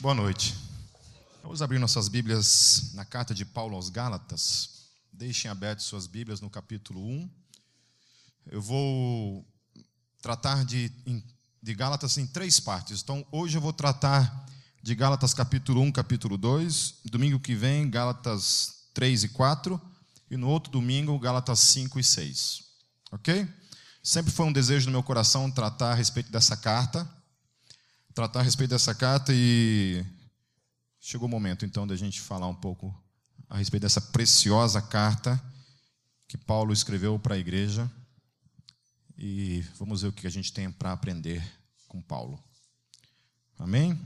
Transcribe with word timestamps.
Boa 0.00 0.14
noite. 0.14 0.56
Vamos 1.42 1.60
abrir 1.60 1.78
nossas 1.78 2.08
Bíblias 2.08 2.92
na 2.94 3.04
carta 3.04 3.34
de 3.34 3.44
Paulo 3.44 3.76
aos 3.76 3.90
Gálatas. 3.90 4.86
Deixem 5.12 5.50
abertas 5.50 5.84
suas 5.84 6.06
Bíblias 6.06 6.40
no 6.40 6.48
capítulo 6.48 7.04
1. 7.04 7.30
Eu 8.46 8.62
vou 8.62 9.46
tratar 10.22 10.64
de, 10.64 10.90
de 11.62 11.74
Gálatas 11.74 12.16
em 12.16 12.26
três 12.26 12.58
partes. 12.58 13.02
Então, 13.02 13.26
hoje 13.30 13.58
eu 13.58 13.60
vou 13.60 13.74
tratar 13.74 14.46
de 14.82 14.94
Gálatas 14.94 15.34
capítulo 15.34 15.82
1, 15.82 15.92
capítulo 15.92 16.38
2. 16.38 17.00
Domingo 17.04 17.38
que 17.38 17.54
vem, 17.54 17.90
Gálatas 17.90 18.86
3 18.94 19.24
e 19.24 19.28
4. 19.28 19.78
E 20.30 20.36
no 20.38 20.48
outro 20.48 20.72
domingo, 20.72 21.18
Gálatas 21.18 21.60
5 21.60 22.00
e 22.00 22.04
6. 22.04 22.62
Ok? 23.12 23.46
Sempre 24.02 24.32
foi 24.32 24.46
um 24.46 24.52
desejo 24.52 24.86
no 24.86 24.92
meu 24.92 25.02
coração 25.02 25.50
tratar 25.50 25.92
a 25.92 25.94
respeito 25.94 26.32
dessa 26.32 26.56
carta 26.56 27.19
tratar 28.20 28.40
a 28.40 28.42
respeito 28.42 28.72
dessa 28.72 28.94
carta 28.94 29.32
e 29.34 30.04
chegou 31.00 31.26
o 31.26 31.30
momento 31.30 31.64
então 31.64 31.86
da 31.86 31.96
gente 31.96 32.20
falar 32.20 32.48
um 32.48 32.54
pouco 32.54 32.94
a 33.48 33.56
respeito 33.56 33.84
dessa 33.84 33.98
preciosa 33.98 34.82
carta 34.82 35.42
que 36.28 36.36
Paulo 36.36 36.70
escreveu 36.70 37.18
para 37.18 37.34
a 37.34 37.38
igreja 37.38 37.90
e 39.16 39.62
vamos 39.78 40.02
ver 40.02 40.08
o 40.08 40.12
que 40.12 40.26
a 40.26 40.30
gente 40.30 40.52
tem 40.52 40.70
para 40.70 40.92
aprender 40.92 41.42
com 41.88 42.02
Paulo. 42.02 42.38
Amém? 43.58 43.98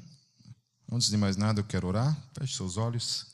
Antes 0.88 1.10
de 1.10 1.16
mais 1.16 1.36
nada, 1.36 1.58
eu 1.58 1.64
quero 1.64 1.88
orar. 1.88 2.16
Feche 2.38 2.54
seus 2.54 2.76
olhos. 2.76 3.26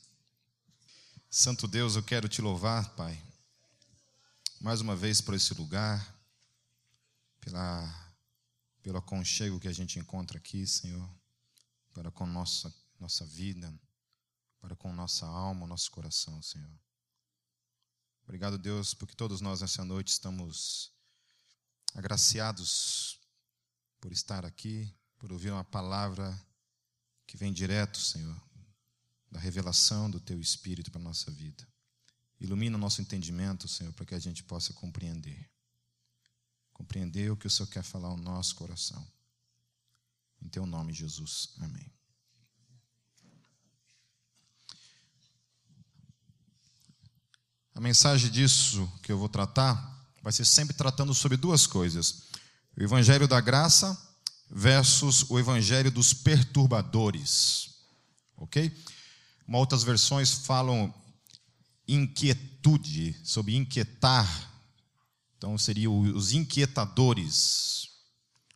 Santo 1.29 1.69
Deus, 1.69 1.95
eu 1.95 2.02
quero 2.02 2.27
te 2.27 2.41
louvar, 2.41 2.88
Pai, 2.97 3.23
mais 4.59 4.80
uma 4.80 4.97
vez 4.97 5.21
por 5.21 5.35
esse 5.35 5.52
lugar, 5.52 6.02
pela 7.38 8.00
pelo 8.91 8.99
aconchego 8.99 9.61
que 9.61 9.69
a 9.69 9.73
gente 9.73 10.01
encontra 10.01 10.37
aqui, 10.37 10.67
Senhor, 10.67 11.09
para 11.95 12.11
com 12.11 12.27
nossa, 12.27 12.75
nossa 12.99 13.25
vida, 13.25 13.73
para 14.61 14.75
com 14.75 14.93
nossa 14.93 15.25
alma, 15.27 15.65
nosso 15.65 15.93
coração, 15.93 16.43
Senhor. 16.43 16.77
Obrigado, 18.24 18.59
Deus, 18.59 18.93
porque 18.93 19.15
todos 19.15 19.41
nós 19.41 19.61
nessa 19.61 19.85
noite 19.85 20.09
estamos 20.09 20.93
agraciados 21.95 23.21
por 24.01 24.11
estar 24.11 24.45
aqui, 24.45 24.93
por 25.18 25.33
ouvir 25.33 25.52
uma 25.52 25.63
palavra 25.63 26.37
que 27.29 27.37
vem 27.37 27.52
direto, 27.52 28.01
Senhor, 28.01 28.43
da 29.30 29.38
revelação 29.38 30.11
do 30.11 30.18
Teu 30.18 30.41
Espírito 30.41 30.91
para 30.91 31.01
a 31.01 31.05
nossa 31.05 31.30
vida. 31.30 31.65
Ilumina 32.41 32.77
o 32.77 32.80
nosso 32.80 33.01
entendimento, 33.01 33.68
Senhor, 33.68 33.93
para 33.93 34.07
que 34.07 34.16
a 34.16 34.18
gente 34.18 34.43
possa 34.43 34.73
compreender 34.73 35.49
compreender 36.81 37.31
o 37.31 37.37
que 37.37 37.47
o 37.47 37.51
Senhor 37.51 37.69
quer 37.69 37.83
falar 37.83 38.09
ao 38.09 38.17
nosso 38.17 38.55
coração. 38.55 39.07
Em 40.43 40.49
teu 40.49 40.65
nome, 40.65 40.95
Jesus. 40.95 41.51
Amém. 41.59 41.93
A 47.75 47.81
mensagem 47.81 48.31
disso 48.31 48.91
que 49.03 49.13
eu 49.13 49.19
vou 49.19 49.29
tratar 49.29 49.77
vai 50.23 50.33
ser 50.33 50.47
sempre 50.47 50.75
tratando 50.75 51.15
sobre 51.15 51.37
duas 51.37 51.67
coisas: 51.67 52.31
o 52.75 52.83
evangelho 52.83 53.29
da 53.29 53.43
graça 53.43 53.97
versus 54.51 55.29
o 55.29 55.39
evangelho 55.39 55.91
dos 55.91 56.15
perturbadores. 56.15 57.75
OK? 58.39 58.75
Outras 59.53 59.83
versões 59.83 60.33
falam 60.33 60.95
inquietude, 61.87 63.15
sobre 63.23 63.55
inquietar 63.55 64.50
então, 65.41 65.56
seriam 65.56 65.99
os 65.99 66.34
inquietadores. 66.34 67.88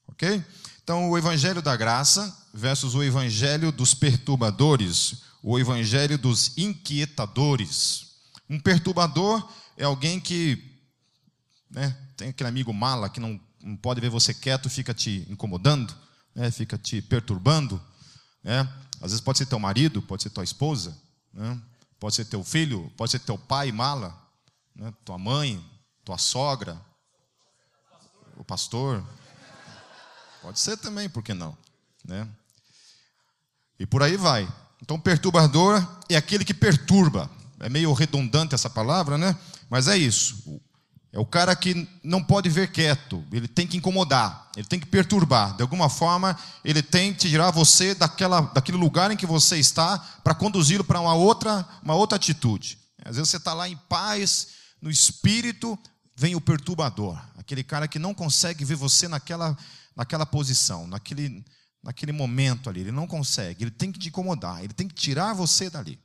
Ok? 0.06 0.44
Então, 0.82 1.08
o 1.08 1.16
evangelho 1.16 1.62
da 1.62 1.74
graça 1.74 2.46
versus 2.52 2.94
o 2.94 3.02
evangelho 3.02 3.72
dos 3.72 3.94
perturbadores, 3.94 5.22
o 5.42 5.58
evangelho 5.58 6.18
dos 6.18 6.52
inquietadores. 6.58 8.16
Um 8.50 8.60
perturbador 8.60 9.50
é 9.78 9.84
alguém 9.84 10.20
que 10.20 10.62
né, 11.70 11.96
tem 12.18 12.28
aquele 12.28 12.50
amigo 12.50 12.70
mala 12.70 13.08
que 13.08 13.18
não, 13.18 13.40
não 13.62 13.76
pode 13.76 13.98
ver 13.98 14.10
você 14.10 14.34
quieto, 14.34 14.68
fica 14.68 14.92
te 14.92 15.26
incomodando, 15.30 15.96
né, 16.34 16.50
fica 16.50 16.76
te 16.76 17.00
perturbando. 17.00 17.80
Né? 18.42 18.60
Às 18.96 19.12
vezes 19.12 19.22
pode 19.22 19.38
ser 19.38 19.46
teu 19.46 19.58
marido, 19.58 20.02
pode 20.02 20.22
ser 20.22 20.28
tua 20.28 20.44
esposa, 20.44 20.94
né? 21.32 21.58
pode 21.98 22.14
ser 22.14 22.26
teu 22.26 22.44
filho, 22.44 22.92
pode 22.94 23.10
ser 23.10 23.20
teu 23.20 23.38
pai 23.38 23.72
mala, 23.72 24.14
né? 24.76 24.92
tua 25.02 25.16
mãe, 25.16 25.64
tua 26.04 26.18
sogra, 26.18 26.80
o 28.36 28.44
pastor. 28.44 29.02
Pode 30.42 30.60
ser 30.60 30.76
também, 30.76 31.08
por 31.08 31.22
que 31.22 31.32
não? 31.32 31.56
Né? 32.04 32.28
E 33.78 33.86
por 33.86 34.02
aí 34.02 34.16
vai. 34.16 34.48
Então, 34.82 35.00
perturbador 35.00 35.86
é 36.08 36.16
aquele 36.16 36.44
que 36.44 36.52
perturba. 36.52 37.30
É 37.60 37.68
meio 37.68 37.92
redundante 37.92 38.54
essa 38.54 38.68
palavra, 38.68 39.16
né? 39.16 39.36
Mas 39.70 39.88
é 39.88 39.96
isso. 39.96 40.60
É 41.10 41.18
o 41.18 41.24
cara 41.24 41.54
que 41.54 41.88
não 42.02 42.22
pode 42.22 42.48
ver 42.48 42.72
quieto, 42.72 43.24
ele 43.30 43.46
tem 43.46 43.68
que 43.68 43.76
incomodar, 43.76 44.50
ele 44.56 44.66
tem 44.66 44.80
que 44.80 44.86
perturbar. 44.86 45.54
De 45.54 45.62
alguma 45.62 45.88
forma, 45.88 46.36
ele 46.64 46.82
tem 46.82 47.12
que 47.12 47.28
tirar 47.28 47.52
você 47.52 47.94
daquela, 47.94 48.40
daquele 48.40 48.76
lugar 48.76 49.12
em 49.12 49.16
que 49.16 49.24
você 49.24 49.56
está 49.56 49.96
para 50.24 50.34
conduzi-lo 50.34 50.82
para 50.82 51.00
uma 51.00 51.14
outra, 51.14 51.64
uma 51.84 51.94
outra 51.94 52.16
atitude. 52.16 52.78
Às 53.04 53.14
vezes 53.14 53.30
você 53.30 53.36
está 53.36 53.54
lá 53.54 53.68
em 53.68 53.76
paz, 53.88 54.48
no 54.82 54.90
espírito, 54.90 55.78
vem 56.16 56.34
o 56.34 56.40
perturbador, 56.40 57.20
aquele 57.36 57.64
cara 57.64 57.88
que 57.88 57.98
não 57.98 58.14
consegue 58.14 58.64
ver 58.64 58.76
você 58.76 59.08
naquela, 59.08 59.56
naquela 59.96 60.24
posição, 60.24 60.86
naquele, 60.86 61.44
naquele 61.82 62.12
momento 62.12 62.70
ali. 62.70 62.80
Ele 62.80 62.92
não 62.92 63.06
consegue, 63.06 63.64
ele 63.64 63.70
tem 63.70 63.90
que 63.90 63.98
te 63.98 64.08
incomodar, 64.08 64.62
ele 64.62 64.72
tem 64.72 64.88
que 64.88 64.94
tirar 64.94 65.32
você 65.34 65.68
dali. 65.68 65.98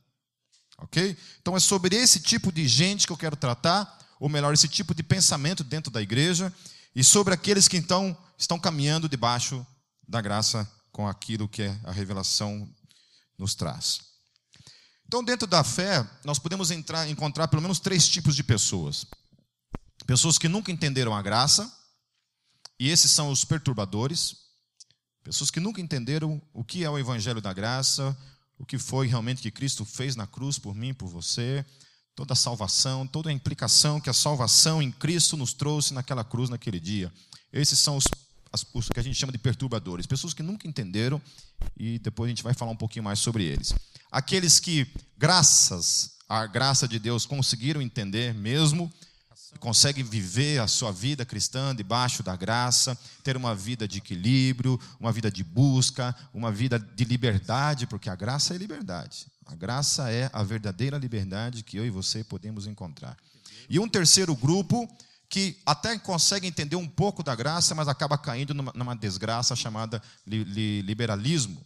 Ok? 0.78 1.16
Então 1.40 1.56
é 1.56 1.60
sobre 1.60 1.94
esse 1.94 2.20
tipo 2.20 2.50
de 2.50 2.66
gente 2.66 3.06
que 3.06 3.12
eu 3.12 3.16
quero 3.16 3.36
tratar, 3.36 3.98
ou 4.18 4.28
melhor, 4.28 4.52
esse 4.52 4.68
tipo 4.68 4.94
de 4.94 5.02
pensamento 5.02 5.62
dentro 5.62 5.90
da 5.90 6.02
igreja, 6.02 6.52
e 6.94 7.04
sobre 7.04 7.32
aqueles 7.32 7.68
que 7.68 7.76
então 7.76 8.16
estão 8.36 8.58
caminhando 8.58 9.08
debaixo 9.08 9.64
da 10.08 10.20
graça 10.20 10.70
com 10.90 11.06
aquilo 11.06 11.48
que 11.48 11.62
a 11.84 11.92
revelação 11.92 12.68
nos 13.38 13.54
traz. 13.54 14.00
Então, 15.06 15.24
dentro 15.24 15.46
da 15.46 15.64
fé, 15.64 16.08
nós 16.24 16.38
podemos 16.38 16.70
entrar, 16.70 17.08
encontrar 17.08 17.48
pelo 17.48 17.62
menos 17.62 17.80
três 17.80 18.08
tipos 18.08 18.36
de 18.36 18.42
pessoas. 18.42 19.06
Pessoas 20.06 20.38
que 20.38 20.48
nunca 20.48 20.72
entenderam 20.72 21.14
a 21.14 21.22
graça, 21.22 21.70
e 22.78 22.88
esses 22.88 23.10
são 23.10 23.30
os 23.30 23.44
perturbadores. 23.44 24.36
Pessoas 25.22 25.50
que 25.50 25.60
nunca 25.60 25.80
entenderam 25.80 26.40
o 26.52 26.64
que 26.64 26.82
é 26.82 26.90
o 26.90 26.98
evangelho 26.98 27.40
da 27.40 27.52
graça, 27.52 28.16
o 28.58 28.64
que 28.64 28.78
foi 28.78 29.06
realmente 29.06 29.42
que 29.42 29.50
Cristo 29.50 29.84
fez 29.84 30.16
na 30.16 30.26
cruz 30.26 30.58
por 30.58 30.74
mim, 30.74 30.94
por 30.94 31.08
você, 31.08 31.64
toda 32.14 32.32
a 32.32 32.36
salvação, 32.36 33.06
toda 33.06 33.30
a 33.30 33.32
implicação 33.32 34.00
que 34.00 34.10
a 34.10 34.14
salvação 34.14 34.82
em 34.82 34.90
Cristo 34.90 35.36
nos 35.36 35.52
trouxe 35.52 35.94
naquela 35.94 36.24
cruz 36.24 36.50
naquele 36.50 36.80
dia. 36.80 37.12
Esses 37.52 37.78
são 37.78 37.96
os, 37.96 38.04
os 38.74 38.88
que 38.88 39.00
a 39.00 39.02
gente 39.02 39.16
chama 39.16 39.32
de 39.32 39.38
perturbadores, 39.38 40.06
pessoas 40.06 40.34
que 40.34 40.42
nunca 40.42 40.68
entenderam 40.68 41.20
e 41.76 41.98
depois 41.98 42.28
a 42.28 42.30
gente 42.30 42.42
vai 42.42 42.54
falar 42.54 42.72
um 42.72 42.76
pouquinho 42.76 43.04
mais 43.04 43.18
sobre 43.18 43.44
eles. 43.44 43.74
Aqueles 44.10 44.58
que, 44.58 44.86
graças 45.16 46.12
à 46.28 46.46
graça 46.46 46.86
de 46.86 46.98
Deus, 46.98 47.24
conseguiram 47.24 47.80
entender 47.80 48.34
mesmo, 48.34 48.92
consegue 49.58 50.02
viver 50.02 50.60
a 50.60 50.66
sua 50.66 50.92
vida 50.92 51.24
cristã 51.24 51.74
debaixo 51.74 52.22
da 52.22 52.36
graça, 52.36 52.96
ter 53.22 53.36
uma 53.36 53.54
vida 53.54 53.86
de 53.86 53.98
equilíbrio, 53.98 54.80
uma 54.98 55.12
vida 55.12 55.30
de 55.30 55.42
busca, 55.42 56.14
uma 56.32 56.52
vida 56.52 56.78
de 56.78 57.04
liberdade, 57.04 57.86
porque 57.86 58.08
a 58.08 58.14
graça 58.14 58.54
é 58.54 58.58
liberdade. 58.58 59.26
A 59.46 59.54
graça 59.54 60.10
é 60.10 60.30
a 60.32 60.42
verdadeira 60.42 60.96
liberdade 60.96 61.64
que 61.64 61.76
eu 61.76 61.84
e 61.84 61.90
você 61.90 62.22
podemos 62.22 62.66
encontrar. 62.66 63.16
E 63.68 63.78
um 63.78 63.88
terceiro 63.88 64.34
grupo 64.34 64.88
que 65.28 65.58
até 65.64 65.96
consegue 65.98 66.46
entender 66.46 66.76
um 66.76 66.88
pouco 66.88 67.22
da 67.22 67.34
graça, 67.34 67.74
mas 67.74 67.88
acaba 67.88 68.18
caindo 68.18 68.52
numa, 68.52 68.96
desgraça 68.96 69.54
chamada 69.54 70.02
li, 70.26 70.42
li, 70.42 70.82
liberalismo. 70.82 71.64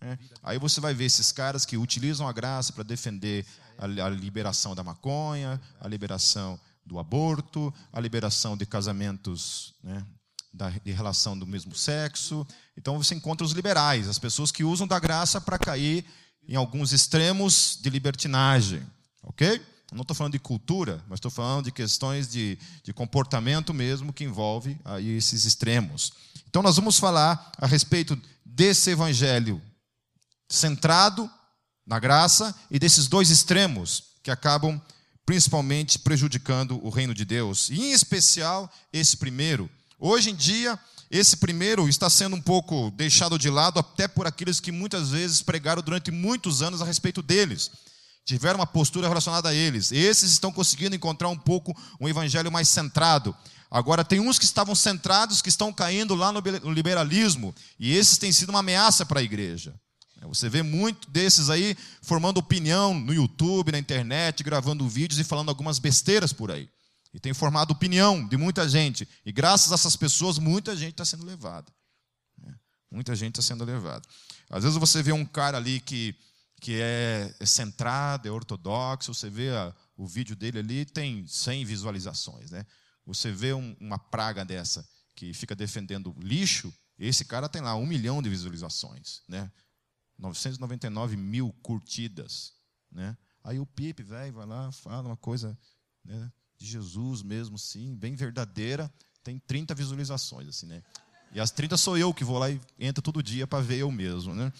Né? 0.00 0.18
Aí 0.42 0.58
você 0.58 0.80
vai 0.80 0.92
ver 0.94 1.04
esses 1.04 1.30
caras 1.30 1.64
que 1.64 1.76
utilizam 1.76 2.28
a 2.28 2.32
graça 2.32 2.72
para 2.72 2.82
defender 2.82 3.46
a, 3.78 3.84
a 3.84 4.08
liberação 4.10 4.74
da 4.74 4.82
maconha, 4.82 5.60
a 5.80 5.86
liberação 5.86 6.58
do 6.84 6.98
aborto, 6.98 7.72
a 7.92 8.00
liberação 8.00 8.56
de 8.56 8.66
casamentos 8.66 9.74
né, 9.82 10.04
da, 10.52 10.70
de 10.70 10.92
relação 10.92 11.38
do 11.38 11.46
mesmo 11.46 11.74
sexo. 11.74 12.46
Então 12.76 12.96
você 12.98 13.14
encontra 13.14 13.44
os 13.44 13.52
liberais, 13.52 14.08
as 14.08 14.18
pessoas 14.18 14.50
que 14.50 14.64
usam 14.64 14.86
da 14.86 14.98
graça 14.98 15.40
para 15.40 15.58
cair 15.58 16.04
em 16.46 16.56
alguns 16.56 16.92
extremos 16.92 17.78
de 17.80 17.90
libertinagem. 17.90 18.82
Ok? 19.22 19.60
Não 19.92 20.02
estou 20.02 20.14
falando 20.14 20.32
de 20.32 20.38
cultura, 20.38 21.02
mas 21.08 21.18
estou 21.18 21.30
falando 21.30 21.66
de 21.66 21.72
questões 21.72 22.28
de, 22.28 22.58
de 22.82 22.92
comportamento 22.92 23.72
mesmo 23.72 24.12
que 24.12 24.24
envolve 24.24 24.76
aí 24.84 25.16
esses 25.16 25.44
extremos. 25.44 26.12
Então 26.48 26.62
nós 26.62 26.76
vamos 26.76 26.98
falar 26.98 27.52
a 27.58 27.66
respeito 27.66 28.20
desse 28.44 28.90
evangelho 28.90 29.62
centrado 30.48 31.30
na 31.86 31.98
graça 31.98 32.54
e 32.70 32.78
desses 32.78 33.06
dois 33.06 33.30
extremos 33.30 34.14
que 34.22 34.30
acabam 34.30 34.80
principalmente 35.26 35.98
prejudicando 35.98 36.84
o 36.84 36.90
reino 36.90 37.14
de 37.14 37.24
Deus. 37.24 37.70
E 37.70 37.80
em 37.80 37.92
especial 37.92 38.70
esse 38.92 39.16
primeiro, 39.16 39.70
Hoje 40.06 40.30
em 40.30 40.34
dia, 40.34 40.78
esse 41.10 41.36
primeiro 41.36 41.88
está 41.88 42.10
sendo 42.10 42.36
um 42.36 42.40
pouco 42.40 42.90
deixado 42.90 43.38
de 43.38 43.48
lado, 43.48 43.78
até 43.78 44.06
por 44.06 44.26
aqueles 44.26 44.60
que 44.60 44.70
muitas 44.70 45.08
vezes 45.10 45.40
pregaram 45.40 45.80
durante 45.80 46.10
muitos 46.10 46.60
anos 46.60 46.82
a 46.82 46.84
respeito 46.84 47.22
deles. 47.22 47.70
Tiveram 48.22 48.58
uma 48.58 48.66
postura 48.66 49.08
relacionada 49.08 49.48
a 49.48 49.54
eles. 49.54 49.92
Esses 49.92 50.32
estão 50.32 50.52
conseguindo 50.52 50.94
encontrar 50.94 51.28
um 51.28 51.38
pouco 51.38 51.74
um 51.98 52.06
evangelho 52.06 52.52
mais 52.52 52.68
centrado. 52.68 53.34
Agora, 53.70 54.04
tem 54.04 54.20
uns 54.20 54.38
que 54.38 54.44
estavam 54.44 54.74
centrados, 54.74 55.40
que 55.40 55.48
estão 55.48 55.72
caindo 55.72 56.14
lá 56.14 56.30
no 56.30 56.70
liberalismo, 56.70 57.54
e 57.78 57.96
esses 57.96 58.18
têm 58.18 58.30
sido 58.30 58.50
uma 58.50 58.60
ameaça 58.60 59.06
para 59.06 59.20
a 59.20 59.22
igreja. 59.22 59.74
Você 60.28 60.48
vê 60.48 60.62
muito 60.62 61.10
desses 61.10 61.50
aí 61.50 61.76
formando 62.02 62.38
opinião 62.38 62.94
no 62.94 63.12
YouTube, 63.12 63.72
na 63.72 63.78
internet, 63.78 64.42
gravando 64.42 64.88
vídeos 64.88 65.18
e 65.20 65.24
falando 65.24 65.48
algumas 65.48 65.78
besteiras 65.78 66.32
por 66.32 66.50
aí. 66.50 66.68
E 67.12 67.20
tem 67.20 67.32
formado 67.32 67.70
opinião 67.70 68.26
de 68.26 68.36
muita 68.36 68.68
gente. 68.68 69.08
E 69.24 69.30
graças 69.30 69.70
a 69.70 69.76
essas 69.76 69.94
pessoas, 69.94 70.38
muita 70.38 70.76
gente 70.76 70.92
está 70.92 71.04
sendo 71.04 71.24
levada. 71.24 71.72
Né? 72.36 72.52
Muita 72.90 73.14
gente 73.14 73.38
está 73.38 73.42
sendo 73.42 73.64
levada. 73.64 74.02
Às 74.50 74.64
vezes 74.64 74.78
você 74.78 75.02
vê 75.02 75.12
um 75.12 75.24
cara 75.24 75.56
ali 75.56 75.80
que, 75.80 76.14
que 76.60 76.80
é, 76.80 77.32
é 77.38 77.46
centrado, 77.46 78.26
é 78.26 78.30
ortodoxo, 78.30 79.14
você 79.14 79.30
vê 79.30 79.50
a, 79.50 79.72
o 79.96 80.06
vídeo 80.06 80.34
dele 80.34 80.58
ali, 80.58 80.84
tem 80.84 81.26
100 81.26 81.64
visualizações. 81.64 82.50
Né? 82.50 82.66
Você 83.06 83.30
vê 83.30 83.52
um, 83.52 83.76
uma 83.80 83.98
praga 83.98 84.44
dessa 84.44 84.86
que 85.14 85.32
fica 85.32 85.54
defendendo 85.54 86.14
lixo, 86.18 86.72
esse 86.98 87.24
cara 87.24 87.48
tem 87.48 87.62
lá 87.62 87.74
um 87.76 87.86
milhão 87.86 88.20
de 88.22 88.28
visualizações. 88.28 89.22
Né? 89.28 89.50
999 90.18 91.16
mil 91.16 91.52
curtidas. 91.62 92.54
Né? 92.90 93.16
Aí 93.42 93.58
o 93.58 93.66
Pipe, 93.66 94.02
vai 94.02 94.30
lá, 94.30 94.70
fala 94.72 95.08
uma 95.08 95.16
coisa 95.16 95.58
né, 96.04 96.32
de 96.56 96.66
Jesus 96.66 97.22
mesmo, 97.22 97.58
sim, 97.58 97.94
bem 97.94 98.14
verdadeira, 98.14 98.92
tem 99.22 99.38
30 99.38 99.74
visualizações, 99.74 100.48
assim, 100.48 100.66
né? 100.66 100.82
E 101.32 101.40
as 101.40 101.50
30 101.50 101.76
sou 101.76 101.98
eu 101.98 102.14
que 102.14 102.22
vou 102.22 102.38
lá 102.38 102.48
e 102.50 102.60
entro 102.78 103.02
todo 103.02 103.22
dia 103.22 103.46
para 103.46 103.62
ver 103.62 103.78
eu 103.78 103.90
mesmo, 103.90 104.34
né? 104.34 104.52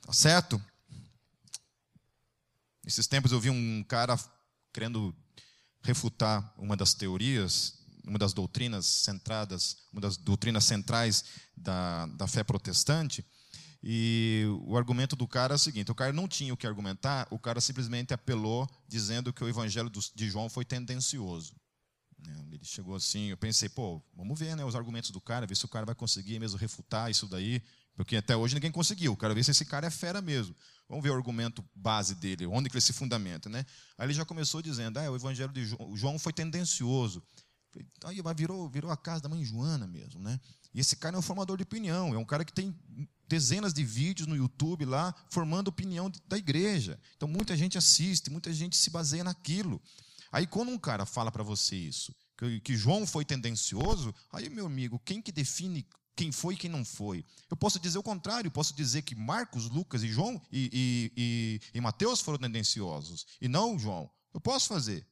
Tá 0.00 0.12
certo? 0.12 0.62
Nesses 2.82 3.06
tempos 3.06 3.32
eu 3.32 3.40
vi 3.40 3.50
um 3.50 3.84
cara 3.84 4.16
querendo 4.72 5.14
refutar 5.82 6.54
uma 6.56 6.76
das 6.76 6.94
teorias, 6.94 7.78
uma 8.06 8.18
das 8.18 8.32
doutrinas 8.32 8.86
centradas, 8.86 9.76
uma 9.92 10.00
das 10.00 10.16
doutrinas 10.16 10.64
centrais 10.64 11.24
da, 11.56 12.06
da 12.06 12.26
fé 12.26 12.44
protestante, 12.44 13.24
e 13.82 14.44
o 14.62 14.76
argumento 14.76 15.14
do 15.14 15.28
cara 15.28 15.54
é 15.54 15.56
o 15.56 15.58
seguinte: 15.58 15.90
o 15.90 15.94
cara 15.94 16.12
não 16.12 16.26
tinha 16.26 16.52
o 16.52 16.56
que 16.56 16.66
argumentar, 16.66 17.26
o 17.30 17.38
cara 17.38 17.60
simplesmente 17.60 18.14
apelou 18.14 18.68
dizendo 18.88 19.32
que 19.32 19.44
o 19.44 19.48
evangelho 19.48 19.90
de 20.14 20.28
João 20.28 20.48
foi 20.48 20.64
tendencioso. 20.64 21.54
Ele 22.50 22.64
chegou 22.64 22.96
assim, 22.96 23.26
eu 23.26 23.36
pensei, 23.36 23.68
pô, 23.68 24.02
vamos 24.14 24.38
ver 24.38 24.56
né, 24.56 24.64
os 24.64 24.74
argumentos 24.74 25.10
do 25.10 25.20
cara, 25.20 25.46
ver 25.46 25.56
se 25.56 25.64
o 25.64 25.68
cara 25.68 25.86
vai 25.86 25.94
conseguir 25.94 26.40
mesmo 26.40 26.58
refutar 26.58 27.10
isso 27.10 27.26
daí, 27.26 27.62
porque 27.94 28.16
até 28.16 28.36
hoje 28.36 28.54
ninguém 28.54 28.72
conseguiu. 28.72 29.16
Quero 29.16 29.34
ver 29.34 29.44
se 29.44 29.50
esse 29.50 29.64
cara 29.64 29.86
é 29.86 29.90
fera 29.90 30.20
mesmo. 30.20 30.56
Vamos 30.88 31.04
ver 31.04 31.10
o 31.10 31.14
argumento 31.14 31.64
base 31.74 32.14
dele, 32.14 32.46
onde 32.46 32.68
que 32.68 32.76
ele 32.76 32.80
se 32.80 32.92
fundamenta. 32.92 33.48
Né? 33.48 33.64
Aí 33.96 34.06
ele 34.06 34.14
já 34.14 34.24
começou 34.24 34.60
dizendo, 34.60 34.98
ah, 34.98 35.10
o 35.10 35.16
evangelho 35.16 35.52
de 35.52 35.64
João 35.94 36.18
foi 36.18 36.32
tendencioso. 36.32 37.22
Aí 38.04 38.20
virou, 38.34 38.68
virou 38.68 38.90
a 38.90 38.96
casa 38.96 39.22
da 39.22 39.28
mãe 39.28 39.44
Joana 39.44 39.86
mesmo. 39.86 40.20
Né? 40.20 40.40
E 40.74 40.80
esse 40.80 40.96
cara 40.96 41.16
é 41.16 41.18
um 41.18 41.22
formador 41.22 41.56
de 41.56 41.62
opinião, 41.62 42.14
é 42.14 42.18
um 42.18 42.24
cara 42.24 42.44
que 42.44 42.52
tem 42.52 42.74
dezenas 43.28 43.72
de 43.72 43.84
vídeos 43.84 44.28
no 44.28 44.36
YouTube 44.36 44.84
lá 44.84 45.14
formando 45.30 45.68
opinião 45.68 46.10
da 46.28 46.38
igreja. 46.38 46.98
Então 47.16 47.28
muita 47.28 47.56
gente 47.56 47.76
assiste, 47.76 48.30
muita 48.30 48.52
gente 48.52 48.76
se 48.76 48.90
baseia 48.90 49.24
naquilo. 49.24 49.80
Aí 50.30 50.46
quando 50.46 50.70
um 50.70 50.78
cara 50.78 51.06
fala 51.06 51.32
para 51.32 51.42
você 51.42 51.76
isso, 51.76 52.14
que, 52.36 52.60
que, 52.60 52.76
João 52.76 53.06
foi 53.06 53.24
tendencioso, 53.24 54.14
aí 54.32 54.48
meu 54.50 54.66
amigo, 54.66 55.00
quem 55.04 55.22
que 55.22 55.32
define 55.32 55.86
quem 56.14 56.32
foi 56.32 56.54
e 56.54 56.56
quem 56.56 56.70
não 56.70 56.84
foi? 56.84 57.24
Eu 57.50 57.56
posso 57.56 57.78
dizer 57.78 57.98
o 57.98 58.02
contrário, 58.02 58.50
posso 58.50 58.74
dizer 58.74 59.02
que 59.02 59.14
Marcos, 59.14 59.68
Lucas 59.68 60.02
e 60.02 60.08
João 60.08 60.40
e, 60.50 60.70
e, 60.72 61.12
e, 61.16 61.60
e 61.74 61.80
Mateus 61.80 62.20
foram 62.22 62.38
tendenciosos, 62.38 63.26
e 63.40 63.48
não 63.48 63.78
João. 63.78 64.10
Eu 64.32 64.40
posso 64.40 64.68
fazer. 64.68 65.06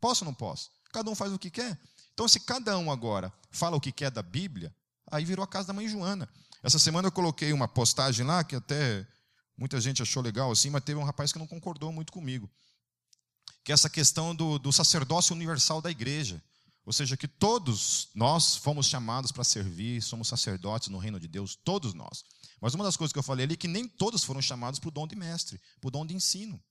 Posso 0.00 0.24
ou 0.24 0.26
não 0.26 0.34
posso? 0.34 0.70
Cada 0.92 1.10
um 1.10 1.14
faz 1.14 1.32
o 1.32 1.38
que 1.38 1.50
quer. 1.50 1.80
Então, 2.12 2.28
se 2.28 2.40
cada 2.40 2.76
um 2.78 2.90
agora 2.90 3.32
fala 3.50 3.76
o 3.76 3.80
que 3.80 3.92
quer 3.92 4.10
da 4.10 4.22
Bíblia, 4.22 4.74
aí 5.10 5.24
virou 5.24 5.42
a 5.42 5.48
casa 5.48 5.68
da 5.68 5.72
mãe 5.72 5.88
Joana. 5.88 6.28
Essa 6.62 6.78
semana 6.78 7.08
eu 7.08 7.12
coloquei 7.12 7.52
uma 7.52 7.66
postagem 7.66 8.24
lá 8.24 8.44
que 8.44 8.54
até 8.54 9.06
muita 9.56 9.80
gente 9.80 10.02
achou 10.02 10.22
legal 10.22 10.50
assim, 10.50 10.70
mas 10.70 10.84
teve 10.84 10.98
um 10.98 11.04
rapaz 11.04 11.32
que 11.32 11.38
não 11.38 11.46
concordou 11.46 11.92
muito 11.92 12.12
comigo. 12.12 12.50
Que 13.64 13.72
é 13.72 13.74
essa 13.74 13.90
questão 13.90 14.34
do, 14.34 14.58
do 14.58 14.72
sacerdócio 14.72 15.34
universal 15.34 15.80
da 15.80 15.90
igreja. 15.90 16.42
Ou 16.84 16.92
seja, 16.92 17.16
que 17.16 17.28
todos 17.28 18.08
nós 18.14 18.56
fomos 18.56 18.86
chamados 18.86 19.30
para 19.30 19.44
servir, 19.44 20.02
somos 20.02 20.28
sacerdotes 20.28 20.88
no 20.88 20.98
reino 20.98 21.18
de 21.20 21.28
Deus, 21.28 21.54
todos 21.54 21.94
nós. 21.94 22.24
Mas 22.60 22.74
uma 22.74 22.84
das 22.84 22.96
coisas 22.96 23.12
que 23.12 23.18
eu 23.18 23.22
falei 23.22 23.44
ali 23.44 23.54
é 23.54 23.56
que 23.56 23.68
nem 23.68 23.86
todos 23.86 24.24
foram 24.24 24.42
chamados 24.42 24.80
para 24.80 24.88
o 24.88 24.92
dom 24.92 25.06
de 25.06 25.14
mestre, 25.14 25.60
para 25.80 25.88
o 25.88 25.90
dom 25.90 26.04
de 26.04 26.14
ensino. 26.14 26.62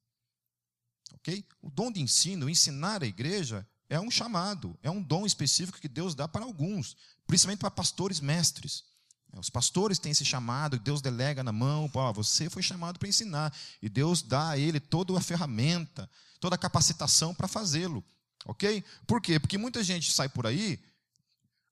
Ok? 1.14 1.46
O 1.62 1.70
dom 1.70 1.92
de 1.92 2.02
ensino, 2.02 2.50
ensinar 2.50 3.04
a 3.04 3.08
igreja, 3.08 3.68
é 3.92 4.00
um 4.00 4.10
chamado, 4.10 4.80
é 4.82 4.90
um 4.90 5.04
dom 5.04 5.26
específico 5.26 5.78
que 5.78 5.90
Deus 5.90 6.16
dá 6.16 6.26
para 6.26 6.46
alguns, 6.46 6.96
principalmente 7.28 7.60
para 7.60 7.70
pastores 7.70 8.22
mestres. 8.22 8.86
É, 9.34 9.38
os 9.38 9.50
pastores 9.50 10.00
têm 10.00 10.14
esse 10.14 10.24
chamado, 10.24 10.80
Deus 10.80 11.02
delega 11.02 11.44
na 11.44 11.52
mão, 11.52 11.90
Pô, 11.90 12.14
você 12.14 12.50
foi 12.50 12.64
chamado 12.64 12.98
para 12.98 13.10
ensinar, 13.10 13.54
e 13.82 13.90
Deus 13.90 14.22
dá 14.22 14.52
a 14.52 14.58
ele 14.58 14.80
toda 14.80 15.18
a 15.18 15.22
ferramenta, 15.22 16.10
toda 16.40 16.56
a 16.56 16.58
capacitação 16.58 17.36
para 17.36 17.50
fazê-lo, 17.50 18.02
ok? 18.46 18.82
Por 19.06 19.22
quê? 19.22 19.38
Porque 19.38 19.58
muita 19.58 19.84
gente 19.84 20.10
sai 20.10 20.30
por 20.30 20.48
aí 20.48 20.80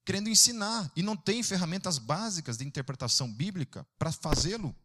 querendo 0.04 0.28
ensinar 0.28 0.92
e 0.94 1.02
não 1.02 1.16
tem 1.16 1.42
ferramentas 1.42 1.96
básicas 1.96 2.58
de 2.58 2.66
interpretação 2.66 3.32
bíblica 3.32 3.86
para 3.98 4.12
fazê-lo. 4.12 4.76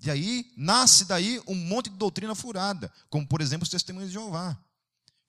E 0.00 0.10
aí 0.10 0.52
nasce 0.54 1.06
daí 1.06 1.40
um 1.46 1.54
monte 1.54 1.88
de 1.88 1.96
doutrina 1.96 2.34
furada, 2.34 2.92
como 3.08 3.26
por 3.26 3.40
exemplo 3.40 3.62
os 3.62 3.70
testemunhos 3.70 4.10
de 4.10 4.14
Jeová, 4.14 4.58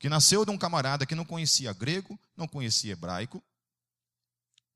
que 0.06 0.10
nasceu 0.10 0.46
de 0.46 0.52
um 0.52 0.58
camarada 0.58 1.04
que 1.04 1.16
não 1.16 1.26
conhecia 1.26 1.74
grego, 1.74 2.16
não 2.38 2.48
conhecia 2.48 2.92
hebraico, 2.92 3.44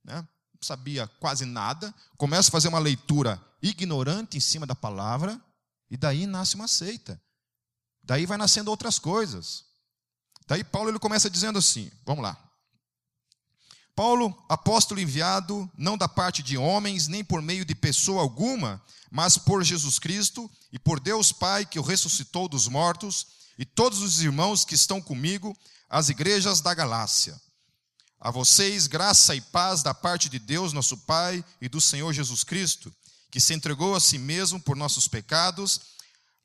né? 0.04 0.28
sabia 0.60 1.08
quase 1.20 1.46
nada, 1.46 1.94
começa 2.18 2.50
a 2.50 2.52
fazer 2.52 2.68
uma 2.68 2.80
leitura 2.80 3.40
ignorante 3.62 4.38
em 4.38 4.40
cima 4.40 4.66
da 4.66 4.74
palavra, 4.74 5.40
e 5.88 5.96
daí 5.96 6.26
nasce 6.26 6.56
uma 6.56 6.68
seita. 6.68 7.22
Daí 8.02 8.26
vai 8.26 8.40
nascendo 8.40 8.72
outras 8.72 8.98
coisas. 8.98 9.66
Daí 10.48 10.64
Paulo 10.64 10.90
ele 10.90 10.98
começa 10.98 11.30
dizendo 11.30 11.60
assim: 11.60 11.92
vamos 12.04 12.24
lá. 12.24 12.36
Paulo, 13.96 14.36
apóstolo 14.50 15.00
enviado, 15.00 15.70
não 15.78 15.96
da 15.96 16.10
parte 16.10 16.42
de 16.42 16.58
homens, 16.58 17.08
nem 17.08 17.24
por 17.24 17.40
meio 17.40 17.64
de 17.64 17.76
pessoa 17.76 18.24
alguma, 18.24 18.84
mas 19.12 19.38
por 19.38 19.64
Jesus 19.64 20.00
Cristo 20.00 20.50
e 20.72 20.80
por 20.80 21.00
Deus 21.00 21.32
Pai 21.32 21.68
que 21.68 21.78
o 21.78 21.84
ressuscitou 21.84 22.50
dos 22.50 22.68
mortos, 22.68 23.39
e 23.60 23.66
todos 23.66 24.02
os 24.02 24.22
irmãos 24.22 24.64
que 24.64 24.74
estão 24.74 25.02
comigo, 25.02 25.54
as 25.90 26.08
igrejas 26.08 26.62
da 26.62 26.74
Galácia. 26.74 27.38
A 28.18 28.32
vocês, 28.32 28.88
graça 28.88 29.36
e 29.36 29.42
paz 29.42 29.84
da 29.84 29.94
parte 29.94 30.30
de 30.30 30.40
Deus, 30.40 30.72
nosso 30.72 30.98
Pai, 31.00 31.44
e 31.60 31.68
do 31.68 31.82
Senhor 31.82 32.14
Jesus 32.14 32.46
Cristo, 32.46 32.90
que 33.30 33.42
se 33.42 33.54
entregou 33.54 33.96
a 33.96 34.00
si 34.00 34.18
mesmo 34.18 34.62
por 34.62 34.78
nossos 34.78 35.10
pecados, 35.10 35.82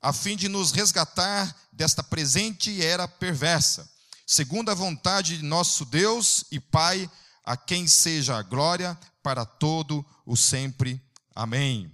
a 0.01 0.11
fim 0.11 0.35
de 0.35 0.49
nos 0.49 0.73
resgatar 0.73 1.55
desta 1.71 2.03
presente 2.03 2.83
era 2.83 3.07
perversa, 3.07 3.89
segundo 4.27 4.69
a 4.69 4.75
vontade 4.75 5.37
de 5.37 5.43
nosso 5.43 5.85
Deus 5.85 6.43
e 6.51 6.59
Pai, 6.59 7.09
a 7.45 7.55
quem 7.55 7.87
seja 7.87 8.37
a 8.37 8.43
glória 8.43 8.99
para 9.23 9.45
todo 9.45 10.05
o 10.25 10.35
sempre. 10.35 11.01
Amém. 11.33 11.89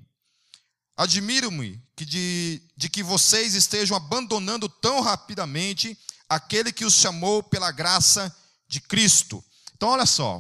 Admiro-me 0.98 1.80
de, 2.06 2.62
de 2.76 2.90
que 2.90 3.04
vocês 3.04 3.54
estejam 3.54 3.96
abandonando 3.96 4.68
tão 4.68 5.02
rapidamente 5.02 5.98
aquele 6.30 6.72
que 6.72 6.86
os 6.86 6.94
chamou 6.94 7.44
pela 7.44 7.72
graça 7.72 8.36
de 8.68 8.80
Cristo 8.80 9.44
então, 9.82 9.90
olha 9.90 10.06
só, 10.06 10.40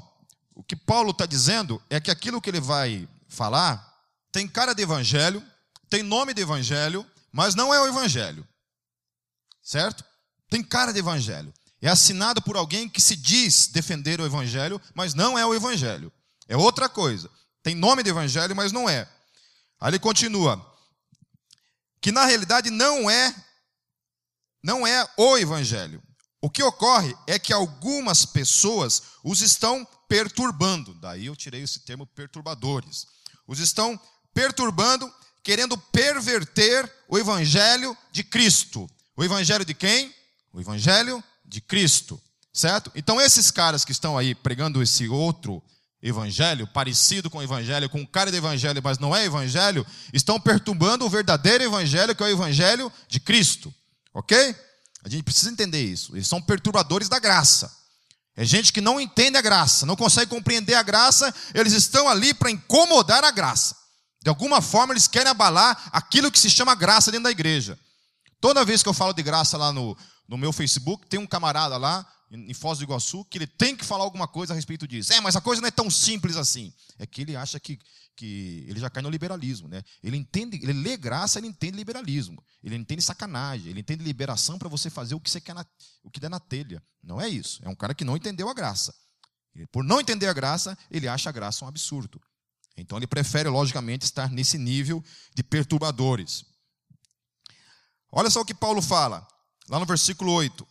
o 0.53 0.61
que 0.61 0.75
Paulo 0.75 1.09
está 1.09 1.25
dizendo 1.25 1.81
é 1.89 1.99
que 1.99 2.11
aquilo 2.11 2.39
que 2.39 2.47
ele 2.47 2.59
vai 2.59 3.09
falar 3.27 3.91
tem 4.31 4.47
cara 4.47 4.75
de 4.75 4.83
evangelho, 4.83 5.43
tem 5.89 6.03
nome 6.03 6.31
de 6.31 6.43
evangelho, 6.43 7.03
mas 7.31 7.55
não 7.55 7.73
é 7.73 7.81
o 7.81 7.87
evangelho. 7.87 8.47
Certo? 9.63 10.05
Tem 10.47 10.63
cara 10.63 10.93
de 10.93 10.99
evangelho. 10.99 11.51
É 11.81 11.89
assinado 11.89 12.39
por 12.39 12.55
alguém 12.55 12.87
que 12.87 13.01
se 13.01 13.15
diz 13.15 13.65
defender 13.65 14.21
o 14.21 14.27
evangelho, 14.27 14.79
mas 14.93 15.15
não 15.15 15.39
é 15.39 15.43
o 15.43 15.55
evangelho. 15.55 16.13
É 16.47 16.55
outra 16.55 16.87
coisa. 16.87 17.27
Tem 17.63 17.73
nome 17.73 18.03
de 18.03 18.11
evangelho, 18.11 18.55
mas 18.55 18.71
não 18.71 18.87
é. 18.87 19.09
Aí 19.79 19.89
ele 19.89 19.97
continua: 19.97 20.63
que 22.01 22.11
na 22.11 22.25
realidade 22.25 22.69
não 22.69 23.09
é 23.09 23.33
não 24.63 24.85
é 24.85 25.07
o 25.17 25.37
evangelho. 25.37 26.01
O 26.41 26.49
que 26.49 26.63
ocorre 26.63 27.15
é 27.27 27.37
que 27.37 27.53
algumas 27.53 28.25
pessoas 28.25 29.03
os 29.23 29.41
estão 29.41 29.87
perturbando. 30.07 30.93
Daí 30.95 31.27
eu 31.27 31.35
tirei 31.35 31.61
esse 31.61 31.79
termo 31.81 32.05
perturbadores. 32.05 33.07
Os 33.47 33.59
estão 33.59 33.99
perturbando, 34.33 35.11
querendo 35.43 35.77
perverter 35.77 36.91
o 37.07 37.17
evangelho 37.17 37.95
de 38.11 38.23
Cristo. 38.23 38.89
O 39.15 39.23
evangelho 39.23 39.65
de 39.65 39.73
quem? 39.73 40.13
O 40.51 40.59
evangelho 40.59 41.23
de 41.45 41.61
Cristo. 41.61 42.21
Certo? 42.53 42.91
Então, 42.95 43.21
esses 43.21 43.49
caras 43.49 43.85
que 43.85 43.91
estão 43.91 44.17
aí 44.17 44.35
pregando 44.35 44.81
esse 44.81 45.07
outro 45.07 45.63
evangelho, 46.01 46.67
parecido 46.67 47.29
com 47.29 47.37
o 47.37 47.43
evangelho, 47.43 47.89
com 47.89 48.05
cara 48.05 48.31
de 48.31 48.37
evangelho, 48.37 48.81
mas 48.83 48.97
não 48.97 49.15
é 49.15 49.25
evangelho, 49.25 49.85
estão 50.11 50.39
perturbando 50.39 51.05
o 51.05 51.09
verdadeiro 51.09 51.63
evangelho, 51.63 52.15
que 52.15 52.23
é 52.23 52.25
o 52.25 52.29
evangelho 52.29 52.91
de 53.07 53.19
Cristo. 53.19 53.73
Ok? 54.13 54.55
A 55.03 55.09
gente 55.09 55.23
precisa 55.23 55.51
entender 55.51 55.83
isso. 55.83 56.15
Eles 56.15 56.27
são 56.27 56.41
perturbadores 56.41 57.07
da 57.07 57.19
graça. 57.19 57.71
É 58.35 58.45
gente 58.45 58.71
que 58.73 58.81
não 58.81 58.99
entende 58.99 59.37
a 59.37 59.41
graça, 59.41 59.85
não 59.85 59.95
consegue 59.95 60.31
compreender 60.31 60.73
a 60.75 60.83
graça, 60.83 61.33
eles 61.53 61.73
estão 61.73 62.07
ali 62.07 62.33
para 62.33 62.49
incomodar 62.49 63.23
a 63.23 63.31
graça. 63.31 63.75
De 64.23 64.29
alguma 64.29 64.61
forma, 64.61 64.93
eles 64.93 65.07
querem 65.07 65.29
abalar 65.29 65.89
aquilo 65.91 66.31
que 66.31 66.39
se 66.39 66.49
chama 66.49 66.73
graça 66.75 67.11
dentro 67.11 67.25
da 67.25 67.31
igreja. 67.31 67.77
Toda 68.39 68.65
vez 68.65 68.81
que 68.81 68.89
eu 68.89 68.93
falo 68.93 69.13
de 69.13 69.21
graça 69.21 69.57
lá 69.57 69.71
no, 69.71 69.97
no 70.27 70.37
meu 70.37 70.53
Facebook, 70.53 71.07
tem 71.07 71.19
um 71.19 71.27
camarada 71.27 71.77
lá, 71.77 72.07
em 72.31 72.53
Foz 72.53 72.77
do 72.77 72.85
Iguaçu, 72.85 73.25
que 73.25 73.37
ele 73.37 73.47
tem 73.47 73.75
que 73.75 73.83
falar 73.83 74.05
alguma 74.05 74.27
coisa 74.27 74.53
a 74.53 74.55
respeito 74.55 74.87
disso. 74.87 75.11
É, 75.11 75.19
mas 75.19 75.35
a 75.35 75.41
coisa 75.41 75.61
não 75.61 75.67
é 75.67 75.71
tão 75.71 75.89
simples 75.91 76.37
assim. 76.37 76.73
É 76.97 77.05
que 77.05 77.21
ele 77.21 77.35
acha 77.35 77.59
que, 77.59 77.77
que 78.15 78.65
ele 78.69 78.79
já 78.79 78.89
cai 78.89 79.03
no 79.03 79.09
liberalismo, 79.09 79.67
né? 79.67 79.83
Ele 80.01 80.15
entende, 80.15 80.57
ele 80.63 80.71
lê 80.71 80.95
graça, 80.95 81.39
ele 81.39 81.47
entende 81.47 81.75
liberalismo. 81.75 82.41
Ele 82.63 82.75
entende 82.75 83.01
sacanagem, 83.01 83.71
ele 83.71 83.81
entende 83.81 84.03
liberação 84.03 84.57
para 84.57 84.69
você 84.69 84.89
fazer 84.89 85.13
o 85.13 85.19
que 85.19 85.29
você 85.29 85.41
quer 85.41 85.53
na, 85.53 85.65
o 86.03 86.09
que 86.09 86.21
der 86.21 86.29
na 86.29 86.39
telha. 86.39 86.81
Não 87.03 87.19
é 87.19 87.27
isso. 87.27 87.59
É 87.63 87.69
um 87.69 87.75
cara 87.75 87.93
que 87.93 88.05
não 88.05 88.15
entendeu 88.15 88.47
a 88.47 88.53
graça. 88.53 88.95
Por 89.69 89.83
não 89.83 89.99
entender 89.99 90.27
a 90.27 90.33
graça, 90.33 90.77
ele 90.89 91.09
acha 91.09 91.29
a 91.29 91.33
graça 91.33 91.65
um 91.65 91.67
absurdo. 91.67 92.21
Então 92.77 92.97
ele 92.97 93.07
prefere, 93.07 93.49
logicamente, 93.49 94.05
estar 94.05 94.31
nesse 94.31 94.57
nível 94.57 95.03
de 95.35 95.43
perturbadores. 95.43 96.45
Olha 98.09 98.29
só 98.29 98.41
o 98.41 98.45
que 98.45 98.53
Paulo 98.53 98.81
fala, 98.81 99.27
lá 99.71 99.79
no 99.79 99.85
versículo 99.85 100.33
8. 100.33 100.67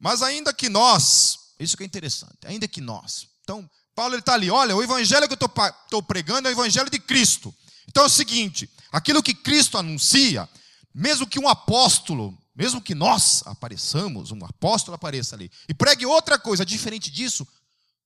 Mas 0.00 0.22
ainda 0.22 0.52
que 0.54 0.70
nós, 0.70 1.52
isso 1.60 1.76
que 1.76 1.82
é 1.82 1.86
interessante, 1.86 2.38
ainda 2.44 2.66
que 2.66 2.80
nós. 2.80 3.28
Então, 3.42 3.70
Paulo 3.94 4.16
está 4.16 4.32
ali, 4.32 4.50
olha, 4.50 4.74
o 4.74 4.82
evangelho 4.82 5.28
que 5.28 5.34
eu 5.34 5.66
estou 5.84 6.02
pregando 6.02 6.48
é 6.48 6.50
o 6.50 6.54
evangelho 6.54 6.90
de 6.90 6.98
Cristo. 6.98 7.54
Então 7.86 8.04
é 8.04 8.06
o 8.06 8.10
seguinte: 8.10 8.68
aquilo 8.90 9.22
que 9.22 9.34
Cristo 9.34 9.76
anuncia, 9.76 10.48
mesmo 10.94 11.26
que 11.26 11.38
um 11.38 11.46
apóstolo, 11.46 12.36
mesmo 12.56 12.80
que 12.80 12.94
nós 12.94 13.42
apareçamos, 13.46 14.30
um 14.30 14.42
apóstolo 14.46 14.94
apareça 14.94 15.36
ali, 15.36 15.52
e 15.68 15.74
pregue 15.74 16.06
outra 16.06 16.38
coisa 16.38 16.64
diferente 16.64 17.10
disso, 17.10 17.46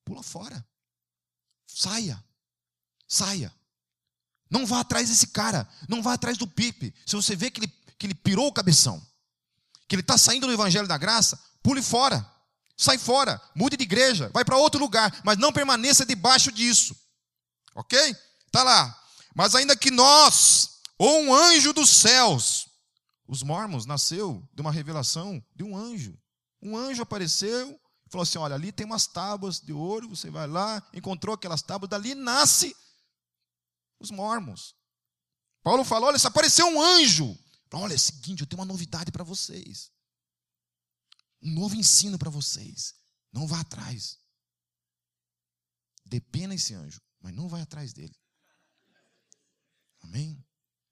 pula 0.04 0.24
fora. 0.24 0.66
Saia. 1.66 2.22
Saia. 3.06 3.54
Não 4.50 4.66
vá 4.66 4.80
atrás 4.80 5.08
desse 5.08 5.28
cara. 5.28 5.68
Não 5.88 6.02
vá 6.02 6.14
atrás 6.14 6.36
do 6.36 6.48
Pipe. 6.48 6.92
Se 7.04 7.14
você 7.14 7.36
vê 7.36 7.50
que 7.50 7.60
ele, 7.60 7.72
que 7.98 8.06
ele 8.06 8.14
pirou 8.14 8.48
o 8.48 8.52
cabeção, 8.52 9.04
que 9.88 9.94
ele 9.94 10.02
está 10.02 10.18
saindo 10.18 10.46
do 10.46 10.52
Evangelho 10.52 10.88
da 10.88 10.98
Graça, 10.98 11.38
Pule 11.66 11.82
fora. 11.82 12.24
Sai 12.76 12.96
fora. 12.96 13.42
Mude 13.52 13.76
de 13.76 13.82
igreja. 13.82 14.30
Vai 14.32 14.44
para 14.44 14.56
outro 14.56 14.78
lugar. 14.78 15.20
Mas 15.24 15.36
não 15.36 15.52
permaneça 15.52 16.06
debaixo 16.06 16.52
disso. 16.52 16.96
Ok? 17.74 17.98
Está 18.46 18.62
lá. 18.62 18.96
Mas 19.34 19.52
ainda 19.56 19.76
que 19.76 19.90
nós, 19.90 20.78
ou 20.96 21.22
um 21.22 21.34
anjo 21.34 21.72
dos 21.72 21.90
céus, 21.90 22.68
os 23.26 23.42
mormons 23.42 23.84
nasceu 23.84 24.48
de 24.54 24.62
uma 24.62 24.70
revelação 24.70 25.44
de 25.56 25.64
um 25.64 25.76
anjo. 25.76 26.16
Um 26.62 26.76
anjo 26.76 27.02
apareceu 27.02 27.76
falou 28.08 28.22
assim: 28.22 28.38
Olha, 28.38 28.54
ali 28.54 28.70
tem 28.70 28.86
umas 28.86 29.08
tábuas 29.08 29.58
de 29.58 29.72
ouro. 29.72 30.08
Você 30.10 30.30
vai 30.30 30.46
lá, 30.46 30.80
encontrou 30.94 31.34
aquelas 31.34 31.62
tábuas, 31.62 31.90
dali 31.90 32.14
nasce 32.14 32.76
os 33.98 34.12
mormons. 34.12 34.76
Paulo 35.64 35.84
falou: 35.84 36.10
Olha, 36.10 36.18
apareceu 36.22 36.66
um 36.68 36.80
anjo. 36.80 37.36
Olha, 37.72 37.92
é 37.92 37.96
o 37.96 37.98
seguinte, 37.98 38.40
eu 38.40 38.46
tenho 38.46 38.60
uma 38.60 38.66
novidade 38.66 39.10
para 39.10 39.24
vocês 39.24 39.90
um 41.42 41.52
novo 41.52 41.74
ensino 41.74 42.18
para 42.18 42.30
vocês. 42.30 42.94
Não 43.32 43.46
vá 43.46 43.60
atrás. 43.60 44.18
Dê 46.04 46.20
pena 46.20 46.54
esse 46.54 46.74
anjo, 46.74 47.00
mas 47.20 47.34
não 47.34 47.48
vai 47.48 47.62
atrás 47.62 47.92
dele. 47.92 48.14
Amém? 50.02 50.44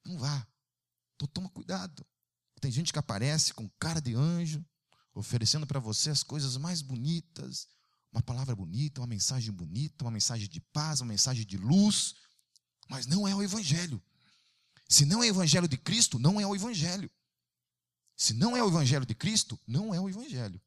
Não 0.05 0.19
vá. 0.19 0.47
Então 1.15 1.29
toma 1.29 1.49
cuidado. 1.49 2.07
Tem 2.61 2.71
gente 2.71 2.93
que 2.93 2.99
aparece 2.99 3.53
com 3.53 3.69
cara 3.79 4.01
de 4.01 4.15
anjo, 4.15 4.65
oferecendo 5.15 5.67
para 5.67 5.79
você 5.79 6.11
as 6.11 6.23
coisas 6.23 6.57
mais 6.57 6.83
bonitas, 6.83 7.69
uma 8.11 8.23
palavra 8.23 8.55
bonita, 8.55 9.01
uma 9.01 9.07
mensagem 9.07 9.53
bonita, 9.53 10.05
uma 10.05 10.11
mensagem 10.11 10.49
de 10.49 10.61
paz, 10.61 11.01
uma 11.01 11.09
mensagem 11.09 11.45
de 11.45 11.57
luz, 11.57 12.15
mas 12.89 13.07
não 13.07 13.27
é 13.27 13.35
o 13.35 13.43
evangelho. 13.43 14.03
Se 14.95 15.05
não 15.05 15.25
é 15.25 15.27
o 15.27 15.31
evangelho 15.31 15.67
de 15.67 15.77
Cristo, 15.77 16.21
não 16.21 16.41
é 16.41 16.47
o 16.47 16.55
evangelho. 16.55 17.11
Se 18.17 18.33
não 18.33 18.57
é 18.57 18.63
o 18.63 18.69
evangelho 18.69 19.05
de 19.05 19.13
Cristo, 19.13 19.59
não 19.67 19.93
é 19.93 20.01
o 20.01 20.09
evangelho. 20.09 20.61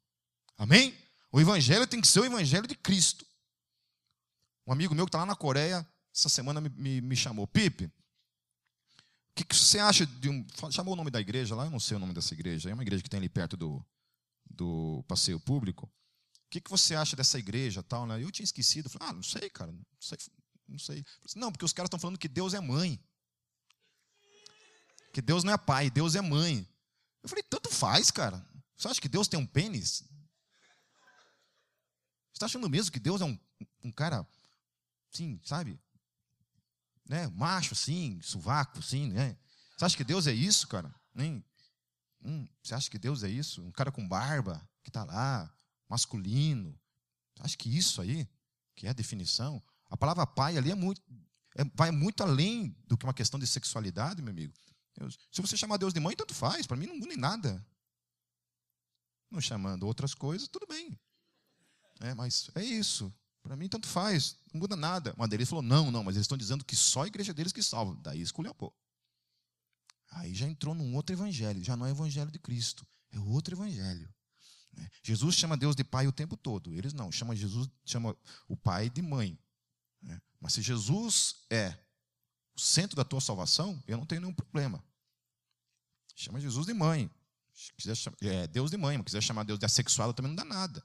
Amém? 0.58 0.94
O 1.32 1.40
evangelho 1.40 1.88
tem 1.88 2.02
que 2.02 2.08
ser 2.10 2.20
o 2.20 2.26
evangelho 2.26 2.68
de 2.68 2.76
Cristo. 2.76 3.26
Um 4.66 4.74
amigo 4.74 4.94
meu 4.94 5.06
que 5.06 5.12
está 5.12 5.20
lá 5.20 5.26
na 5.26 5.36
Coreia, 5.36 5.88
essa 6.14 6.28
semana 6.28 6.60
me, 6.60 6.68
me, 6.68 7.00
me 7.00 7.16
chamou, 7.16 7.48
Pipe, 7.48 7.86
o 7.86 7.92
que, 9.34 9.46
que, 9.46 9.56
você 9.56 9.80
acha 9.80 10.06
de 10.06 10.28
um. 10.28 10.46
Chamou 10.72 10.94
o 10.94 10.98
nome 10.98 11.10
da 11.10 11.22
igreja 11.22 11.56
lá, 11.56 11.64
eu 11.64 11.72
não 11.72 11.80
sei 11.80 11.96
o 11.96 12.00
nome 12.00 12.14
dessa 12.14 12.34
igreja, 12.34 12.70
é 12.70 12.74
uma 12.74 12.84
igreja 12.84 13.02
que 13.02 13.10
tem 13.10 13.20
ali 13.20 13.30
perto 13.30 13.56
do, 13.56 13.82
do 14.46 15.06
passeio 15.08 15.40
público. 15.40 15.86
O 15.86 16.50
que, 16.50 16.60
que 16.60 16.70
você 16.70 16.96
acha 16.96 17.16
dessa 17.16 17.40
igreja 17.40 17.82
tal, 17.82 18.06
né? 18.06 18.22
Eu 18.22 18.30
tinha 18.30 18.44
esquecido. 18.44 18.90
falei, 18.90 19.08
ah, 19.08 19.14
não 19.14 19.24
sei, 19.24 19.50
cara, 19.50 19.72
não 19.72 19.86
sei. 20.02 20.18
Não, 20.68 20.80
sei. 20.80 21.06
Não, 21.38 21.50
porque 21.50 21.64
os 21.64 21.72
caras 21.72 21.88
estão 21.88 22.00
falando 22.00 22.20
que 22.20 22.28
Deus 22.28 22.54
é 22.54 22.60
mãe. 22.60 23.02
Que 25.18 25.22
Deus 25.24 25.44
não 25.44 25.52
é 25.52 25.58
pai, 25.58 25.90
Deus 25.90 26.14
é 26.14 26.22
mãe. 26.22 26.70
Eu 27.24 27.28
falei, 27.28 27.42
tanto 27.42 27.72
faz, 27.72 28.12
cara. 28.12 28.48
Você 28.76 28.88
acha 28.88 29.02
que 29.02 29.10
Deus 29.10 29.28
tem 29.28 29.40
um 29.40 29.48
pênis? 29.48 30.04
Você 32.28 32.34
está 32.34 32.46
achando 32.46 32.70
mesmo 32.70 32.92
que 32.92 33.00
Deus 33.00 33.20
é 33.20 33.26
um, 33.26 33.40
um 33.84 33.92
cara, 33.92 34.28
sim, 35.10 35.42
sabe? 35.44 35.82
Né? 37.04 37.26
Macho, 37.30 37.74
sim, 37.74 38.22
sovaco, 38.22 38.80
sim, 38.84 39.12
né? 39.12 39.36
Você 39.76 39.86
acha 39.86 39.98
que 39.98 40.04
Deus 40.04 40.28
é 40.28 40.34
isso, 40.34 40.68
cara? 40.68 40.94
Nem, 41.16 41.44
hum, 42.22 42.48
você 42.62 42.76
acha 42.76 42.88
que 42.88 43.00
Deus 43.00 43.24
é 43.24 43.30
isso? 43.30 43.64
Um 43.64 43.72
cara 43.72 43.92
com 43.92 44.08
barba, 44.08 44.62
que 44.84 44.92
está 44.92 45.04
lá, 45.04 45.52
masculino. 45.90 46.80
Você 47.36 47.44
acha 47.44 47.58
que 47.58 47.76
isso 47.76 48.04
aí, 48.04 48.30
que 48.76 48.86
é 48.86 48.92
a 48.92 48.94
definição? 48.94 49.64
A 49.90 49.98
palavra 49.98 50.28
pai 50.28 50.60
ali 50.60 50.70
é 50.70 50.76
muito, 50.76 51.02
é, 51.56 51.64
vai 51.74 51.90
muito 51.90 52.22
além 52.22 52.78
do 52.86 52.96
que 52.96 53.04
uma 53.04 53.16
questão 53.16 53.40
de 53.40 53.48
sexualidade, 53.48 54.22
meu 54.22 54.30
amigo. 54.30 54.54
Deus. 54.98 55.18
Se 55.32 55.42
você 55.42 55.56
chamar 55.56 55.78
Deus 55.78 55.94
de 55.94 56.00
mãe, 56.00 56.16
tanto 56.16 56.34
faz, 56.34 56.66
para 56.66 56.78
mim 56.78 56.88
não 56.88 56.98
muda 56.98 57.14
em 57.14 57.18
nada. 57.18 57.66
Não 59.30 59.42
chamando 59.42 59.84
outras 59.84 60.14
coisas, 60.14 60.48
tudo 60.48 60.66
bem. 60.68 60.98
É, 62.00 62.14
mas 62.14 62.50
é 62.56 62.64
isso. 62.64 63.14
Para 63.42 63.56
mim, 63.56 63.70
tanto 63.70 63.88
faz, 63.88 64.38
não 64.54 64.60
muda 64.60 64.76
nada. 64.76 65.14
Uma 65.16 65.28
deles 65.28 65.50
falou: 65.50 65.64
não, 65.64 65.92
não, 65.92 66.04
mas 66.04 66.16
eles 66.16 66.26
estão 66.26 66.38
dizendo 66.38 66.66
que 66.66 66.76
só 66.76 67.04
a 67.04 67.08
igreja 67.08 67.34
deles 67.34 67.54
que 67.54 67.64
salva. 67.64 67.96
Daí 68.02 68.22
esculhambou. 68.22 68.76
Aí 70.12 70.34
já 70.34 70.48
entrou 70.48 70.74
num 70.74 70.96
outro 70.96 71.16
evangelho, 71.16 71.64
já 71.64 71.76
não 71.76 71.86
é 71.86 71.90
o 71.90 71.94
evangelho 71.94 72.32
de 72.32 72.40
Cristo, 72.40 72.88
é 73.12 73.20
outro 73.20 73.56
evangelho. 73.56 74.14
Né? 74.74 74.90
Jesus 75.04 75.36
chama 75.36 75.58
Deus 75.58 75.76
de 75.76 75.84
pai 75.84 76.08
o 76.08 76.12
tempo 76.12 76.38
todo. 76.38 76.74
Eles 76.74 76.94
não, 76.94 77.12
chama 77.12 77.36
Jesus, 77.36 77.70
chama 77.86 78.16
o 78.48 78.56
pai 78.56 78.90
de 78.90 79.02
mãe. 79.02 79.38
Né? 80.02 80.22
Mas 80.40 80.54
se 80.54 80.62
Jesus 80.62 81.46
é 81.50 81.78
o 82.56 82.60
centro 82.60 82.96
da 82.96 83.04
tua 83.04 83.22
salvação, 83.22 83.82
eu 83.88 83.98
não 83.98 84.06
tenho 84.06 84.22
nenhum 84.22 84.34
problema. 84.34 84.84
Chama 86.20 86.40
Jesus 86.40 86.66
de 86.66 86.74
mãe. 86.74 87.12
Se 87.54 87.72
quiser 87.74 87.96
chamar, 87.96 88.18
é, 88.24 88.48
Deus 88.48 88.72
de 88.72 88.78
mãe, 88.78 88.98
mas 88.98 89.06
quiser 89.06 89.22
chamar 89.22 89.44
Deus 89.44 89.60
de 89.60 89.66
assexuado 89.66 90.14
também 90.14 90.32
não 90.32 90.36
dá 90.36 90.44
nada. 90.44 90.84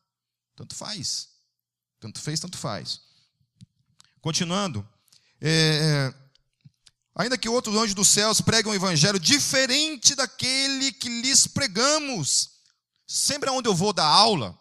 Tanto 0.55 0.75
faz. 0.75 1.31
Tanto 1.99 2.21
fez, 2.21 2.39
tanto 2.39 2.59
faz. 2.59 3.01
Continuando. 4.21 4.87
É, 5.41 6.13
ainda 7.15 7.39
que 7.39 7.49
outros 7.49 7.75
anjos 7.77 7.95
dos 7.95 8.09
céus 8.09 8.43
pregam 8.43 8.73
um 8.73 8.75
evangelho 8.75 9.19
diferente 9.19 10.15
daquele 10.15 10.93
que 10.93 11.09
lhes 11.09 11.47
pregamos. 11.47 12.51
Sempre 13.07 13.49
onde 13.49 13.71
eu 13.71 13.75
vou 13.75 13.95
dar 13.95 14.05
aula, 14.05 14.59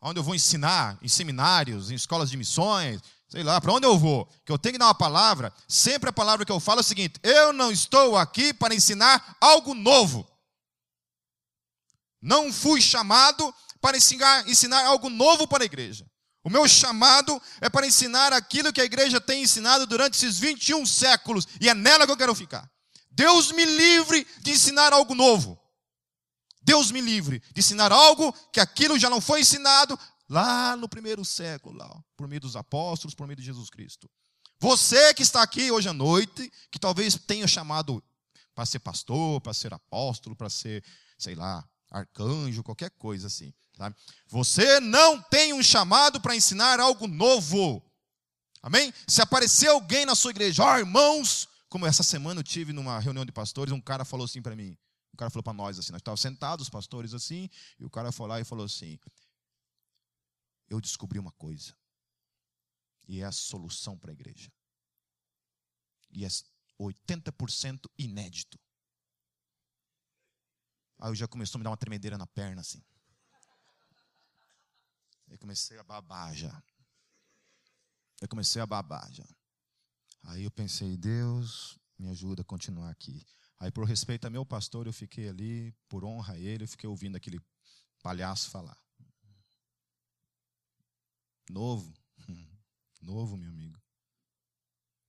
onde 0.00 0.18
eu 0.18 0.24
vou 0.24 0.34
ensinar, 0.34 0.98
em 1.00 1.08
seminários, 1.08 1.92
em 1.92 1.94
escolas 1.94 2.28
de 2.28 2.36
missões, 2.36 3.00
sei 3.32 3.42
lá, 3.42 3.58
para 3.62 3.72
onde 3.72 3.86
eu 3.86 3.98
vou, 3.98 4.28
que 4.44 4.52
eu 4.52 4.58
tenho 4.58 4.74
que 4.74 4.78
dar 4.78 4.88
uma 4.88 4.94
palavra, 4.94 5.50
sempre 5.66 6.10
a 6.10 6.12
palavra 6.12 6.44
que 6.44 6.52
eu 6.52 6.60
falo 6.60 6.80
é 6.80 6.82
o 6.82 6.84
seguinte: 6.84 7.18
eu 7.22 7.50
não 7.50 7.72
estou 7.72 8.14
aqui 8.14 8.52
para 8.52 8.74
ensinar 8.74 9.38
algo 9.40 9.72
novo. 9.72 10.28
Não 12.20 12.52
fui 12.52 12.82
chamado 12.82 13.52
para 13.80 13.96
ensinar, 13.96 14.46
ensinar 14.46 14.84
algo 14.84 15.08
novo 15.08 15.48
para 15.48 15.64
a 15.64 15.66
igreja. 15.66 16.06
O 16.44 16.50
meu 16.50 16.68
chamado 16.68 17.40
é 17.58 17.70
para 17.70 17.86
ensinar 17.86 18.34
aquilo 18.34 18.70
que 18.70 18.82
a 18.82 18.84
igreja 18.84 19.18
tem 19.18 19.44
ensinado 19.44 19.86
durante 19.86 20.14
esses 20.14 20.38
21 20.38 20.84
séculos, 20.84 21.48
e 21.58 21.70
é 21.70 21.74
nela 21.74 22.04
que 22.04 22.12
eu 22.12 22.16
quero 22.16 22.34
ficar. 22.34 22.70
Deus 23.10 23.50
me 23.50 23.64
livre 23.64 24.26
de 24.40 24.50
ensinar 24.50 24.92
algo 24.92 25.14
novo. 25.14 25.58
Deus 26.64 26.90
me 26.90 27.00
livre 27.00 27.42
de 27.54 27.60
ensinar 27.60 27.90
algo 27.90 28.32
que 28.52 28.60
aquilo 28.60 28.98
já 28.98 29.08
não 29.08 29.20
foi 29.20 29.40
ensinado, 29.40 29.98
lá 30.32 30.74
no 30.76 30.88
primeiro 30.88 31.24
século, 31.24 31.76
lá, 31.76 32.04
por 32.16 32.26
meio 32.26 32.40
dos 32.40 32.56
apóstolos, 32.56 33.14
por 33.14 33.26
meio 33.26 33.36
de 33.36 33.44
Jesus 33.44 33.68
Cristo. 33.68 34.10
Você 34.58 35.12
que 35.12 35.22
está 35.22 35.42
aqui 35.42 35.70
hoje 35.70 35.88
à 35.88 35.92
noite, 35.92 36.50
que 36.70 36.78
talvez 36.78 37.14
tenha 37.16 37.46
chamado 37.46 38.02
para 38.54 38.64
ser 38.64 38.78
pastor, 38.78 39.40
para 39.42 39.52
ser 39.52 39.74
apóstolo, 39.74 40.34
para 40.34 40.48
ser, 40.48 40.82
sei 41.18 41.34
lá, 41.34 41.68
arcanjo, 41.90 42.62
qualquer 42.62 42.90
coisa 42.90 43.26
assim. 43.26 43.52
Você 44.28 44.80
não 44.80 45.20
tem 45.20 45.52
um 45.52 45.62
chamado 45.62 46.20
para 46.20 46.34
ensinar 46.34 46.80
algo 46.80 47.06
novo. 47.06 47.82
Amém? 48.62 48.92
Se 49.06 49.20
aparecer 49.20 49.68
alguém 49.68 50.06
na 50.06 50.14
sua 50.14 50.30
igreja, 50.30 50.62
ó 50.62 50.74
oh, 50.74 50.78
irmãos, 50.78 51.48
como 51.68 51.84
essa 51.84 52.02
semana 52.02 52.40
eu 52.40 52.44
tive 52.44 52.72
numa 52.72 52.98
reunião 52.98 53.24
de 53.24 53.32
pastores, 53.32 53.72
um 53.72 53.80
cara 53.80 54.04
falou 54.04 54.24
assim 54.24 54.40
para 54.40 54.56
mim. 54.56 54.78
O 55.12 55.16
cara 55.16 55.30
falou 55.30 55.42
para 55.42 55.52
nós 55.52 55.78
assim, 55.78 55.92
nós 55.92 56.00
estávamos 56.00 56.20
sentados, 56.22 56.66
os 56.66 56.70
pastores 56.70 57.12
assim, 57.12 57.50
e 57.78 57.84
o 57.84 57.90
cara 57.90 58.10
foi 58.10 58.28
lá 58.28 58.40
e 58.40 58.44
falou 58.44 58.64
assim: 58.64 58.98
Eu 60.72 60.80
descobri 60.80 61.18
uma 61.18 61.32
coisa. 61.32 61.76
E 63.06 63.20
é 63.20 63.24
a 63.24 63.30
solução 63.30 63.98
para 63.98 64.10
a 64.10 64.14
igreja. 64.14 64.50
E 66.10 66.24
é 66.24 66.28
80% 66.80 67.90
inédito. 67.98 68.58
Aí 70.98 71.10
eu 71.10 71.14
já 71.14 71.28
começou 71.28 71.58
a 71.58 71.60
me 71.60 71.64
dar 71.64 71.70
uma 71.70 71.76
tremedeira 71.76 72.16
na 72.16 72.26
perna 72.26 72.62
assim. 72.62 72.82
Aí 75.28 75.36
comecei 75.36 75.78
a 75.78 75.84
babar 75.84 76.34
já. 76.34 76.62
Eu 78.22 78.28
comecei 78.28 78.62
a 78.62 78.66
babar 78.66 79.12
já. 79.12 79.28
Aí 80.22 80.44
eu 80.44 80.50
pensei, 80.50 80.96
Deus, 80.96 81.78
me 81.98 82.08
ajuda 82.08 82.40
a 82.40 82.44
continuar 82.46 82.88
aqui. 82.88 83.26
Aí, 83.58 83.70
por 83.70 83.84
respeito 83.84 84.26
a 84.26 84.30
meu 84.30 84.46
pastor, 84.46 84.86
eu 84.86 84.92
fiquei 84.92 85.28
ali, 85.28 85.70
por 85.86 86.02
honra 86.02 86.32
a 86.32 86.38
ele, 86.38 86.64
eu 86.64 86.68
fiquei 86.68 86.88
ouvindo 86.88 87.16
aquele 87.16 87.38
palhaço 88.02 88.48
falar. 88.48 88.80
Novo. 91.50 91.92
Novo, 93.00 93.36
meu 93.36 93.50
amigo. 93.50 93.80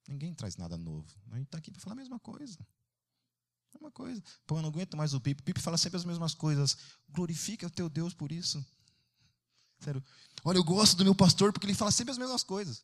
Ninguém 0.07 0.33
traz 0.33 0.57
nada 0.57 0.77
novo. 0.77 1.07
A 1.31 1.35
gente 1.35 1.45
está 1.45 1.57
aqui 1.57 1.71
para 1.71 1.81
falar 1.81 1.93
a 1.93 1.97
mesma 1.97 2.19
coisa. 2.19 2.59
A 2.59 3.77
mesma 3.77 3.91
coisa. 3.91 4.21
Pô, 4.45 4.57
eu 4.57 4.61
não 4.61 4.69
aguento 4.69 4.97
mais 4.97 5.13
o 5.13 5.21
Pipe. 5.21 5.41
O 5.41 5.43
Pipe 5.45 5.61
fala 5.61 5.77
sempre 5.77 5.97
as 5.97 6.05
mesmas 6.05 6.33
coisas. 6.33 6.77
Glorifica 7.09 7.67
o 7.67 7.69
teu 7.69 7.89
Deus 7.89 8.13
por 8.13 8.31
isso. 8.31 8.63
Sério. 9.79 10.03
Olha, 10.43 10.57
eu 10.57 10.63
gosto 10.63 10.97
do 10.97 11.03
meu 11.03 11.15
pastor 11.15 11.53
porque 11.53 11.65
ele 11.65 11.73
fala 11.73 11.91
sempre 11.91 12.11
as 12.11 12.17
mesmas 12.17 12.43
coisas. 12.43 12.83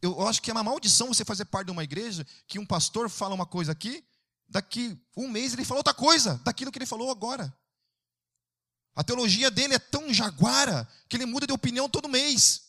Eu 0.00 0.26
acho 0.26 0.40
que 0.40 0.50
é 0.50 0.54
uma 0.54 0.64
maldição 0.64 1.08
você 1.08 1.24
fazer 1.24 1.44
parte 1.44 1.66
de 1.66 1.72
uma 1.72 1.84
igreja 1.84 2.26
que 2.46 2.58
um 2.58 2.66
pastor 2.66 3.10
fala 3.10 3.34
uma 3.34 3.46
coisa 3.46 3.72
aqui, 3.72 4.04
daqui 4.48 4.98
um 5.16 5.28
mês 5.28 5.52
ele 5.52 5.64
fala 5.64 5.80
outra 5.80 5.94
coisa, 5.94 6.38
daquilo 6.44 6.72
que 6.72 6.78
ele 6.78 6.86
falou 6.86 7.10
agora. 7.10 7.54
A 8.94 9.02
teologia 9.02 9.50
dele 9.50 9.74
é 9.74 9.78
tão 9.78 10.12
jaguara 10.12 10.88
que 11.08 11.16
ele 11.16 11.26
muda 11.26 11.46
de 11.46 11.52
opinião 11.52 11.88
todo 11.88 12.08
mês. 12.08 12.62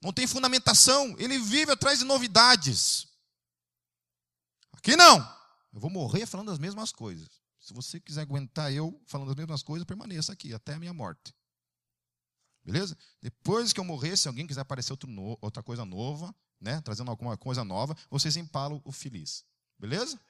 Não 0.00 0.12
tem 0.12 0.26
fundamentação, 0.26 1.16
ele 1.18 1.38
vive 1.38 1.72
atrás 1.72 1.98
de 1.98 2.04
novidades. 2.04 3.08
Aqui 4.72 4.96
não. 4.96 5.18
Eu 5.72 5.80
vou 5.80 5.90
morrer 5.90 6.24
falando 6.24 6.50
as 6.50 6.58
mesmas 6.58 6.92
coisas. 6.92 7.28
Se 7.58 7.74
você 7.74 8.00
quiser 8.00 8.22
aguentar 8.22 8.72
eu 8.72 9.00
falando 9.06 9.30
as 9.30 9.36
mesmas 9.36 9.62
coisas, 9.62 9.84
permaneça 9.84 10.32
aqui 10.32 10.54
até 10.54 10.74
a 10.74 10.78
minha 10.78 10.94
morte. 10.94 11.34
Beleza? 12.64 12.96
Depois 13.20 13.72
que 13.72 13.80
eu 13.80 13.84
morrer, 13.84 14.16
se 14.16 14.28
alguém 14.28 14.46
quiser 14.46 14.60
aparecer 14.60 14.96
no, 15.06 15.38
outra 15.40 15.62
coisa 15.62 15.84
nova, 15.84 16.34
né, 16.60 16.80
trazendo 16.82 17.10
alguma 17.10 17.36
coisa 17.36 17.64
nova, 17.64 17.96
vocês 18.10 18.36
empalam 18.36 18.80
o 18.84 18.92
feliz. 18.92 19.44
Beleza? 19.78 20.20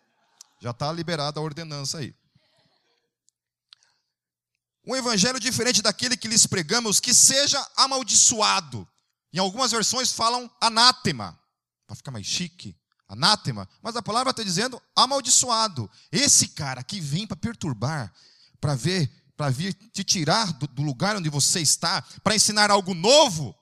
Já 0.61 0.71
está 0.71 0.91
liberada 0.93 1.39
a 1.39 1.43
ordenança 1.43 1.99
aí. 1.99 2.15
Um 4.89 4.97
evangelho 4.97 5.39
diferente 5.39 5.83
daquele 5.83 6.17
que 6.17 6.27
lhes 6.27 6.47
pregamos, 6.47 6.99
que 6.99 7.13
seja 7.13 7.65
amaldiçoado. 7.77 8.89
Em 9.31 9.39
algumas 9.39 9.71
versões 9.71 10.11
falam 10.11 10.51
anátema, 10.59 11.39
para 11.87 11.95
ficar 11.95 12.11
mais 12.11 12.25
chique. 12.25 12.75
Anátema, 13.07 13.69
mas 13.83 13.97
a 13.97 14.03
palavra 14.03 14.31
está 14.31 14.43
dizendo 14.43 14.81
amaldiçoado. 14.97 15.91
Esse 16.11 16.49
cara 16.49 16.83
que 16.83 17.01
vem 17.01 17.27
para 17.27 17.37
perturbar, 17.37 18.13
para 18.61 18.75
ver 18.75 19.11
para 19.37 19.51
vir 19.51 19.73
te 19.73 20.03
tirar 20.03 20.53
do, 20.55 20.67
do 20.67 20.83
lugar 20.83 21.17
onde 21.17 21.31
você 21.31 21.61
está, 21.61 22.03
para 22.25 22.35
ensinar 22.35 22.73
algo 22.73 22.93
novo, 22.93 23.55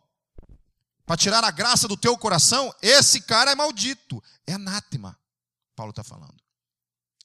para 1.04 1.18
tirar 1.18 1.44
a 1.44 1.50
graça 1.50 1.86
do 1.86 1.98
teu 1.98 2.16
coração, 2.16 2.74
esse 2.80 3.20
cara 3.20 3.50
é 3.50 3.54
maldito, 3.54 4.22
é 4.46 4.54
anátema. 4.54 5.18
Paulo 5.76 5.90
está 5.90 6.02
falando. 6.02 6.45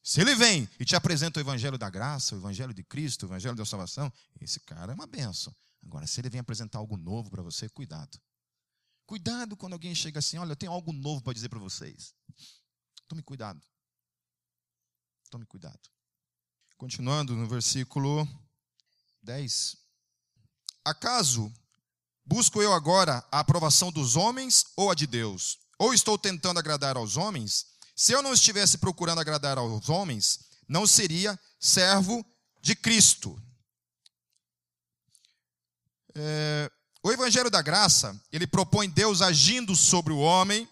Se 0.03 0.19
ele 0.19 0.33
vem 0.35 0.67
e 0.79 0.85
te 0.85 0.95
apresenta 0.95 1.39
o 1.39 1.43
evangelho 1.43 1.77
da 1.77 1.89
graça, 1.89 2.35
o 2.35 2.39
evangelho 2.39 2.73
de 2.73 2.83
Cristo, 2.83 3.23
o 3.23 3.25
evangelho 3.27 3.55
da 3.55 3.65
salvação, 3.65 4.11
esse 4.39 4.59
cara 4.59 4.91
é 4.91 4.95
uma 4.95 5.05
benção. 5.05 5.55
Agora, 5.83 6.07
se 6.07 6.19
ele 6.19 6.29
vem 6.29 6.39
apresentar 6.39 6.79
algo 6.79 6.97
novo 6.97 7.29
para 7.29 7.43
você, 7.43 7.69
cuidado. 7.69 8.19
Cuidado 9.05 9.57
quando 9.57 9.73
alguém 9.73 9.93
chega 9.93 10.19
assim: 10.19 10.37
olha, 10.37 10.53
eu 10.53 10.55
tenho 10.55 10.71
algo 10.71 10.91
novo 10.91 11.21
para 11.21 11.33
dizer 11.33 11.49
para 11.49 11.59
vocês. 11.59 12.15
Tome 13.07 13.21
cuidado. 13.21 13.61
Tome 15.29 15.45
cuidado. 15.45 15.79
Continuando 16.77 17.35
no 17.35 17.47
versículo 17.47 18.27
10. 19.21 19.77
Acaso 20.83 21.53
busco 22.25 22.61
eu 22.61 22.73
agora 22.73 23.25
a 23.31 23.39
aprovação 23.39 23.91
dos 23.91 24.15
homens 24.15 24.65
ou 24.75 24.89
a 24.89 24.95
de 24.95 25.05
Deus? 25.05 25.59
Ou 25.77 25.93
estou 25.93 26.17
tentando 26.17 26.59
agradar 26.59 26.97
aos 26.97 27.17
homens? 27.17 27.70
Se 28.01 28.13
eu 28.13 28.23
não 28.23 28.33
estivesse 28.33 28.79
procurando 28.79 29.21
agradar 29.21 29.59
aos 29.59 29.87
homens, 29.87 30.39
não 30.67 30.87
seria 30.87 31.39
servo 31.59 32.25
de 32.59 32.75
Cristo. 32.75 33.39
É, 36.15 36.71
o 37.03 37.11
Evangelho 37.11 37.51
da 37.51 37.61
Graça, 37.61 38.19
ele 38.31 38.47
propõe 38.47 38.89
Deus 38.89 39.21
agindo 39.21 39.75
sobre 39.75 40.11
o 40.11 40.17
homem 40.17 40.67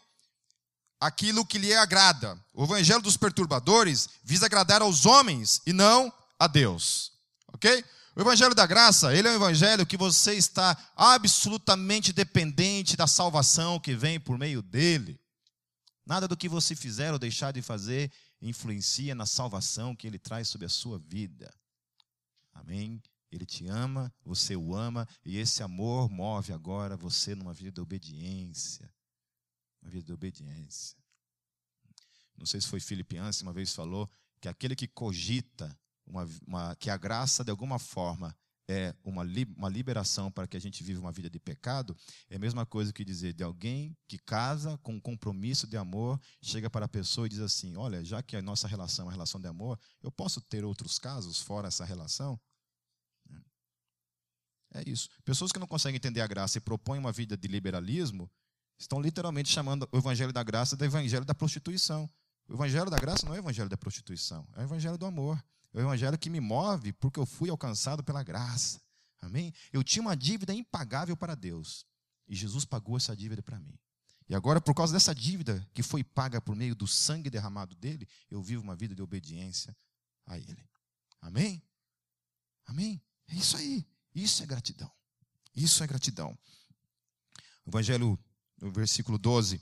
aquilo 1.00 1.46
que 1.46 1.60
lhe 1.60 1.72
agrada. 1.72 2.36
O 2.52 2.64
evangelho 2.64 3.04
dos 3.04 3.16
perturbadores 3.16 4.10
visa 4.24 4.48
agradar 4.48 4.82
aos 4.82 5.06
homens 5.06 5.62
e 5.68 5.72
não 5.72 6.12
a 6.40 6.48
Deus. 6.48 7.12
OK? 7.54 7.86
O 8.16 8.22
evangelho 8.22 8.56
da 8.56 8.66
graça, 8.66 9.14
ele 9.16 9.28
é 9.28 9.32
um 9.32 9.36
evangelho 9.36 9.86
que 9.86 9.96
você 9.96 10.34
está 10.34 10.76
absolutamente 10.96 12.12
dependente 12.12 12.98
da 12.98 13.06
salvação 13.06 13.80
que 13.80 13.94
vem 13.94 14.20
por 14.20 14.36
meio 14.36 14.64
dele. 14.64 15.20
Nada 16.10 16.28
do 16.28 16.36
que 16.36 16.50
você 16.50 16.76
fizer 16.76 17.14
ou 17.14 17.20
deixar 17.20 17.54
de 17.54 17.62
fazer 17.62 18.12
influencia 18.42 19.14
na 19.14 19.26
salvação 19.26 19.96
que 19.96 20.08
ele 20.08 20.18
traz 20.18 20.50
sobre 20.50 20.66
a 20.66 20.70
sua 20.70 20.98
vida. 20.98 21.54
Amém? 22.52 23.02
Ele 23.32 23.46
te 23.46 23.68
ama, 23.68 24.12
você 24.26 24.56
o 24.56 24.76
ama, 24.76 25.08
e 25.24 25.38
esse 25.38 25.62
amor 25.62 26.10
move 26.10 26.52
agora 26.52 26.98
você 26.98 27.36
numa 27.36 27.54
vida 27.54 27.74
de 27.74 27.82
obediência 27.82 28.92
uma 29.82 29.90
vida 29.90 30.06
de 30.06 30.14
obediência. 30.14 30.98
Não 32.38 32.46
sei 32.46 32.62
se 32.62 32.68
foi 32.68 32.80
Filipe 32.80 33.18
Anse, 33.18 33.44
uma 33.44 33.54
vez 33.54 33.74
falou 33.74 34.10
que 34.40 34.48
aquele 34.48 34.76
que 34.76 34.88
cogita 34.88 35.78
uma, 36.06 36.28
uma, 36.46 36.76
que 36.76 36.90
a 36.90 36.98
graça, 36.98 37.44
de 37.44 37.52
alguma 37.52 37.78
forma, 37.78 38.36
é 38.70 38.94
uma, 39.04 39.24
uma 39.58 39.68
liberação 39.68 40.32
para 40.32 40.46
que 40.46 40.56
a 40.56 40.62
gente 40.62 40.84
viva 40.84 41.02
uma 41.02 41.12
vida 41.12 41.28
de 41.28 41.40
pecado, 41.40 41.98
é 42.30 42.36
a 42.36 42.40
mesma 42.40 42.68
coisa 42.68 42.94
que 42.94 43.04
dizer 43.04 43.34
de 43.34 43.44
alguém 43.44 43.98
que 44.08 44.20
casa 44.20 44.78
com 44.84 44.94
um 44.94 45.00
compromisso 45.00 45.66
de 45.66 45.76
amor, 45.76 46.22
chega 46.40 46.70
para 46.70 46.86
a 46.86 46.88
pessoa 46.88 47.26
e 47.26 47.30
diz 47.32 47.40
assim: 47.40 47.76
Olha, 47.76 48.06
já 48.06 48.22
que 48.22 48.38
a 48.38 48.42
nossa 48.44 48.68
relação 48.68 49.04
é 49.04 49.06
uma 49.08 49.12
relação 49.12 49.42
de 49.42 49.48
amor, 49.48 49.80
eu 50.04 50.12
posso 50.12 50.40
ter 50.40 50.64
outros 50.64 51.00
casos 51.00 51.40
fora 51.40 51.68
essa 51.68 51.84
relação? 51.84 52.40
É 54.72 54.88
isso. 54.88 55.10
Pessoas 55.26 55.52
que 55.52 55.58
não 55.58 55.66
conseguem 55.66 55.98
entender 55.98 56.22
a 56.22 56.28
graça 56.28 56.60
e 56.60 56.62
propõem 56.62 57.00
uma 57.00 57.12
vida 57.12 57.36
de 57.36 57.48
liberalismo, 57.48 58.30
estão 58.78 59.02
literalmente 59.02 59.50
chamando 59.50 59.90
o 59.92 59.98
evangelho 59.98 60.32
da 60.32 60.44
graça 60.44 60.78
do 60.78 60.86
evangelho 60.86 61.26
da 61.26 61.34
prostituição. 61.34 62.08
O 62.48 62.54
evangelho 62.54 62.90
da 62.92 62.98
graça 62.98 63.26
não 63.26 63.34
é 63.34 63.38
o 63.38 63.42
evangelho 63.42 63.68
da 63.68 63.78
prostituição, 63.78 64.48
é 64.56 64.60
o 64.60 64.64
evangelho 64.64 64.98
do 64.98 65.08
amor. 65.08 65.44
É 65.74 65.78
o 65.78 65.82
evangelho 65.82 66.18
que 66.18 66.30
me 66.30 66.40
move 66.40 66.94
porque 66.94 67.20
eu 67.20 67.26
fui 67.26 67.50
alcançado 67.50 68.04
pela 68.04 68.24
graça. 68.24 68.82
Amém? 69.22 69.54
Eu 69.72 69.84
tinha 69.84 70.02
uma 70.02 70.16
dívida 70.16 70.54
impagável 70.54 71.16
para 71.16 71.36
Deus 71.36 71.86
e 72.28 72.36
Jesus 72.36 72.66
pagou 72.66 72.98
essa 72.98 73.16
dívida 73.16 73.42
para 73.42 73.60
mim. 73.60 73.78
E 74.30 74.36
agora, 74.36 74.62
por 74.62 74.76
causa 74.76 74.94
dessa 74.94 75.14
dívida 75.14 75.68
que 75.74 75.82
foi 75.82 76.04
paga 76.04 76.40
por 76.40 76.56
meio 76.56 76.76
do 76.76 76.88
sangue 76.88 77.30
derramado 77.30 77.76
dele, 77.76 78.08
eu 78.30 78.42
vivo 78.42 78.62
uma 78.62 78.76
vida 78.76 78.94
de 78.94 79.02
obediência 79.02 79.76
a 80.28 80.38
ele. 80.38 80.64
Amém? 81.20 81.62
Amém? 82.68 83.02
É 83.28 83.36
isso 83.36 83.58
aí. 83.58 83.86
Isso 84.14 84.44
é 84.44 84.46
gratidão. 84.46 84.92
Isso 85.56 85.84
é 85.84 85.88
gratidão. 85.88 86.38
Evangelho 87.66 88.18
no 88.62 88.72
versículo 88.72 89.18
12. 89.18 89.62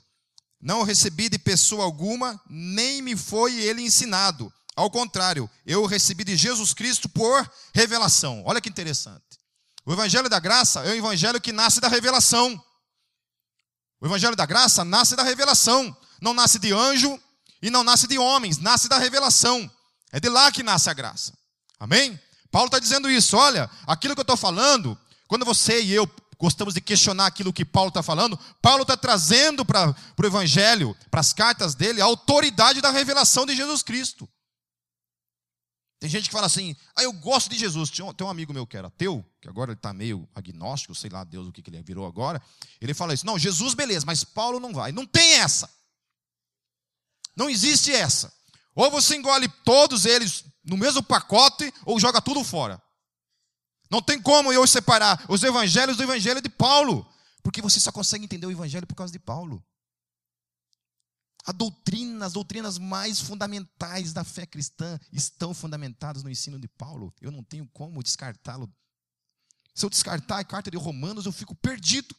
Não 0.60 0.82
recebi 0.82 1.28
de 1.28 1.38
pessoa 1.38 1.84
alguma, 1.84 2.40
nem 2.48 3.00
me 3.00 3.16
foi 3.16 3.54
ele 3.54 3.82
ensinado. 3.82 4.52
Ao 4.78 4.88
contrário, 4.88 5.50
eu 5.66 5.84
recebi 5.86 6.22
de 6.22 6.36
Jesus 6.36 6.72
Cristo 6.72 7.08
por 7.08 7.50
revelação. 7.74 8.44
Olha 8.46 8.60
que 8.60 8.68
interessante. 8.68 9.24
O 9.84 9.92
evangelho 9.92 10.28
da 10.28 10.38
graça 10.38 10.84
é 10.84 10.90
o 10.92 10.94
evangelho 10.94 11.40
que 11.40 11.50
nasce 11.50 11.80
da 11.80 11.88
revelação. 11.88 12.64
O 14.00 14.06
evangelho 14.06 14.36
da 14.36 14.46
graça 14.46 14.84
nasce 14.84 15.16
da 15.16 15.24
revelação. 15.24 15.96
Não 16.22 16.32
nasce 16.32 16.60
de 16.60 16.72
anjo 16.72 17.20
e 17.60 17.70
não 17.70 17.82
nasce 17.82 18.06
de 18.06 18.20
homens, 18.20 18.58
nasce 18.58 18.88
da 18.88 18.98
revelação. 18.98 19.68
É 20.12 20.20
de 20.20 20.28
lá 20.28 20.52
que 20.52 20.62
nasce 20.62 20.88
a 20.88 20.94
graça. 20.94 21.36
Amém? 21.80 22.16
Paulo 22.48 22.68
está 22.68 22.78
dizendo 22.78 23.10
isso. 23.10 23.36
Olha, 23.36 23.68
aquilo 23.84 24.14
que 24.14 24.20
eu 24.20 24.22
estou 24.22 24.36
falando, 24.36 24.96
quando 25.26 25.44
você 25.44 25.82
e 25.82 25.92
eu 25.92 26.08
gostamos 26.38 26.72
de 26.72 26.80
questionar 26.80 27.26
aquilo 27.26 27.52
que 27.52 27.64
Paulo 27.64 27.88
está 27.88 28.00
falando, 28.00 28.38
Paulo 28.62 28.82
está 28.82 28.96
trazendo 28.96 29.64
para 29.64 29.92
o 30.16 30.24
Evangelho, 30.24 30.96
para 31.10 31.18
as 31.18 31.32
cartas 31.32 31.74
dele, 31.74 32.00
a 32.00 32.04
autoridade 32.04 32.80
da 32.80 32.92
revelação 32.92 33.44
de 33.44 33.56
Jesus 33.56 33.82
Cristo. 33.82 34.28
Tem 36.00 36.08
gente 36.08 36.26
que 36.26 36.32
fala 36.32 36.46
assim, 36.46 36.76
ah, 36.94 37.02
eu 37.02 37.12
gosto 37.12 37.50
de 37.50 37.58
Jesus. 37.58 37.90
Tem 37.90 38.26
um 38.26 38.30
amigo 38.30 38.52
meu 38.52 38.66
que 38.66 38.76
era 38.76 38.86
ateu, 38.86 39.24
que 39.40 39.48
agora 39.48 39.72
ele 39.72 39.78
está 39.78 39.92
meio 39.92 40.28
agnóstico, 40.34 40.94
sei 40.94 41.10
lá 41.10 41.24
Deus 41.24 41.48
o 41.48 41.52
que, 41.52 41.60
que 41.60 41.70
ele 41.70 41.82
virou 41.82 42.06
agora. 42.06 42.40
Ele 42.80 42.94
fala 42.94 43.14
isso, 43.14 43.26
não, 43.26 43.38
Jesus 43.38 43.74
beleza, 43.74 44.06
mas 44.06 44.22
Paulo 44.22 44.60
não 44.60 44.72
vai. 44.72 44.92
Não 44.92 45.04
tem 45.04 45.34
essa. 45.34 45.68
Não 47.36 47.50
existe 47.50 47.92
essa. 47.92 48.32
Ou 48.76 48.90
você 48.90 49.16
engole 49.16 49.48
todos 49.64 50.06
eles 50.06 50.44
no 50.64 50.76
mesmo 50.76 51.02
pacote, 51.02 51.72
ou 51.84 51.98
joga 51.98 52.20
tudo 52.20 52.44
fora. 52.44 52.80
Não 53.90 54.00
tem 54.00 54.20
como 54.20 54.52
eu 54.52 54.66
separar 54.66 55.24
os 55.28 55.42
evangelhos 55.42 55.96
do 55.96 56.02
evangelho 56.02 56.40
de 56.40 56.48
Paulo. 56.48 57.06
Porque 57.42 57.62
você 57.62 57.80
só 57.80 57.90
consegue 57.90 58.24
entender 58.24 58.46
o 58.46 58.52
evangelho 58.52 58.86
por 58.86 58.94
causa 58.94 59.12
de 59.12 59.18
Paulo. 59.18 59.64
A 61.48 61.52
doutrina, 61.52 62.26
as 62.26 62.34
doutrinas 62.34 62.76
mais 62.76 63.20
fundamentais 63.20 64.12
da 64.12 64.22
fé 64.22 64.44
cristã 64.44 65.00
estão 65.10 65.54
fundamentadas 65.54 66.22
no 66.22 66.28
ensino 66.28 66.58
de 66.58 66.68
Paulo. 66.68 67.10
Eu 67.22 67.30
não 67.30 67.42
tenho 67.42 67.66
como 67.68 68.02
descartá-lo. 68.02 68.70
Se 69.74 69.82
eu 69.82 69.88
descartar 69.88 70.40
a 70.40 70.44
carta 70.44 70.70
de 70.70 70.76
Romanos, 70.76 71.24
eu 71.24 71.32
fico 71.32 71.54
perdido. 71.54 72.14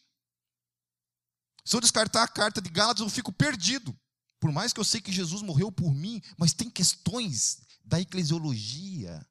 Se 1.63 1.75
eu 1.75 1.79
descartar 1.79 2.23
a 2.23 2.27
carta 2.27 2.59
de 2.59 2.71
Gálatas, 2.71 3.03
eu 3.03 3.09
fico 3.09 3.31
perdido. 3.31 3.95
Por 4.39 4.51
mais 4.51 4.73
que 4.73 4.79
eu 4.79 4.83
sei 4.83 4.99
que 4.99 5.11
Jesus 5.11 5.43
morreu 5.43 5.71
por 5.71 5.93
mim, 5.93 6.19
mas 6.35 6.51
tem 6.51 6.67
questões 6.67 7.61
da 7.85 8.01
eclesiologia, 8.01 9.23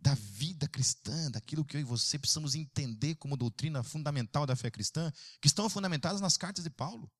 da 0.00 0.14
vida 0.14 0.68
cristã, 0.68 1.28
daquilo 1.28 1.64
que 1.64 1.76
eu 1.76 1.80
e 1.80 1.84
você 1.84 2.20
precisamos 2.20 2.54
entender 2.54 3.16
como 3.16 3.36
doutrina 3.36 3.82
fundamental 3.82 4.46
da 4.46 4.54
fé 4.54 4.70
cristã, 4.70 5.12
que 5.40 5.48
estão 5.48 5.68
fundamentadas 5.68 6.20
nas 6.20 6.36
cartas 6.36 6.62
de 6.62 6.70
Paulo. 6.70 7.10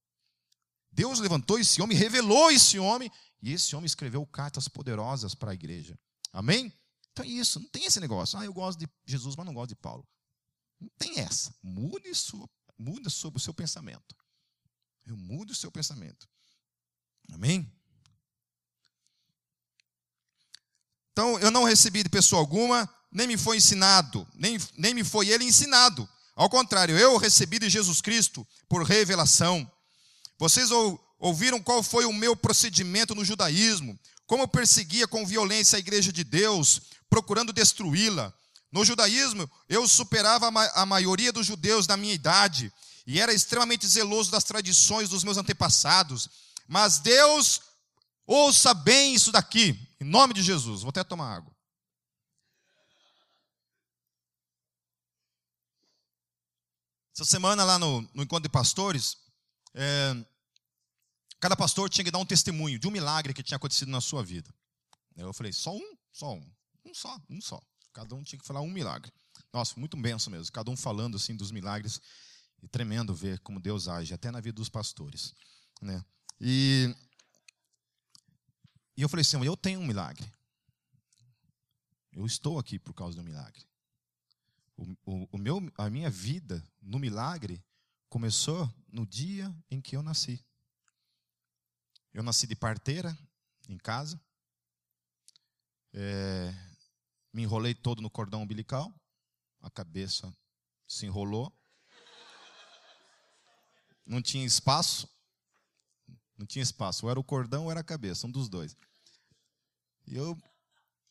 Deus 0.92 1.20
levantou 1.20 1.58
esse 1.58 1.80
homem, 1.80 1.96
revelou 1.96 2.50
esse 2.50 2.78
homem, 2.78 3.10
e 3.42 3.52
esse 3.52 3.74
homem 3.74 3.86
escreveu 3.86 4.26
cartas 4.26 4.68
poderosas 4.68 5.34
para 5.34 5.52
a 5.52 5.54
igreja. 5.54 5.98
Amém? 6.32 6.72
Então 7.12 7.24
é 7.24 7.28
isso, 7.28 7.60
não 7.60 7.68
tem 7.68 7.84
esse 7.84 8.00
negócio. 8.00 8.38
Ah, 8.38 8.44
eu 8.44 8.52
gosto 8.52 8.78
de 8.78 8.88
Jesus, 9.06 9.36
mas 9.36 9.46
não 9.46 9.54
gosto 9.54 9.70
de 9.70 9.76
Paulo. 9.76 10.06
Não 10.80 10.90
tem 10.98 11.20
essa. 11.20 11.54
Mude, 11.62 12.14
sua, 12.14 12.48
mude 12.78 13.10
sobre 13.10 13.38
o 13.38 13.40
seu 13.40 13.52
pensamento. 13.52 14.16
Eu 15.06 15.16
mudo 15.16 15.50
o 15.50 15.54
seu 15.54 15.70
pensamento. 15.70 16.28
Amém? 17.32 17.70
Então, 21.12 21.38
eu 21.40 21.50
não 21.50 21.64
recebi 21.64 22.02
de 22.02 22.08
pessoa 22.08 22.40
alguma, 22.40 22.88
nem 23.10 23.26
me 23.26 23.36
foi 23.36 23.56
ensinado, 23.56 24.26
nem, 24.34 24.58
nem 24.76 24.94
me 24.94 25.04
foi 25.04 25.28
ele 25.28 25.44
ensinado. 25.44 26.08
Ao 26.34 26.48
contrário, 26.48 26.96
eu 26.96 27.16
recebi 27.16 27.58
de 27.58 27.68
Jesus 27.68 28.00
Cristo 28.00 28.46
por 28.68 28.82
revelação. 28.84 29.70
Vocês 30.40 30.70
ouviram 31.18 31.62
qual 31.62 31.82
foi 31.82 32.06
o 32.06 32.12
meu 32.14 32.34
procedimento 32.34 33.14
no 33.14 33.26
judaísmo, 33.26 34.00
como 34.26 34.44
eu 34.44 34.48
perseguia 34.48 35.06
com 35.06 35.26
violência 35.26 35.76
a 35.76 35.78
igreja 35.78 36.10
de 36.10 36.24
Deus, 36.24 36.80
procurando 37.10 37.52
destruí-la. 37.52 38.32
No 38.72 38.82
judaísmo, 38.82 39.50
eu 39.68 39.86
superava 39.86 40.48
a 40.74 40.86
maioria 40.86 41.30
dos 41.30 41.44
judeus 41.44 41.86
da 41.86 41.94
minha 41.94 42.14
idade 42.14 42.72
e 43.06 43.20
era 43.20 43.34
extremamente 43.34 43.86
zeloso 43.86 44.30
das 44.30 44.42
tradições 44.42 45.10
dos 45.10 45.22
meus 45.22 45.36
antepassados. 45.36 46.26
Mas 46.66 46.98
Deus, 46.98 47.60
ouça 48.26 48.72
bem 48.72 49.12
isso 49.12 49.30
daqui, 49.30 49.78
em 50.00 50.04
nome 50.04 50.32
de 50.32 50.42
Jesus. 50.42 50.80
Vou 50.80 50.88
até 50.88 51.04
tomar 51.04 51.36
água. 51.36 51.54
Essa 57.14 57.26
semana 57.26 57.62
lá 57.62 57.78
no, 57.78 58.00
no 58.14 58.22
encontro 58.22 58.44
de 58.44 58.48
pastores, 58.48 59.18
é, 59.74 60.16
cada 61.40 61.56
pastor 61.56 61.88
tinha 61.88 62.04
que 62.04 62.10
dar 62.10 62.18
um 62.18 62.26
testemunho 62.26 62.78
de 62.78 62.86
um 62.86 62.90
milagre 62.90 63.32
que 63.32 63.42
tinha 63.42 63.56
acontecido 63.56 63.90
na 63.90 64.00
sua 64.00 64.22
vida. 64.22 64.52
Eu 65.16 65.32
falei, 65.32 65.52
só 65.52 65.74
um? 65.74 65.96
Só 66.12 66.34
um. 66.34 66.52
Um 66.84 66.94
só, 66.94 67.20
um 67.28 67.40
só. 67.40 67.60
Cada 67.92 68.14
um 68.14 68.22
tinha 68.22 68.38
que 68.38 68.46
falar 68.46 68.60
um 68.60 68.70
milagre. 68.70 69.12
Nossa, 69.52 69.78
muito 69.78 69.96
benção 69.96 70.30
mesmo. 70.30 70.52
Cada 70.52 70.70
um 70.70 70.76
falando 70.76 71.16
assim 71.16 71.34
dos 71.34 71.50
milagres. 71.50 72.00
E 72.62 72.68
tremendo 72.68 73.14
ver 73.14 73.40
como 73.40 73.58
Deus 73.58 73.88
age, 73.88 74.12
até 74.12 74.30
na 74.30 74.40
vida 74.40 74.56
dos 74.56 74.68
pastores. 74.68 75.34
Né? 75.80 76.04
E, 76.38 76.94
e 78.96 79.02
eu 79.02 79.08
falei 79.08 79.22
assim, 79.22 79.42
eu 79.42 79.56
tenho 79.56 79.80
um 79.80 79.86
milagre. 79.86 80.30
Eu 82.12 82.26
estou 82.26 82.58
aqui 82.58 82.78
por 82.78 82.92
causa 82.92 83.16
do 83.16 83.22
milagre. 83.22 83.64
O, 84.76 84.84
o, 85.04 85.28
o 85.32 85.38
meu, 85.38 85.60
a 85.76 85.88
minha 85.88 86.10
vida 86.10 86.62
no 86.82 86.98
milagre 86.98 87.62
começou 88.08 88.70
no 88.88 89.06
dia 89.06 89.54
em 89.70 89.80
que 89.80 89.96
eu 89.96 90.02
nasci. 90.02 90.44
Eu 92.12 92.24
nasci 92.24 92.46
de 92.46 92.56
parteira, 92.56 93.16
em 93.68 93.78
casa. 93.78 94.20
É, 95.92 96.52
me 97.32 97.42
enrolei 97.42 97.72
todo 97.72 98.02
no 98.02 98.10
cordão 98.10 98.42
umbilical. 98.42 98.92
A 99.60 99.70
cabeça 99.70 100.34
se 100.88 101.06
enrolou. 101.06 101.56
Não 104.04 104.20
tinha 104.20 104.44
espaço. 104.44 105.08
Não 106.36 106.44
tinha 106.44 106.64
espaço. 106.64 107.06
Ou 107.06 107.10
era 107.10 107.20
o 107.20 107.24
cordão 107.24 107.64
ou 107.64 107.70
era 107.70 107.80
a 107.80 107.84
cabeça, 107.84 108.26
um 108.26 108.30
dos 108.30 108.48
dois. 108.48 108.76
E 110.06 110.16
eu 110.16 110.36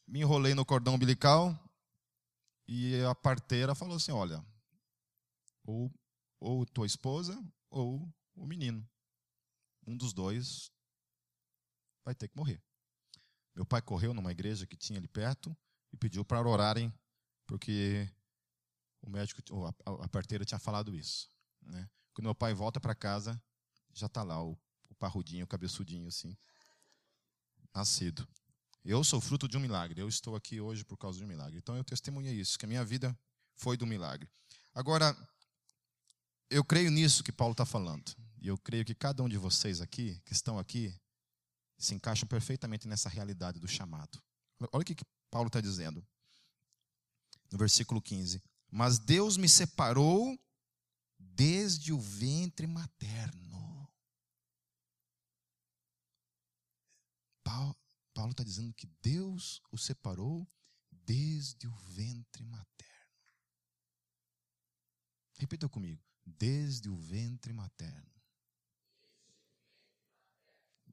me 0.06 0.20
enrolei 0.20 0.54
no 0.54 0.66
cordão 0.66 0.96
umbilical. 0.96 1.58
E 2.68 3.02
a 3.04 3.16
parteira 3.16 3.74
falou 3.74 3.96
assim: 3.96 4.12
Olha, 4.12 4.46
ou, 5.64 5.90
ou 6.40 6.66
tua 6.66 6.86
esposa 6.86 7.42
ou 7.70 8.14
o 8.36 8.46
menino. 8.46 8.86
Um 9.88 9.96
dos 9.96 10.12
dois 10.12 10.70
vai 12.04 12.16
ter 12.16 12.28
que 12.28 12.38
morrer. 12.38 12.62
Meu 13.56 13.66
pai 13.66 13.82
correu 13.82 14.14
numa 14.14 14.32
igreja 14.32 14.66
que 14.66 14.78
tinha 14.78 15.00
ali 15.00 15.08
perto 15.08 15.56
e 15.92 15.98
pediu 15.98 16.24
para 16.24 16.42
orarem, 16.48 16.94
porque 17.46 18.10
o 19.02 19.10
médico, 19.10 19.42
a 19.86 20.08
parteira 20.08 20.46
tinha 20.46 20.60
falado 20.60 20.96
isso. 20.96 21.30
Né? 21.62 21.90
Quando 22.14 22.26
meu 22.26 22.36
pai 22.36 22.54
volta 22.54 22.80
para 22.80 22.96
casa, 22.96 23.42
já 23.94 24.08
está 24.08 24.24
lá 24.24 24.44
o, 24.44 24.58
o 24.90 24.96
parrudinho, 24.96 25.46
o 25.46 25.48
cabeçudinho 25.48 26.08
assim, 26.08 26.38
nascido. 27.74 28.28
Eu 28.84 29.04
sou 29.04 29.20
fruto 29.20 29.48
de 29.48 29.58
um 29.58 29.60
milagre. 29.60 30.02
Eu 30.02 30.08
estou 30.08 30.36
aqui 30.36 30.62
hoje 30.62 30.84
por 30.84 30.98
causa 30.98 31.18
de 31.18 31.24
um 31.24 31.28
milagre. 31.28 31.58
Então 31.58 31.76
eu 31.76 31.84
testemunhei 31.84 32.34
isso, 32.34 32.58
que 32.58 32.66
a 32.66 32.68
minha 32.68 32.84
vida 32.84 33.18
foi 33.56 33.76
do 33.76 33.86
milagre. 33.86 34.30
Agora, 34.74 35.16
eu 36.50 36.64
creio 36.64 36.90
nisso 36.90 37.24
que 37.24 37.32
Paulo 37.32 37.52
está 37.52 37.66
falando. 37.66 38.16
E 38.42 38.48
eu 38.48 38.58
creio 38.58 38.86
que 38.86 38.96
cada 38.96 39.22
um 39.22 39.30
de 39.30 39.38
vocês 39.38 39.82
aqui, 39.82 40.20
que 40.26 40.34
estão 40.34 40.58
aqui, 40.58 40.98
se 41.80 41.96
encaixam 41.96 42.28
perfeitamente 42.28 42.88
nessa 42.88 43.10
realidade 43.10 43.60
do 43.60 43.68
chamado. 43.68 44.22
Olha 44.72 44.82
o 44.82 44.86
que, 44.86 44.96
Paulo 45.32 45.48
está 45.48 45.62
dizendo. 45.62 46.06
No 47.52 47.58
versículo 47.58 48.02
15. 48.02 48.44
Mas 48.70 49.00
Deus 49.00 49.38
me 49.38 49.50
separou 49.50 50.38
desde 51.18 51.92
o 51.92 52.00
ventre 52.00 52.68
materno. 52.68 53.39
Paulo 58.20 58.32
está 58.32 58.44
dizendo 58.44 58.74
que 58.74 58.86
Deus 59.02 59.62
o 59.72 59.78
separou 59.78 60.46
desde 60.92 61.65
o 61.70 61.72
ventre 61.72 62.44
materno. 62.44 62.89
Repita 65.38 65.70
comigo. 65.70 66.04
Desde 66.26 66.89
o 66.89 66.98
ventre 66.98 67.54
materno. 67.54 68.19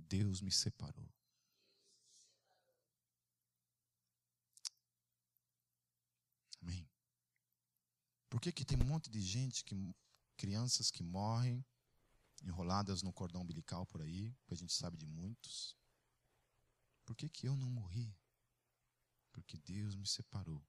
Deus 0.09 0.41
me 0.41 0.51
separou. 0.51 1.09
Amém. 6.63 6.89
Por 8.29 8.41
que, 8.41 8.53
que 8.53 8.65
tem 8.65 8.79
um 8.81 8.87
monte 8.87 9.11
de 9.11 9.21
gente, 9.21 9.65
que, 9.65 9.75
crianças 10.37 10.91
que 10.91 11.03
morrem 11.03 11.65
enroladas 12.43 13.03
no 13.03 13.13
cordão 13.13 13.43
umbilical 13.43 13.87
por 13.87 14.03
aí, 14.03 14.35
que 14.47 14.55
a 14.55 14.57
gente 14.57 14.73
sabe 14.73 14.97
de 14.97 15.07
muitos? 15.07 15.77
Por 17.05 17.17
que, 17.17 17.29
que 17.29 17.47
eu 17.47 17.57
não 17.57 17.71
morri? 17.71 18.15
Porque 19.33 19.59
Deus 19.59 19.97
me 19.97 20.07
separou 20.07 20.65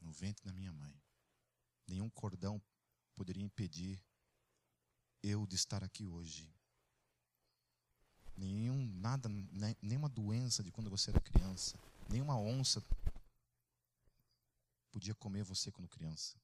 no 0.00 0.12
ventre 0.12 0.44
da 0.44 0.52
minha 0.52 0.72
mãe. 0.72 1.02
Nenhum 1.86 2.10
cordão 2.10 2.62
poderia 3.14 3.42
impedir 3.42 4.04
eu 5.22 5.46
de 5.46 5.56
estar 5.56 5.82
aqui 5.82 6.04
hoje 6.06 6.53
nenhum 8.36 8.86
nada, 8.96 9.28
nenhuma 9.82 10.08
doença 10.08 10.62
de 10.62 10.70
quando 10.70 10.90
você 10.90 11.10
era 11.10 11.20
criança, 11.20 11.78
nenhuma 12.08 12.36
onça 12.36 12.82
podia 14.90 15.14
comer 15.14 15.42
você 15.42 15.72
quando 15.72 15.88
criança. 15.88 16.36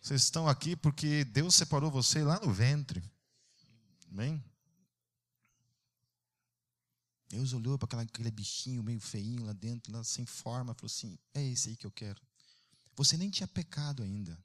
Vocês 0.00 0.24
estão 0.24 0.46
aqui 0.46 0.76
porque 0.76 1.24
Deus 1.24 1.54
separou 1.54 1.90
você 1.90 2.22
lá 2.22 2.38
no 2.40 2.52
ventre. 2.52 3.02
Amém? 4.10 4.44
Deus 7.28 7.52
olhou 7.52 7.78
para 7.78 8.02
aquele 8.02 8.30
bichinho 8.30 8.82
meio 8.82 9.00
feinho 9.00 9.44
lá 9.44 9.52
dentro, 9.52 9.92
lá 9.92 10.04
sem 10.04 10.26
forma, 10.26 10.74
falou 10.74 10.86
assim: 10.86 11.18
é 11.32 11.42
esse 11.42 11.70
aí 11.70 11.76
que 11.76 11.86
eu 11.86 11.90
quero. 11.90 12.20
Você 12.96 13.16
nem 13.16 13.30
tinha 13.30 13.48
pecado 13.48 14.02
ainda. 14.02 14.38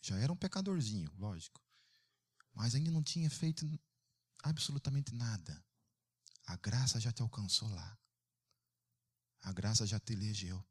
Já 0.00 0.18
era 0.18 0.32
um 0.32 0.36
pecadorzinho, 0.36 1.10
lógico. 1.18 1.60
mas 2.54 2.74
ainda 2.74 2.90
não 2.90 3.02
tinha 3.02 3.30
feito 3.30 3.66
absolutamente 4.42 5.14
nada. 5.14 5.64
A 6.46 6.56
graça 6.56 6.98
já 6.98 7.12
te 7.12 7.22
alcançou 7.22 7.68
lá. 7.68 7.98
A 9.42 9.52
graça 9.52 9.86
já 9.86 9.98
te 10.00 10.12
elegeu. 10.12 10.62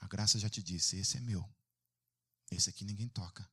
A 0.00 0.06
graça 0.06 0.38
já 0.38 0.48
te 0.48 0.62
disse: 0.62 0.96
esse 0.96 1.16
é 1.16 1.20
meu. 1.20 1.48
Esse 2.50 2.70
aqui 2.70 2.84
ninguém 2.84 3.08
toca. 3.08 3.48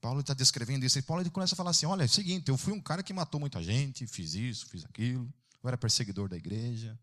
Paulo 0.00 0.20
está 0.20 0.34
descrevendo 0.34 0.84
isso. 0.84 0.98
E 0.98 1.02
Paulo 1.02 1.28
começa 1.30 1.54
a 1.54 1.56
falar 1.56 1.70
assim: 1.70 1.86
olha, 1.86 2.02
é 2.02 2.06
o 2.06 2.08
seguinte, 2.08 2.48
eu 2.48 2.56
fui 2.56 2.72
um 2.72 2.80
cara 2.80 3.02
que 3.02 3.12
matou 3.12 3.40
muita 3.40 3.62
gente, 3.62 4.06
fiz 4.06 4.34
isso, 4.34 4.66
fiz 4.66 4.84
aquilo. 4.84 5.32
Eu 5.62 5.68
era 5.68 5.78
perseguidor 5.78 6.28
da 6.28 6.36
igreja. 6.36 6.98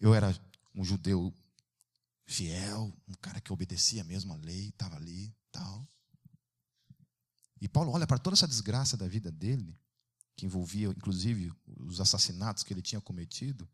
Eu 0.00 0.14
era 0.14 0.34
um 0.74 0.84
judeu 0.84 1.34
fiel, 2.26 2.92
um 3.06 3.14
cara 3.14 3.40
que 3.40 3.52
obedecia 3.52 4.02
mesmo 4.04 4.32
a 4.32 4.36
lei, 4.36 4.68
estava 4.68 4.96
ali, 4.96 5.34
tal. 5.50 5.88
E 7.60 7.68
Paulo 7.68 7.92
olha 7.92 8.06
para 8.06 8.18
toda 8.18 8.34
essa 8.34 8.48
desgraça 8.48 8.96
da 8.96 9.08
vida 9.08 9.30
dele, 9.30 9.78
que 10.34 10.44
envolvia 10.44 10.88
inclusive 10.88 11.52
os 11.66 12.00
assassinatos 12.00 12.62
que 12.62 12.72
ele 12.72 12.82
tinha 12.82 13.00
cometido. 13.00 13.68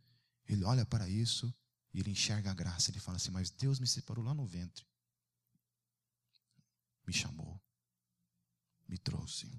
Ele 0.46 0.64
olha 0.64 0.84
para 0.84 1.08
isso 1.08 1.52
e 1.92 2.00
ele 2.00 2.10
enxerga 2.10 2.50
a 2.50 2.54
graça. 2.54 2.90
Ele 2.90 3.00
fala 3.00 3.16
assim: 3.16 3.30
Mas 3.30 3.50
Deus 3.50 3.80
me 3.80 3.86
separou 3.86 4.24
lá 4.24 4.34
no 4.34 4.46
ventre, 4.46 4.86
me 7.06 7.12
chamou, 7.12 7.60
me 8.86 8.98
trouxe. 8.98 9.50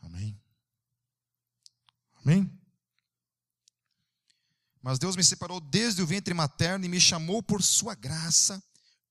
Amém? 0.00 0.40
Amém? 2.14 2.67
Mas 4.82 4.98
Deus 4.98 5.16
me 5.16 5.24
separou 5.24 5.60
desde 5.60 6.02
o 6.02 6.06
ventre 6.06 6.32
materno 6.32 6.84
e 6.84 6.88
me 6.88 7.00
chamou 7.00 7.42
por 7.42 7.62
sua 7.62 7.94
graça, 7.94 8.62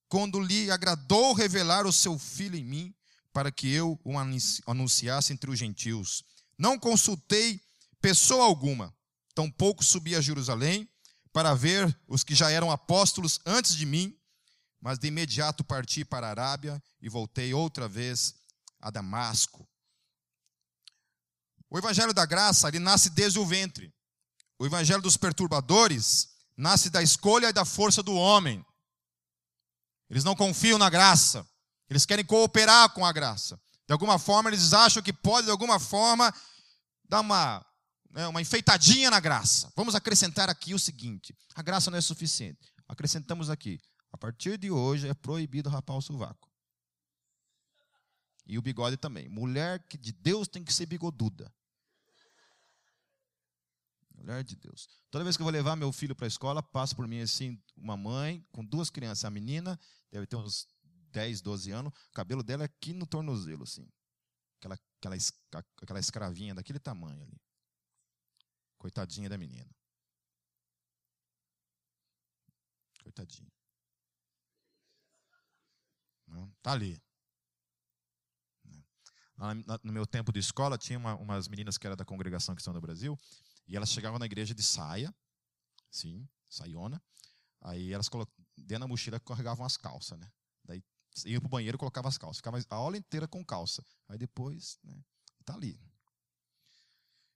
quando 0.07 0.39
lhe 0.39 0.71
agradou 0.71 1.33
revelar 1.33 1.85
o 1.85 1.91
seu 1.91 2.17
filho 2.17 2.55
em 2.55 2.63
mim, 2.63 2.95
para 3.33 3.51
que 3.51 3.71
eu 3.71 3.99
o 4.03 4.17
anunciasse 4.65 5.33
entre 5.33 5.51
os 5.51 5.59
gentios. 5.59 6.23
Não 6.57 6.79
consultei 6.79 7.61
pessoa 8.01 8.45
alguma, 8.45 8.95
tampouco 9.35 9.83
subi 9.83 10.15
a 10.15 10.21
Jerusalém 10.21 10.89
para 11.31 11.53
ver 11.53 11.95
os 12.07 12.23
que 12.23 12.33
já 12.33 12.49
eram 12.49 12.71
apóstolos 12.71 13.39
antes 13.45 13.75
de 13.75 13.85
mim, 13.85 14.17
mas 14.81 14.97
de 14.97 15.07
imediato 15.07 15.63
parti 15.63 16.03
para 16.03 16.27
a 16.27 16.29
Arábia 16.31 16.81
e 17.01 17.09
voltei 17.09 17.53
outra 17.53 17.87
vez 17.87 18.33
a 18.79 18.89
Damasco. 18.89 19.67
O 21.69 21.77
evangelho 21.77 22.13
da 22.13 22.25
graça, 22.25 22.67
ele 22.69 22.79
nasce 22.79 23.09
desde 23.09 23.37
o 23.37 23.45
ventre. 23.45 23.93
O 24.59 24.65
evangelho 24.65 25.01
dos 25.01 25.17
perturbadores 25.17 26.29
nasce 26.55 26.89
da 26.89 27.01
escolha 27.01 27.49
e 27.49 27.53
da 27.53 27.63
força 27.63 28.01
do 28.01 28.15
homem. 28.15 28.65
Eles 30.09 30.23
não 30.23 30.35
confiam 30.35 30.77
na 30.77 30.89
graça. 30.89 31.47
Eles 31.89 32.05
querem 32.05 32.25
cooperar 32.25 32.89
com 32.89 33.05
a 33.05 33.11
graça. 33.11 33.59
De 33.85 33.93
alguma 33.93 34.17
forma, 34.19 34.49
eles 34.49 34.73
acham 34.73 35.01
que 35.01 35.13
pode, 35.13 35.45
de 35.45 35.51
alguma 35.51 35.79
forma, 35.79 36.33
dar 37.07 37.21
uma, 37.21 37.65
né, 38.09 38.27
uma 38.27 38.41
enfeitadinha 38.41 39.09
na 39.09 39.19
graça. 39.19 39.71
Vamos 39.75 39.95
acrescentar 39.95 40.49
aqui 40.49 40.73
o 40.73 40.79
seguinte: 40.79 41.35
a 41.55 41.61
graça 41.61 41.89
não 41.89 41.97
é 41.97 42.01
suficiente. 42.01 42.73
Acrescentamos 42.87 43.49
aqui: 43.49 43.79
a 44.11 44.17
partir 44.17 44.57
de 44.57 44.71
hoje 44.71 45.07
é 45.07 45.13
proibido 45.13 45.69
rapar 45.69 45.95
o 45.95 46.01
sovaco. 46.01 46.49
E 48.45 48.57
o 48.57 48.61
bigode 48.61 48.97
também. 48.97 49.29
Mulher 49.29 49.85
que 49.87 49.97
de 49.97 50.11
Deus 50.11 50.47
tem 50.47 50.63
que 50.63 50.73
ser 50.73 50.85
bigoduda. 50.85 51.53
Mulher 54.27 54.43
de 54.43 54.57
Deus. 54.57 54.89
Toda 55.09 55.23
vez 55.23 55.37
que 55.37 55.41
eu 55.41 55.45
vou 55.45 55.53
levar 55.53 55.77
meu 55.77 55.89
filho 55.93 56.13
para 56.13 56.25
a 56.25 56.27
escola, 56.27 56.61
passa 56.61 56.93
por 56.93 57.07
mim 57.07 57.21
assim, 57.21 57.63
uma 57.77 57.95
mãe 57.95 58.45
com 58.51 58.63
duas 58.63 58.89
crianças. 58.89 59.23
A 59.23 59.29
menina 59.29 59.79
deve 60.11 60.27
ter 60.27 60.35
uns 60.35 60.67
10, 61.11 61.39
12 61.39 61.71
anos. 61.71 61.93
O 62.09 62.11
cabelo 62.11 62.43
dela 62.43 62.63
é 62.63 62.65
aqui 62.65 62.91
no 62.91 63.07
tornozelo, 63.07 63.63
assim. 63.63 63.89
Aquela, 64.59 64.77
aquela, 64.99 65.15
aquela 65.81 65.99
escravinha 66.01 66.53
daquele 66.53 66.77
tamanho 66.77 67.23
ali. 67.23 67.39
Coitadinha 68.77 69.29
da 69.29 69.37
menina. 69.37 69.73
Coitadinha. 73.01 73.49
Não, 76.27 76.51
tá 76.61 76.73
ali. 76.73 77.01
No 79.83 79.93
meu 79.93 80.05
tempo 80.05 80.33
de 80.33 80.39
escola, 80.39 80.77
tinha 80.77 80.99
uma, 80.99 81.15
umas 81.15 81.47
meninas 81.47 81.77
que 81.77 81.87
eram 81.87 81.95
da 81.95 82.03
congregação 82.03 82.53
Cristã 82.53 82.73
do 82.73 82.81
Brasil, 82.81 83.17
e 83.67 83.75
elas 83.75 83.89
chegavam 83.89 84.17
na 84.17 84.25
igreja 84.25 84.55
de 84.55 84.63
saia, 84.63 85.13
sim, 85.91 86.27
saiona. 86.49 87.01
Aí 87.61 87.91
elas 87.91 88.09
dentro 88.55 88.81
da 88.81 88.87
mochila 88.87 89.19
carregavam 89.19 89.65
as 89.65 89.77
calças, 89.77 90.17
né? 90.17 90.31
Daí 90.63 90.83
iam 91.25 91.41
pro 91.41 91.49
banheiro 91.49 91.75
e 91.75 91.79
colocavam 91.79 92.09
as 92.09 92.17
calças. 92.17 92.37
Ficava 92.37 92.57
a 92.57 92.75
aula 92.75 92.97
inteira 92.97 93.27
com 93.27 93.43
calça. 93.43 93.83
Aí 94.07 94.17
depois, 94.17 94.79
né? 94.83 95.03
Tá 95.43 95.53
ali. 95.53 95.79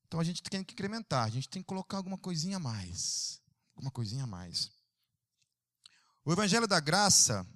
Então 0.06 0.20
a 0.20 0.24
gente 0.24 0.44
tem 0.44 0.64
que 0.64 0.74
incrementar, 0.74 1.26
a 1.26 1.30
gente 1.30 1.50
tem 1.50 1.62
que 1.62 1.68
colocar 1.68 1.98
alguma 1.98 2.18
coisinha 2.18 2.58
a 2.58 2.60
mais. 2.60 3.42
Alguma 3.76 3.92
coisinha 3.92 4.24
a 4.24 4.28
mais. 4.28 4.72
O 6.24 6.32
evangelho 6.32 6.68
da 6.68 6.80
graça 6.80 7.48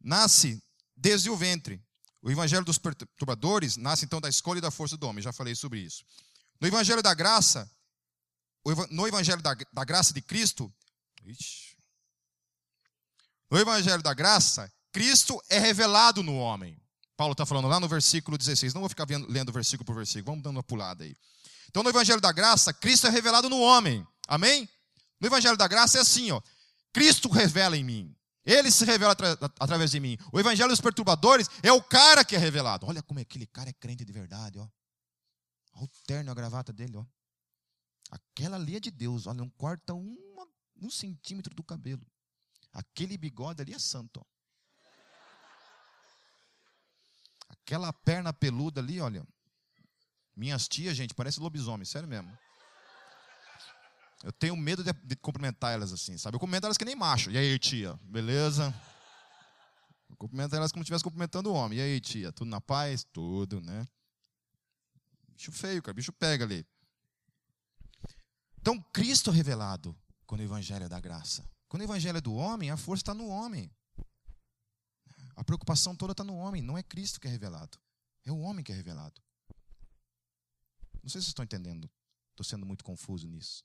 nasce 0.00 0.62
desde 0.96 1.28
o 1.30 1.36
ventre. 1.36 1.82
O 2.20 2.30
evangelho 2.30 2.64
dos 2.64 2.78
perturbadores 2.78 3.76
nasce 3.76 4.04
então 4.04 4.20
da 4.20 4.28
escolha 4.28 4.58
e 4.58 4.60
da 4.60 4.70
força 4.70 4.96
do 4.96 5.06
homem. 5.08 5.22
Já 5.22 5.32
falei 5.32 5.54
sobre 5.54 5.80
isso. 5.80 6.04
No 6.60 6.68
evangelho 6.68 7.02
da 7.02 7.12
graça, 7.14 7.68
no 8.90 9.06
Evangelho 9.06 9.42
da, 9.42 9.56
da 9.72 9.84
graça 9.84 10.12
de 10.12 10.20
Cristo, 10.20 10.72
ixi, 11.24 11.72
no 13.52 13.58
Evangelho 13.58 14.02
da 14.02 14.14
graça, 14.14 14.72
Cristo 14.90 15.38
é 15.50 15.58
revelado 15.58 16.22
no 16.22 16.36
homem. 16.38 16.80
Paulo 17.18 17.32
está 17.32 17.44
falando 17.44 17.68
lá 17.68 17.78
no 17.78 17.86
versículo 17.86 18.38
16. 18.38 18.72
Não 18.72 18.80
vou 18.80 18.88
ficar 18.88 19.04
vendo, 19.04 19.30
lendo 19.30 19.52
versículo 19.52 19.84
por 19.84 19.94
versículo, 19.94 20.24
vamos 20.24 20.42
dando 20.42 20.56
uma 20.56 20.62
pulada 20.62 21.04
aí. 21.04 21.14
Então, 21.68 21.82
no 21.82 21.90
Evangelho 21.90 22.20
da 22.20 22.32
graça, 22.32 22.72
Cristo 22.72 23.06
é 23.06 23.10
revelado 23.10 23.50
no 23.50 23.60
homem. 23.60 24.06
Amém? 24.26 24.66
No 25.20 25.26
Evangelho 25.26 25.56
da 25.56 25.68
graça 25.68 25.98
é 25.98 26.00
assim, 26.00 26.30
ó. 26.30 26.40
Cristo 26.94 27.28
revela 27.28 27.76
em 27.76 27.84
mim. 27.84 28.16
Ele 28.44 28.70
se 28.70 28.86
revela 28.86 29.12
atra 29.12 29.38
através 29.60 29.90
de 29.90 30.00
mim. 30.00 30.16
O 30.32 30.40
Evangelho 30.40 30.70
dos 30.70 30.80
perturbadores 30.80 31.48
é 31.62 31.70
o 31.70 31.82
cara 31.82 32.24
que 32.24 32.34
é 32.34 32.38
revelado. 32.38 32.86
Olha 32.86 33.02
como 33.02 33.20
aquele 33.20 33.46
cara 33.46 33.68
é 33.68 33.72
crente 33.74 34.02
de 34.02 34.12
verdade, 34.12 34.58
ó. 34.58 34.66
Olha 35.74 35.84
o 35.84 35.88
terno, 36.06 36.30
a 36.30 36.34
gravata 36.34 36.72
dele, 36.72 36.96
ó. 36.96 37.04
Aquela 38.12 38.56
ali 38.56 38.76
é 38.76 38.80
de 38.80 38.90
Deus, 38.90 39.26
olha, 39.26 39.38
não 39.38 39.48
corta 39.48 39.94
um 39.94 40.90
centímetro 40.90 41.54
do 41.54 41.64
cabelo. 41.64 42.06
Aquele 42.70 43.16
bigode 43.16 43.62
ali 43.62 43.72
é 43.72 43.78
santo. 43.78 44.20
Ó. 44.20 44.24
Aquela 47.48 47.90
perna 47.90 48.32
peluda 48.32 48.80
ali, 48.80 49.00
olha. 49.00 49.26
Minhas 50.36 50.68
tias, 50.68 50.94
gente, 50.94 51.14
parece 51.14 51.40
lobisomem, 51.40 51.86
sério 51.86 52.08
mesmo. 52.08 52.36
Eu 54.22 54.32
tenho 54.32 54.56
medo 54.56 54.84
de, 54.84 54.92
de, 54.92 55.16
cumprimentar 55.16 55.72
elas 55.72 55.92
assim, 55.92 56.16
sabe? 56.18 56.36
Eu 56.36 56.40
cumprimento 56.40 56.64
elas 56.64 56.76
que 56.76 56.84
nem 56.84 56.94
macho. 56.94 57.30
E 57.30 57.38
aí, 57.38 57.58
tia? 57.58 57.98
Beleza? 58.04 58.74
Eu 60.08 60.16
cumprimento 60.16 60.54
elas 60.54 60.70
como 60.70 60.82
se 60.82 60.84
estivesse 60.84 61.02
cumprimentando 61.02 61.50
o 61.50 61.54
homem. 61.54 61.78
E 61.78 61.82
aí, 61.82 62.00
tia? 62.00 62.30
Tudo 62.30 62.48
na 62.48 62.60
paz? 62.60 63.04
Tudo, 63.04 63.60
né? 63.60 63.86
Bicho 65.28 65.50
feio, 65.50 65.82
cara. 65.82 65.94
Bicho 65.94 66.12
pega 66.12 66.44
ali. 66.44 66.66
Então, 68.62 68.80
Cristo 68.92 69.30
é 69.30 69.34
revelado 69.34 69.94
quando 70.24 70.40
o 70.40 70.44
Evangelho 70.44 70.84
é 70.84 70.88
da 70.88 71.00
graça. 71.00 71.44
Quando 71.68 71.80
o 71.82 71.84
Evangelho 71.84 72.18
é 72.18 72.20
do 72.20 72.32
homem, 72.32 72.70
a 72.70 72.76
força 72.76 73.02
está 73.02 73.12
no 73.12 73.26
homem. 73.26 73.68
A 75.34 75.42
preocupação 75.42 75.96
toda 75.96 76.12
está 76.12 76.22
no 76.22 76.36
homem, 76.36 76.62
não 76.62 76.78
é 76.78 76.82
Cristo 76.82 77.20
que 77.20 77.26
é 77.26 77.30
revelado. 77.30 77.76
É 78.24 78.30
o 78.30 78.38
homem 78.38 78.64
que 78.64 78.70
é 78.70 78.74
revelado. 78.74 79.20
Não 81.02 81.10
sei 81.10 81.20
se 81.20 81.24
vocês 81.24 81.28
estão 81.28 81.44
entendendo. 81.44 81.90
Estou 82.30 82.44
sendo 82.44 82.64
muito 82.64 82.84
confuso 82.84 83.26
nisso. 83.26 83.64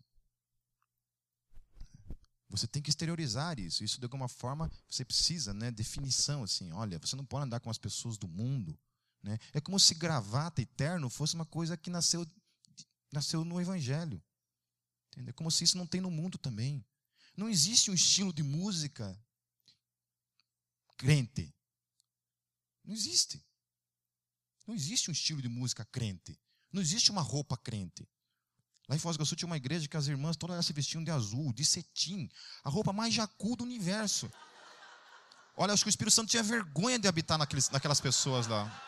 Você 2.49 2.67
tem 2.67 2.81
que 2.81 2.89
exteriorizar 2.89 3.60
isso. 3.60 3.83
Isso, 3.83 3.99
de 3.99 4.05
alguma 4.05 4.27
forma, 4.27 4.71
você 4.89 5.05
precisa, 5.05 5.53
né? 5.53 5.69
Definição, 5.69 6.41
assim. 6.41 6.71
Olha, 6.71 6.97
você 6.97 7.15
não 7.15 7.25
pode 7.25 7.45
andar 7.45 7.60
com 7.60 7.69
as 7.69 7.77
pessoas 7.77 8.17
do 8.17 8.27
mundo. 8.27 8.75
Né? 9.21 9.38
É 9.53 9.62
como 9.62 9.79
se 9.79 9.93
gravata 9.93 10.60
eterno 10.60 11.07
fosse 11.07 11.36
uma 11.36 11.45
coisa 11.45 11.77
que 11.77 11.91
nasceu, 11.91 12.25
nasceu 13.12 13.45
no 13.45 13.62
Evangelho. 13.62 14.19
Entendeu? 15.17 15.34
Como 15.34 15.49
se 15.49 15.63
isso 15.63 15.75
não 15.80 15.88
tem 15.88 15.99
no 15.99 16.12
mundo 16.12 16.38
também. 16.38 16.86
Não 17.36 17.49
existe 17.49 17.89
um 17.89 17.93
estilo 17.95 18.32
de 18.32 18.43
música 18.43 19.19
crente. 20.95 21.51
Não 22.86 22.93
existe. 22.93 23.43
Não 24.67 24.75
existe 24.75 25.10
um 25.10 25.12
estilo 25.12 25.41
de 25.41 25.49
música 25.49 25.84
crente. 25.86 26.39
Não 26.71 26.80
existe 26.80 27.10
uma 27.10 27.23
roupa 27.23 27.58
crente. 27.58 28.08
Lá 28.88 28.95
em 28.95 28.99
Foz 28.99 29.17
do 29.17 29.21
Iguaçu 29.21 29.36
tinha 29.36 29.47
uma 29.47 29.58
igreja 29.58 29.88
que 29.88 29.97
as 29.97 30.06
irmãs 30.06 30.38
todas 30.38 30.63
se 30.63 30.71
vestiam 30.71 31.03
de 31.03 31.10
azul, 31.10 31.51
de 31.51 31.65
cetim, 31.65 32.30
a 32.63 32.69
roupa 32.69 32.93
mais 32.93 33.12
jacu 33.12 33.56
do 33.56 33.63
universo. 33.63 34.32
Olha, 35.56 35.73
acho 35.73 35.84
que 35.84 35.89
o 35.89 35.95
Espírito 35.95 36.13
Santo 36.13 36.30
tinha 36.30 36.43
vergonha 36.43 36.99
de 36.99 37.08
habitar 37.08 37.39
naqueles, 37.39 37.71
naquelas 37.71 37.99
pessoas 37.99 38.45
lá. 38.45 38.84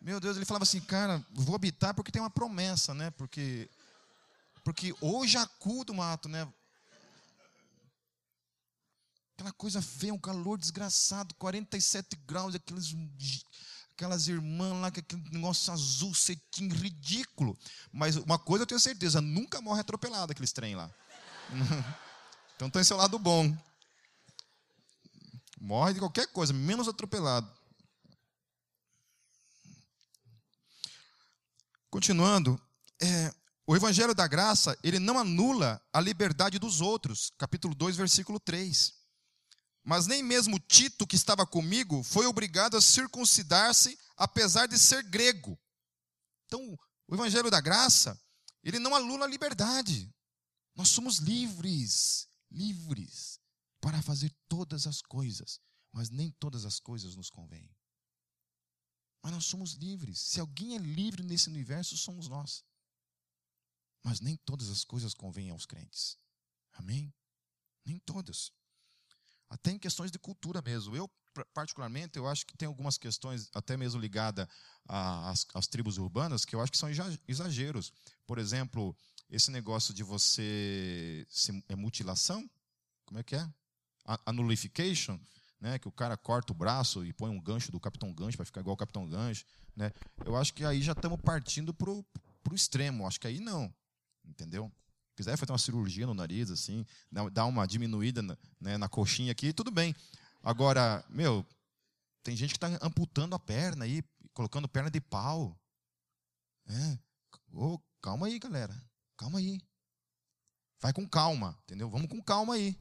Meu 0.00 0.20
Deus, 0.20 0.36
ele 0.36 0.46
falava 0.46 0.62
assim, 0.62 0.80
cara, 0.80 1.26
vou 1.32 1.56
habitar 1.56 1.94
porque 1.94 2.12
tem 2.12 2.22
uma 2.22 2.30
promessa, 2.30 2.94
né? 2.94 3.10
Porque 3.10 3.68
porque 4.66 4.92
o 5.00 5.24
jacu 5.24 5.84
do 5.84 5.94
mato, 5.94 6.28
né? 6.28 6.52
aquela 9.34 9.52
coisa 9.52 9.80
feia, 9.80 10.12
um 10.12 10.18
calor 10.18 10.58
desgraçado, 10.58 11.36
47 11.36 12.16
graus, 12.26 12.52
aqueles, 12.52 12.92
aquelas 13.92 14.26
irmãs 14.26 14.72
lá, 14.80 14.88
aquele 14.88 15.22
negócio 15.30 15.72
azul, 15.72 16.12
cetim, 16.12 16.66
ridículo. 16.66 17.56
Mas 17.92 18.16
uma 18.16 18.40
coisa 18.40 18.64
eu 18.64 18.66
tenho 18.66 18.80
certeza, 18.80 19.20
nunca 19.20 19.60
morre 19.60 19.82
atropelado 19.82 20.32
aqueles 20.32 20.50
trem 20.50 20.74
lá. 20.74 20.92
então 22.56 22.68
tem 22.68 22.82
seu 22.82 22.96
lado 22.96 23.20
bom. 23.20 23.56
Morre 25.60 25.94
de 25.94 26.00
qualquer 26.00 26.26
coisa, 26.32 26.52
menos 26.52 26.88
atropelado. 26.88 27.48
Continuando, 31.88 32.60
é, 33.00 33.32
o 33.66 33.74
Evangelho 33.74 34.14
da 34.14 34.28
Graça, 34.28 34.78
ele 34.80 35.00
não 35.00 35.18
anula 35.18 35.82
a 35.92 36.00
liberdade 36.00 36.56
dos 36.56 36.80
outros. 36.80 37.32
Capítulo 37.36 37.74
2, 37.74 37.96
versículo 37.96 38.38
3. 38.38 38.94
Mas 39.82 40.06
nem 40.06 40.22
mesmo 40.22 40.58
Tito, 40.60 41.06
que 41.06 41.16
estava 41.16 41.44
comigo, 41.44 42.02
foi 42.04 42.26
obrigado 42.26 42.76
a 42.76 42.80
circuncidar-se, 42.80 43.98
apesar 44.16 44.66
de 44.66 44.78
ser 44.78 45.02
grego. 45.02 45.58
Então, 46.46 46.78
o 47.08 47.14
Evangelho 47.14 47.50
da 47.50 47.60
Graça, 47.60 48.20
ele 48.62 48.78
não 48.78 48.94
anula 48.94 49.24
a 49.24 49.28
liberdade. 49.28 50.14
Nós 50.76 50.88
somos 50.88 51.18
livres, 51.18 52.28
livres 52.48 53.40
para 53.80 54.00
fazer 54.00 54.32
todas 54.48 54.86
as 54.86 55.02
coisas, 55.02 55.60
mas 55.92 56.08
nem 56.08 56.30
todas 56.38 56.64
as 56.64 56.78
coisas 56.78 57.16
nos 57.16 57.30
convêm. 57.30 57.74
Mas 59.22 59.32
nós 59.32 59.46
somos 59.46 59.72
livres. 59.72 60.20
Se 60.20 60.38
alguém 60.38 60.76
é 60.76 60.78
livre 60.78 61.24
nesse 61.24 61.48
universo, 61.48 61.96
somos 61.96 62.28
nós. 62.28 62.64
Mas 64.06 64.20
nem 64.20 64.36
todas 64.36 64.70
as 64.70 64.84
coisas 64.84 65.12
convêm 65.12 65.50
aos 65.50 65.66
crentes. 65.66 66.16
Amém? 66.74 67.12
Nem 67.84 67.98
todas. 67.98 68.52
Até 69.50 69.72
em 69.72 69.80
questões 69.80 70.12
de 70.12 70.18
cultura 70.20 70.62
mesmo. 70.62 70.94
Eu, 70.94 71.10
particularmente, 71.52 72.16
eu 72.16 72.28
acho 72.28 72.46
que 72.46 72.56
tem 72.56 72.68
algumas 72.68 72.96
questões, 72.96 73.50
até 73.52 73.76
mesmo 73.76 74.00
ligadas 74.00 74.46
às, 74.86 75.44
às 75.52 75.66
tribos 75.66 75.98
urbanas, 75.98 76.44
que 76.44 76.54
eu 76.54 76.60
acho 76.60 76.70
que 76.70 76.78
são 76.78 76.88
exageros. 77.26 77.92
Por 78.24 78.38
exemplo, 78.38 78.96
esse 79.28 79.50
negócio 79.50 79.92
de 79.92 80.04
você. 80.04 81.26
É 81.68 81.74
mutilação? 81.74 82.48
Como 83.06 83.18
é 83.18 83.24
que 83.24 83.34
é? 83.34 83.44
A 84.04 84.32
nullification 84.32 85.18
né, 85.60 85.80
que 85.80 85.88
o 85.88 85.92
cara 85.92 86.16
corta 86.16 86.52
o 86.52 86.56
braço 86.56 87.04
e 87.04 87.12
põe 87.12 87.28
um 87.28 87.40
gancho 87.40 87.72
do 87.72 87.80
Capitão 87.80 88.12
Gancho 88.12 88.36
para 88.36 88.46
ficar 88.46 88.60
igual 88.60 88.74
o 88.74 88.78
Capitão 88.78 89.08
Gancho, 89.08 89.44
né? 89.74 89.90
Eu 90.24 90.36
acho 90.36 90.54
que 90.54 90.64
aí 90.64 90.80
já 90.80 90.92
estamos 90.92 91.20
partindo 91.20 91.74
para 91.74 91.90
o 91.90 92.04
extremo. 92.54 93.04
Acho 93.04 93.18
que 93.18 93.26
aí 93.26 93.40
não, 93.40 93.74
entendeu? 94.26 94.70
Se 95.10 95.16
quiser 95.16 95.36
fazer 95.36 95.52
uma 95.52 95.58
cirurgia 95.58 96.06
no 96.06 96.14
nariz, 96.14 96.50
assim, 96.50 96.84
dar 97.32 97.46
uma 97.46 97.66
diminuída 97.66 98.22
na, 98.22 98.36
né, 98.60 98.76
na 98.76 98.88
coxinha 98.88 99.32
aqui, 99.32 99.52
tudo 99.52 99.70
bem. 99.70 99.94
Agora, 100.42 101.04
meu, 101.08 101.44
tem 102.22 102.36
gente 102.36 102.50
que 102.50 102.64
está 102.64 102.68
amputando 102.84 103.34
a 103.34 103.38
perna 103.38 103.84
aí, 103.84 104.02
colocando 104.34 104.68
perna 104.68 104.90
de 104.90 105.00
pau. 105.00 105.58
É. 106.66 106.98
Oh, 107.52 107.78
calma 108.02 108.26
aí, 108.26 108.38
galera. 108.38 108.76
Calma 109.16 109.38
aí. 109.38 109.60
Vai 110.80 110.92
com 110.92 111.08
calma, 111.08 111.58
entendeu? 111.64 111.88
Vamos 111.88 112.08
com 112.08 112.22
calma 112.22 112.54
aí. 112.54 112.78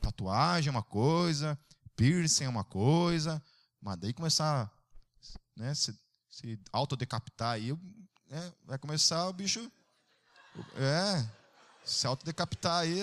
Tatuagem 0.00 0.68
é 0.68 0.70
uma 0.70 0.82
coisa, 0.82 1.58
piercing 1.96 2.44
é 2.44 2.48
uma 2.48 2.64
coisa, 2.64 3.42
mas 3.80 3.96
daí 3.96 4.12
começar 4.12 4.70
né, 5.56 5.74
se, 5.74 5.98
se 6.28 6.60
autodecapitar 6.72 7.54
aí, 7.54 7.72
né, 8.26 8.52
vai 8.64 8.78
começar 8.78 9.26
o 9.28 9.32
bicho. 9.32 9.70
É, 10.76 11.26
se 11.84 12.06
autodecapitar 12.06 12.80
aí, 12.80 13.00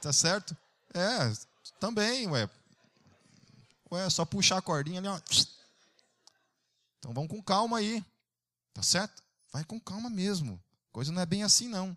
tá 0.00 0.12
certo? 0.12 0.56
É, 0.94 1.32
também, 1.78 2.26
ué. 2.28 2.48
Ué, 3.92 4.08
só 4.08 4.24
puxar 4.24 4.58
a 4.58 4.62
cordinha 4.62 5.00
ali, 5.00 5.08
ó. 5.08 5.20
Então 6.98 7.12
vamos 7.12 7.30
com 7.30 7.42
calma 7.42 7.78
aí. 7.78 8.04
Tá 8.72 8.82
certo? 8.82 9.22
Vai 9.52 9.64
com 9.64 9.80
calma 9.80 10.08
mesmo. 10.08 10.62
Coisa 10.92 11.12
não 11.12 11.20
é 11.20 11.26
bem 11.26 11.42
assim, 11.42 11.68
não. 11.68 11.96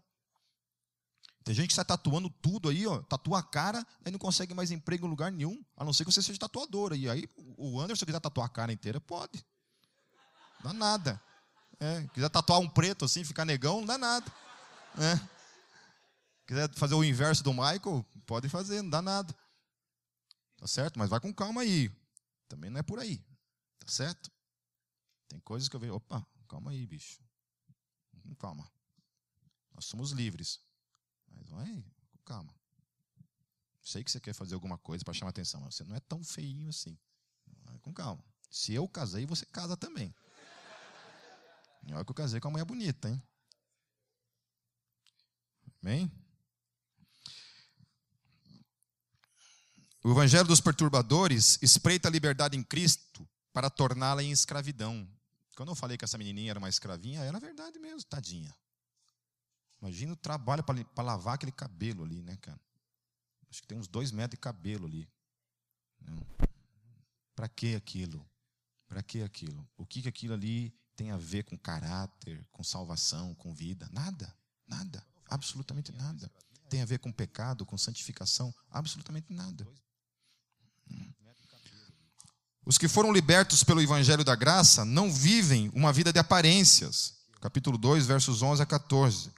Tem 1.43 1.53
gente 1.53 1.67
que 1.67 1.73
está 1.73 1.83
tatuando 1.83 2.29
tudo 2.29 2.69
aí, 2.69 2.87
ó, 2.87 3.01
tatua 3.01 3.39
a 3.39 3.43
cara, 3.43 3.85
aí 4.05 4.11
não 4.11 4.19
consegue 4.19 4.53
mais 4.53 4.71
emprego 4.71 5.05
em 5.05 5.09
lugar 5.09 5.29
nenhum, 5.29 5.61
a 5.75 5.83
não 5.83 5.91
ser 5.91 6.05
que 6.05 6.11
você 6.11 6.21
seja 6.21 6.39
tatuador. 6.39 6.93
E 6.93 7.09
aí, 7.09 7.27
o 7.57 7.81
Anderson 7.81 8.05
quiser 8.05 8.21
tatuar 8.21 8.47
a 8.47 8.49
cara 8.49 8.71
inteira, 8.71 9.01
pode. 9.01 9.45
Não 10.63 10.71
dá 10.71 10.73
nada. 10.73 11.21
É, 11.79 12.07
quiser 12.13 12.29
tatuar 12.29 12.59
um 12.59 12.69
preto 12.69 13.03
assim, 13.03 13.25
ficar 13.25 13.43
negão, 13.43 13.79
não 13.79 13.87
dá 13.87 13.97
nada. 13.97 14.31
É. 14.97 15.33
Quiser 16.45 16.73
fazer 16.75 16.93
o 16.95 17.03
inverso 17.03 17.43
do 17.43 17.53
Michael, 17.53 18.05
pode 18.25 18.49
fazer, 18.49 18.81
não 18.81 18.89
dá 18.89 19.01
nada. 19.01 19.33
Tá 20.57 20.67
certo? 20.67 20.99
Mas 20.99 21.09
vai 21.09 21.19
com 21.19 21.33
calma 21.33 21.61
aí. 21.61 21.91
Também 22.47 22.69
não 22.69 22.79
é 22.79 22.83
por 22.83 22.99
aí. 22.99 23.17
Tá 23.79 23.87
certo? 23.87 24.31
Tem 25.27 25.39
coisas 25.39 25.67
que 25.67 25.75
eu 25.75 25.79
vejo, 25.79 25.95
opa, 25.95 26.25
calma 26.47 26.71
aí, 26.71 26.85
bicho. 26.85 27.21
Calma. 28.39 28.69
Nós 29.73 29.85
somos 29.85 30.11
livres. 30.11 30.59
Mas 31.27 31.49
vai, 31.49 31.83
calma. 32.25 32.53
Sei 33.81 34.03
que 34.03 34.11
você 34.11 34.19
quer 34.19 34.33
fazer 34.33 34.53
alguma 34.53 34.77
coisa 34.77 35.03
para 35.03 35.13
chamar 35.13 35.31
atenção, 35.31 35.59
mas 35.61 35.75
você 35.75 35.83
não 35.83 35.95
é 35.95 35.99
tão 35.99 36.23
feinho 36.23 36.69
assim. 36.69 36.97
Vai 37.63 37.77
com 37.79 37.93
calma. 37.93 38.23
Se 38.49 38.73
eu 38.73 38.87
casei, 38.87 39.25
você 39.25 39.45
casa 39.45 39.75
também. 39.75 40.13
Olha 41.91 42.05
que 42.05 42.11
eu 42.11 42.15
casei 42.15 42.39
com 42.39 42.47
uma 42.47 42.53
mulher 42.53 42.65
bonita, 42.65 43.09
hein? 43.09 43.21
Amém? 45.83 46.09
O 50.01 50.11
evangelho 50.11 50.47
dos 50.47 50.61
perturbadores 50.61 51.59
espreita 51.61 52.07
a 52.07 52.11
liberdade 52.11 52.57
em 52.57 52.63
Cristo 52.63 53.27
para 53.51 53.69
torná-la 53.69 54.23
em 54.23 54.31
escravidão. 54.31 55.07
Quando 55.55 55.69
eu 55.69 55.75
falei 55.75 55.97
que 55.97 56.05
essa 56.05 56.17
menininha 56.17 56.51
era 56.51 56.59
uma 56.59 56.69
escravinha, 56.69 57.21
era 57.21 57.39
verdade 57.39 57.77
mesmo, 57.79 58.03
tadinha. 58.03 58.55
Imagina 59.81 60.13
o 60.13 60.15
trabalho 60.15 60.63
para 60.63 61.03
lavar 61.03 61.35
aquele 61.35 61.51
cabelo 61.51 62.05
ali, 62.05 62.21
né, 62.21 62.37
cara? 62.37 62.59
Acho 63.49 63.61
que 63.61 63.67
tem 63.67 63.77
uns 63.77 63.87
dois 63.87 64.11
metros 64.11 64.37
de 64.37 64.41
cabelo 64.41 64.87
ali. 64.87 65.07
Para 67.35 67.49
que 67.49 67.75
aquilo? 67.75 68.25
Para 68.87 69.03
que 69.03 69.21
aquilo? 69.21 69.67
O 69.77 69.85
que, 69.85 70.01
que 70.01 70.09
aquilo 70.09 70.33
ali 70.33 70.73
tem 70.95 71.11
a 71.11 71.17
ver 71.17 71.43
com 71.43 71.57
caráter, 71.57 72.45
com 72.51 72.63
salvação, 72.63 73.35
com 73.35 73.53
vida? 73.53 73.89
Nada, 73.91 74.33
nada, 74.65 75.05
absolutamente 75.33 75.91
nada. 75.91 76.31
Tem 76.69 76.81
a 76.81 76.85
ver 76.85 76.99
com 76.99 77.11
pecado, 77.11 77.65
com 77.65 77.77
santificação? 77.77 78.53
Absolutamente 78.71 79.31
nada. 79.31 79.67
Os 82.65 82.77
que 82.77 82.87
foram 82.87 83.11
libertos 83.11 83.63
pelo 83.63 83.81
Evangelho 83.81 84.23
da 84.23 84.35
Graça 84.35 84.85
não 84.85 85.11
vivem 85.11 85.69
uma 85.73 85.91
vida 85.91 86.13
de 86.13 86.19
aparências. 86.19 87.15
Capítulo 87.41 87.77
2, 87.77 88.05
versos 88.05 88.41
11 88.41 88.61
a 88.61 88.65
14. 88.65 89.31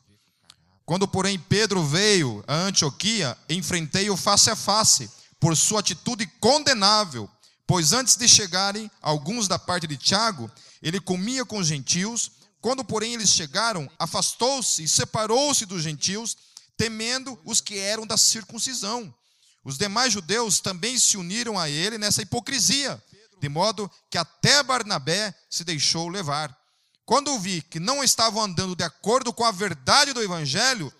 Quando, 0.85 1.07
porém, 1.07 1.39
Pedro 1.39 1.83
veio 1.83 2.43
a 2.47 2.55
Antioquia, 2.55 3.35
enfrentei-o 3.49 4.15
face 4.15 4.51
a 4.51 4.55
face, 4.55 5.09
por 5.39 5.57
sua 5.57 5.79
atitude 5.79 6.27
condenável, 6.39 7.27
pois 7.65 7.93
antes 7.93 8.15
de 8.15 8.27
chegarem 8.27 8.91
alguns 9.01 9.47
da 9.47 9.57
parte 9.57 9.87
de 9.87 9.97
Tiago, 9.97 10.49
ele 10.81 10.99
comia 10.99 11.43
com 11.43 11.57
os 11.57 11.67
gentios. 11.67 12.31
Quando, 12.65 12.83
porém, 12.83 13.13
eles 13.13 13.29
chegaram, 13.29 13.87
afastou-se 13.99 14.81
e 14.81 14.87
separou-se 14.87 15.67
dos 15.67 15.83
gentios, 15.83 16.35
temendo 16.75 17.39
os 17.45 17.61
que 17.61 17.77
eram 17.77 18.07
da 18.07 18.17
circuncisão. 18.17 19.13
Os 19.63 19.77
demais 19.77 20.11
judeus 20.11 20.59
também 20.59 20.97
se 20.97 21.15
uniram 21.15 21.59
a 21.59 21.69
ele 21.69 21.99
nessa 21.99 22.23
hipocrisia, 22.23 22.99
de 23.39 23.47
modo 23.47 23.87
que 24.09 24.17
até 24.17 24.63
Barnabé 24.63 25.31
se 25.47 25.63
deixou 25.63 26.09
levar. 26.09 26.57
Quando 27.05 27.37
vi 27.37 27.61
que 27.61 27.79
não 27.79 28.03
estavam 28.03 28.41
andando 28.41 28.75
de 28.75 28.83
acordo 28.83 29.31
com 29.31 29.45
a 29.45 29.51
verdade 29.51 30.11
do 30.11 30.23
evangelho, 30.23 30.91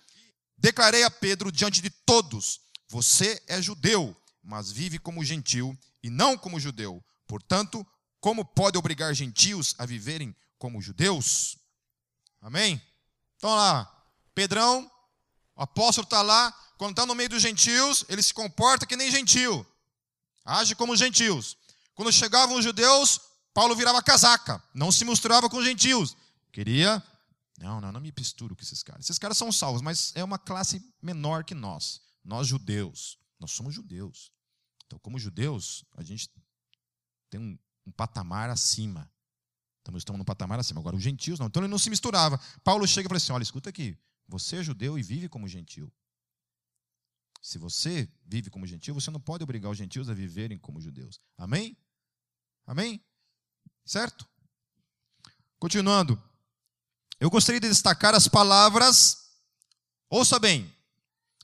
declarei 0.56 1.02
a 1.02 1.10
Pedro 1.10 1.50
diante 1.50 1.82
de 1.82 1.90
todos: 1.90 2.60
Você 2.88 3.42
é 3.48 3.60
judeu, 3.60 4.16
mas 4.40 4.70
vive 4.70 5.00
como 5.00 5.24
gentil 5.24 5.76
e 6.00 6.10
não 6.10 6.38
como 6.38 6.60
judeu. 6.60 7.04
Portanto, 7.26 7.84
como 8.20 8.44
pode 8.44 8.78
obrigar 8.78 9.12
gentios 9.12 9.74
a 9.78 9.84
viverem 9.84 10.32
como 10.58 10.80
judeus? 10.80 11.58
Amém? 12.40 12.80
Então 13.36 13.54
lá, 13.54 13.90
Pedrão, 14.34 14.90
o 15.54 15.62
apóstolo 15.62 16.04
está 16.04 16.22
lá, 16.22 16.52
quando 16.78 16.90
está 16.90 17.06
no 17.06 17.14
meio 17.14 17.28
dos 17.28 17.42
gentios, 17.42 18.04
ele 18.08 18.22
se 18.22 18.34
comporta 18.34 18.86
que 18.86 18.96
nem 18.96 19.10
gentil, 19.10 19.66
age 20.44 20.74
como 20.74 20.96
gentios. 20.96 21.56
Quando 21.94 22.12
chegavam 22.12 22.56
os 22.56 22.64
judeus, 22.64 23.20
Paulo 23.54 23.74
virava 23.74 24.02
casaca, 24.02 24.62
não 24.74 24.92
se 24.92 25.04
misturava 25.04 25.48
com 25.48 25.56
os 25.56 25.64
gentios. 25.64 26.16
Queria, 26.52 27.02
não, 27.58 27.80
não, 27.80 27.92
não 27.92 28.00
me 28.00 28.12
misturo 28.16 28.54
com 28.54 28.62
esses 28.62 28.82
caras. 28.82 29.06
Esses 29.06 29.18
caras 29.18 29.38
são 29.38 29.50
salvos, 29.50 29.80
mas 29.80 30.12
é 30.14 30.22
uma 30.22 30.38
classe 30.38 30.82
menor 31.00 31.44
que 31.44 31.54
nós. 31.54 32.00
Nós 32.22 32.46
judeus, 32.46 33.18
nós 33.40 33.52
somos 33.52 33.74
judeus. 33.74 34.30
Então, 34.86 34.98
como 34.98 35.18
judeus, 35.18 35.84
a 35.96 36.02
gente 36.02 36.30
tem 37.30 37.40
um, 37.40 37.58
um 37.86 37.92
patamar 37.92 38.50
acima. 38.50 39.10
Estamos, 39.86 40.00
estamos 40.00 40.18
num 40.18 40.24
patamar 40.24 40.58
acima. 40.58 40.80
Agora, 40.80 40.96
os 40.96 41.02
gentios 41.02 41.38
não. 41.38 41.46
Então, 41.46 41.62
ele 41.62 41.70
não 41.70 41.78
se 41.78 41.88
misturava. 41.88 42.40
Paulo 42.64 42.86
chega 42.88 43.06
e 43.06 43.08
fala 43.08 43.18
assim: 43.18 43.32
olha, 43.32 43.44
escuta 43.44 43.70
aqui. 43.70 43.96
Você 44.28 44.56
é 44.56 44.62
judeu 44.62 44.98
e 44.98 45.02
vive 45.02 45.28
como 45.28 45.46
gentil. 45.46 45.92
Se 47.40 47.56
você 47.56 48.08
vive 48.24 48.50
como 48.50 48.66
gentil, 48.66 48.94
você 48.94 49.12
não 49.12 49.20
pode 49.20 49.44
obrigar 49.44 49.70
os 49.70 49.78
gentios 49.78 50.10
a 50.10 50.14
viverem 50.14 50.58
como 50.58 50.80
judeus. 50.80 51.20
Amém? 51.38 51.76
Amém? 52.66 53.00
Certo? 53.84 54.28
Continuando. 55.56 56.20
Eu 57.20 57.30
gostaria 57.30 57.60
de 57.60 57.68
destacar 57.68 58.12
as 58.12 58.26
palavras. 58.26 59.30
Ouça 60.10 60.40
bem. 60.40 60.74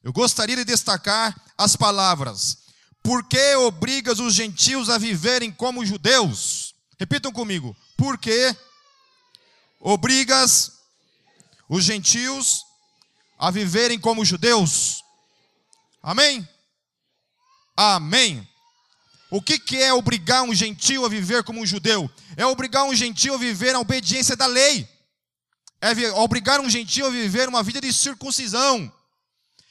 Eu 0.02 0.12
gostaria 0.12 0.56
de 0.56 0.64
destacar 0.64 1.40
as 1.56 1.76
palavras. 1.76 2.64
Por 3.04 3.22
que 3.28 3.54
obrigas 3.54 4.18
os 4.18 4.34
gentios 4.34 4.90
a 4.90 4.98
viverem 4.98 5.52
como 5.52 5.86
judeus? 5.86 6.71
Repitam 7.02 7.32
comigo. 7.32 7.76
Por 7.96 8.16
que 8.16 8.54
obrigas 9.80 10.70
os 11.68 11.82
gentios 11.82 12.62
a 13.36 13.50
viverem 13.50 13.98
como 13.98 14.24
judeus? 14.24 15.02
Amém? 16.00 16.48
Amém. 17.76 18.48
O 19.32 19.42
que, 19.42 19.58
que 19.58 19.82
é 19.82 19.92
obrigar 19.92 20.44
um 20.44 20.54
gentio 20.54 21.04
a 21.04 21.08
viver 21.08 21.42
como 21.42 21.60
um 21.60 21.66
judeu? 21.66 22.08
É 22.36 22.46
obrigar 22.46 22.84
um 22.84 22.94
gentio 22.94 23.34
a 23.34 23.36
viver 23.36 23.74
a 23.74 23.80
obediência 23.80 24.36
da 24.36 24.46
lei. 24.46 24.88
É 25.80 26.12
obrigar 26.12 26.60
um 26.60 26.70
gentio 26.70 27.04
a 27.04 27.10
viver 27.10 27.48
uma 27.48 27.64
vida 27.64 27.80
de 27.80 27.92
circuncisão. 27.92 28.92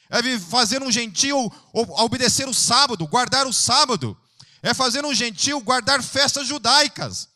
É 0.09 0.38
fazer 0.38 0.84
um 0.84 0.91
gentio 0.91 1.49
obedecer 1.71 2.49
o 2.49 2.53
sábado, 2.53 3.07
guardar 3.07 3.47
o 3.47 3.53
sábado. 3.53 4.20
É 4.62 4.74
fazer 4.74 5.05
um 5.05 5.14
gentio 5.14 5.59
guardar 5.62 6.03
festas 6.03 6.47
judaicas. 6.47 7.30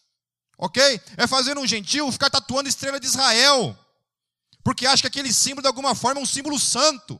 Ok? 0.57 0.81
É 1.17 1.27
fazer 1.27 1.57
um 1.57 1.67
gentio 1.67 2.11
ficar 2.11 2.29
tatuando 2.29 2.69
estrela 2.69 2.99
de 2.99 3.07
Israel. 3.07 3.77
Porque 4.63 4.85
acha 4.85 5.01
que 5.01 5.07
aquele 5.07 5.33
símbolo 5.33 5.61
de 5.61 5.67
alguma 5.67 5.93
forma 5.93 6.19
é 6.19 6.23
um 6.23 6.27
símbolo 6.27 6.59
santo. 6.59 7.19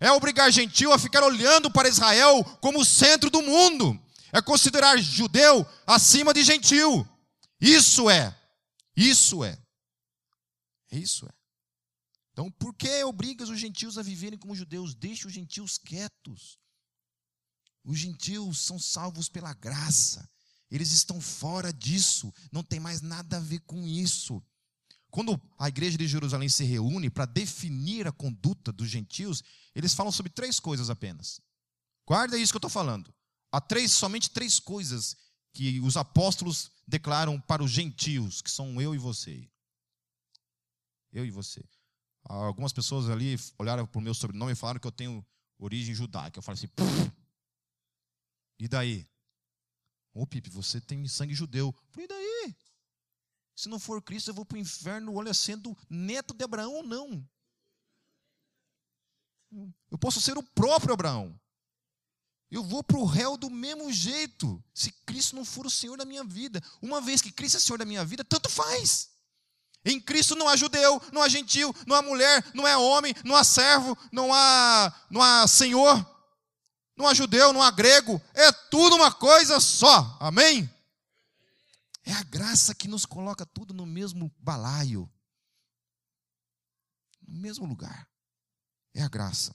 É 0.00 0.10
obrigar 0.12 0.50
gentio 0.52 0.92
a 0.92 0.98
ficar 0.98 1.22
olhando 1.22 1.70
para 1.70 1.88
Israel 1.88 2.44
como 2.60 2.80
o 2.80 2.84
centro 2.84 3.30
do 3.30 3.42
mundo. 3.42 3.98
É 4.32 4.42
considerar 4.42 4.98
judeu 4.98 5.66
acima 5.86 6.34
de 6.34 6.42
gentil. 6.42 7.06
Isso 7.60 8.10
é. 8.10 8.34
Isso 8.94 9.42
é. 9.44 9.58
Isso 10.90 11.26
é. 11.26 11.32
Então, 12.32 12.50
por 12.50 12.74
que 12.74 13.02
obrigas 13.04 13.48
os 13.48 13.58
gentios 13.58 13.96
a 13.96 14.02
viverem 14.02 14.38
como 14.38 14.54
judeus? 14.54 14.94
Deixe 14.94 15.26
os 15.26 15.32
gentios 15.32 15.78
quietos. 15.78 16.58
Os 17.86 17.98
gentios 17.98 18.58
são 18.58 18.80
salvos 18.80 19.28
pela 19.28 19.54
graça. 19.54 20.28
Eles 20.68 20.90
estão 20.90 21.20
fora 21.20 21.72
disso. 21.72 22.34
Não 22.50 22.64
tem 22.64 22.80
mais 22.80 23.00
nada 23.00 23.36
a 23.36 23.40
ver 23.40 23.60
com 23.60 23.86
isso. 23.86 24.42
Quando 25.08 25.40
a 25.56 25.68
igreja 25.68 25.96
de 25.96 26.08
Jerusalém 26.08 26.48
se 26.48 26.64
reúne 26.64 27.08
para 27.08 27.24
definir 27.24 28.08
a 28.08 28.12
conduta 28.12 28.72
dos 28.72 28.88
gentios, 28.88 29.40
eles 29.72 29.94
falam 29.94 30.10
sobre 30.10 30.32
três 30.32 30.58
coisas 30.58 30.90
apenas. 30.90 31.40
Guarda 32.04 32.36
isso 32.36 32.52
que 32.52 32.56
eu 32.56 32.58
estou 32.58 32.70
falando. 32.70 33.14
Há 33.52 33.60
três, 33.60 33.92
somente 33.92 34.30
três 34.30 34.58
coisas 34.58 35.16
que 35.52 35.78
os 35.80 35.96
apóstolos 35.96 36.72
declaram 36.86 37.40
para 37.40 37.62
os 37.62 37.70
gentios, 37.70 38.42
que 38.42 38.50
são 38.50 38.80
eu 38.80 38.96
e 38.96 38.98
você. 38.98 39.48
Eu 41.12 41.24
e 41.24 41.30
você. 41.30 41.64
Algumas 42.24 42.72
pessoas 42.72 43.08
ali 43.08 43.38
olharam 43.60 43.86
para 43.86 43.98
o 44.00 44.02
meu 44.02 44.12
sobrenome 44.12 44.52
e 44.52 44.56
falaram 44.56 44.80
que 44.80 44.86
eu 44.86 44.92
tenho 44.92 45.24
origem 45.56 45.94
judaica. 45.94 46.40
Eu 46.40 46.42
falei 46.42 46.58
assim! 46.58 47.12
E 48.58 48.68
daí? 48.68 49.06
Ô 50.14 50.22
oh, 50.22 50.26
Pipe, 50.26 50.48
você 50.48 50.80
tem 50.80 51.06
sangue 51.06 51.34
judeu. 51.34 51.74
E 51.96 52.06
daí? 52.06 52.56
Se 53.54 53.68
não 53.68 53.78
for 53.78 54.02
Cristo, 54.02 54.30
eu 54.30 54.34
vou 54.34 54.44
para 54.44 54.56
o 54.56 54.60
inferno, 54.60 55.14
olha, 55.14 55.34
sendo 55.34 55.76
neto 55.88 56.34
de 56.34 56.44
Abraão 56.44 56.74
ou 56.74 56.82
não. 56.82 57.28
Eu 59.90 59.98
posso 59.98 60.20
ser 60.20 60.36
o 60.36 60.42
próprio 60.42 60.94
Abraão. 60.94 61.38
Eu 62.50 62.62
vou 62.62 62.82
para 62.82 62.98
o 62.98 63.04
réu 63.04 63.36
do 63.36 63.50
mesmo 63.50 63.92
jeito, 63.92 64.62
se 64.72 64.92
Cristo 65.04 65.34
não 65.34 65.44
for 65.44 65.66
o 65.66 65.70
Senhor 65.70 65.96
da 65.96 66.04
minha 66.04 66.22
vida. 66.24 66.62
Uma 66.80 67.00
vez 67.00 67.20
que 67.20 67.32
Cristo 67.32 67.56
é 67.56 67.60
Senhor 67.60 67.78
da 67.78 67.84
minha 67.84 68.04
vida, 68.04 68.24
tanto 68.24 68.48
faz. 68.48 69.10
Em 69.84 70.00
Cristo 70.00 70.34
não 70.34 70.48
há 70.48 70.56
judeu, 70.56 71.00
não 71.12 71.22
há 71.22 71.28
gentil, 71.28 71.74
não 71.86 71.94
há 71.94 72.02
mulher, 72.02 72.44
não 72.54 72.66
há 72.66 72.78
homem, 72.78 73.14
não 73.24 73.36
há 73.36 73.44
servo, 73.44 73.96
não 74.10 74.32
há, 74.32 75.06
não 75.10 75.22
há 75.22 75.46
senhor, 75.46 76.15
não 76.96 77.06
há 77.06 77.14
judeu, 77.14 77.52
não 77.52 77.62
há 77.62 77.70
grego. 77.70 78.20
É 78.32 78.50
tudo 78.50 78.96
uma 78.96 79.12
coisa 79.12 79.60
só. 79.60 80.16
Amém? 80.18 80.68
É 82.04 82.12
a 82.12 82.22
graça 82.22 82.74
que 82.74 82.88
nos 82.88 83.04
coloca 83.04 83.44
tudo 83.44 83.74
no 83.74 83.84
mesmo 83.84 84.32
balaio, 84.38 85.10
no 87.26 87.34
mesmo 87.36 87.66
lugar. 87.66 88.08
É 88.94 89.02
a 89.02 89.08
graça. 89.08 89.54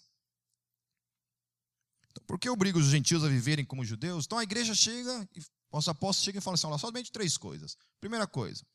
Então, 2.10 2.24
por 2.28 2.38
que 2.38 2.50
obriga 2.50 2.78
os 2.78 2.88
gentios 2.88 3.24
a 3.24 3.30
viverem 3.30 3.66
como 3.66 3.86
judeus? 3.86 4.26
Então 4.26 4.38
a 4.38 4.44
igreja 4.44 4.76
chega, 4.76 5.28
os 5.72 5.88
apóstolos 5.88 6.26
chegam 6.26 6.40
e 6.40 6.44
falam 6.44 6.56
assim: 6.56 6.68
olha, 6.68 6.78
somente 6.78 7.12
três 7.12 7.38
coisas. 7.38 7.78
Primeira 8.02 8.28
coisa, 8.28 8.66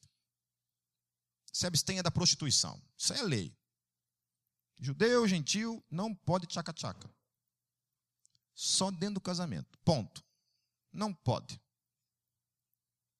se 1.52 1.66
abstenha 1.66 2.02
da 2.02 2.10
prostituição. 2.10 2.82
Isso 2.98 3.12
é 3.12 3.22
lei. 3.22 3.54
Judeu, 4.80 5.28
gentil, 5.28 5.84
não 5.90 6.14
pode 6.14 6.46
tchaca-tchaca. 6.46 7.10
Só 8.56 8.90
dentro 8.90 9.16
do 9.16 9.20
casamento. 9.20 9.78
Ponto. 9.84 10.24
Não 10.90 11.12
pode. 11.12 11.60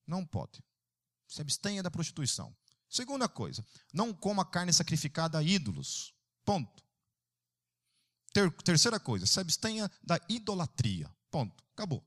Não 0.07 0.25
pode. 0.25 0.65
Se 1.29 1.43
abstenha 1.43 1.83
da 1.83 1.91
prostituição. 1.91 2.57
Segunda 2.89 3.29
coisa, 3.29 3.65
não 3.93 4.15
coma 4.15 4.45
carne 4.45 4.73
sacrificada 4.73 5.39
a 5.39 5.43
ídolos. 5.43 6.15
Ponto. 6.43 6.83
Ter, 8.33 8.51
terceira 8.63 8.99
coisa, 8.99 9.27
se 9.27 9.39
abstenha 9.39 9.91
da 10.03 10.19
idolatria. 10.29 11.15
Ponto. 11.31 11.63
Acabou. 11.75 12.03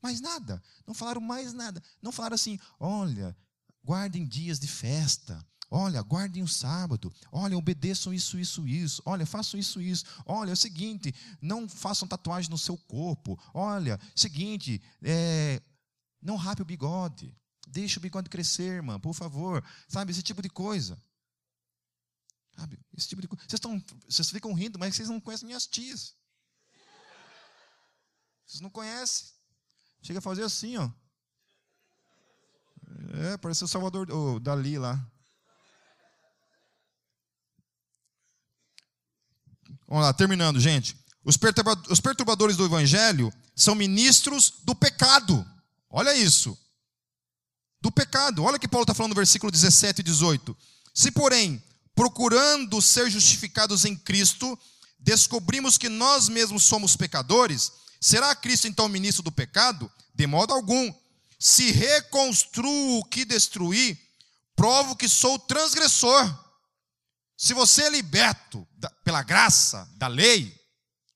Mais 0.00 0.20
nada. 0.20 0.62
Não 0.86 0.94
falaram 0.94 1.20
mais 1.20 1.52
nada. 1.52 1.82
Não 2.00 2.12
falaram 2.12 2.34
assim, 2.34 2.60
olha, 2.78 3.36
guardem 3.82 4.28
dias 4.28 4.60
de 4.60 4.68
festa. 4.68 5.44
Olha, 5.70 6.00
guardem 6.02 6.42
o 6.42 6.48
sábado. 6.48 7.12
Olha, 7.32 7.56
obedeçam 7.56 8.12
isso, 8.12 8.38
isso, 8.38 8.66
isso. 8.66 9.02
Olha, 9.04 9.26
façam 9.26 9.58
isso, 9.58 9.80
isso. 9.80 10.04
Olha, 10.24 10.50
é 10.50 10.52
o 10.52 10.56
seguinte, 10.56 11.14
não 11.40 11.68
façam 11.68 12.06
tatuagem 12.06 12.50
no 12.50 12.58
seu 12.58 12.76
corpo. 12.76 13.38
Olha, 13.52 13.98
seguinte, 14.14 14.80
é, 15.02 15.62
não 16.22 16.36
rape 16.36 16.62
o 16.62 16.64
bigode. 16.64 17.34
Deixe 17.66 17.98
o 17.98 18.00
bigode 18.00 18.28
crescer, 18.28 18.76
irmã, 18.76 19.00
por 19.00 19.14
favor. 19.14 19.64
Sabe, 19.88 20.12
esse 20.12 20.22
tipo 20.22 20.42
de 20.42 20.48
coisa. 20.48 21.02
Sabe, 22.56 22.78
esse 22.96 23.08
tipo 23.08 23.20
de 23.20 23.28
coisa. 23.28 23.44
Vocês, 23.48 23.58
estão, 23.58 23.82
vocês 24.08 24.30
ficam 24.30 24.52
rindo, 24.52 24.78
mas 24.78 24.94
vocês 24.94 25.08
não 25.08 25.20
conhecem 25.20 25.46
minhas 25.46 25.66
tias. 25.66 26.14
Vocês 28.46 28.60
não 28.60 28.70
conhecem. 28.70 29.32
Chega 30.02 30.18
a 30.18 30.22
fazer 30.22 30.44
assim, 30.44 30.76
ó. 30.76 30.90
É, 33.14 33.36
parece 33.38 33.64
o 33.64 33.68
Salvador, 33.68 34.10
o 34.10 34.38
Dali 34.38 34.78
lá. 34.78 35.10
Vamos 39.94 40.06
lá, 40.06 40.12
terminando, 40.12 40.58
gente. 40.58 40.96
Os 41.24 41.36
perturbadores 42.00 42.56
do 42.56 42.64
evangelho 42.64 43.32
são 43.54 43.76
ministros 43.76 44.54
do 44.64 44.74
pecado. 44.74 45.46
Olha 45.88 46.12
isso. 46.16 46.58
Do 47.80 47.92
pecado. 47.92 48.42
Olha 48.42 48.56
o 48.56 48.58
que 48.58 48.66
Paulo 48.66 48.82
está 48.82 48.92
falando 48.92 49.10
no 49.10 49.14
versículo 49.14 49.52
17 49.52 50.00
e 50.00 50.02
18. 50.02 50.56
Se, 50.92 51.12
porém, 51.12 51.62
procurando 51.94 52.82
ser 52.82 53.08
justificados 53.08 53.84
em 53.84 53.94
Cristo, 53.94 54.58
descobrimos 54.98 55.78
que 55.78 55.88
nós 55.88 56.28
mesmos 56.28 56.64
somos 56.64 56.96
pecadores, 56.96 57.70
será 58.00 58.34
Cristo 58.34 58.66
então 58.66 58.88
ministro 58.88 59.22
do 59.22 59.30
pecado? 59.30 59.88
De 60.12 60.26
modo 60.26 60.52
algum. 60.52 60.92
Se 61.38 61.70
reconstruo 61.70 62.98
o 62.98 63.04
que 63.04 63.24
destruí, 63.24 63.96
provo 64.56 64.96
que 64.96 65.08
sou 65.08 65.38
transgressor. 65.38 66.43
Se 67.36 67.52
você 67.52 67.82
é 67.84 67.90
liberto 67.90 68.66
pela 69.02 69.22
graça 69.22 69.90
da 69.96 70.06
lei, 70.06 70.48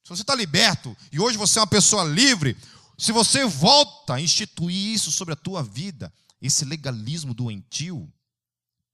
se 0.02 0.08
você 0.08 0.22
está 0.22 0.34
liberto 0.34 0.96
e 1.12 1.20
hoje 1.20 1.36
você 1.36 1.58
é 1.58 1.62
uma 1.62 1.66
pessoa 1.66 2.04
livre, 2.04 2.56
se 2.98 3.12
você 3.12 3.44
volta 3.44 4.14
a 4.14 4.20
instituir 4.20 4.94
isso 4.94 5.12
sobre 5.12 5.34
a 5.34 5.36
tua 5.36 5.62
vida, 5.62 6.12
esse 6.40 6.64
legalismo 6.64 7.32
doentio, 7.32 8.12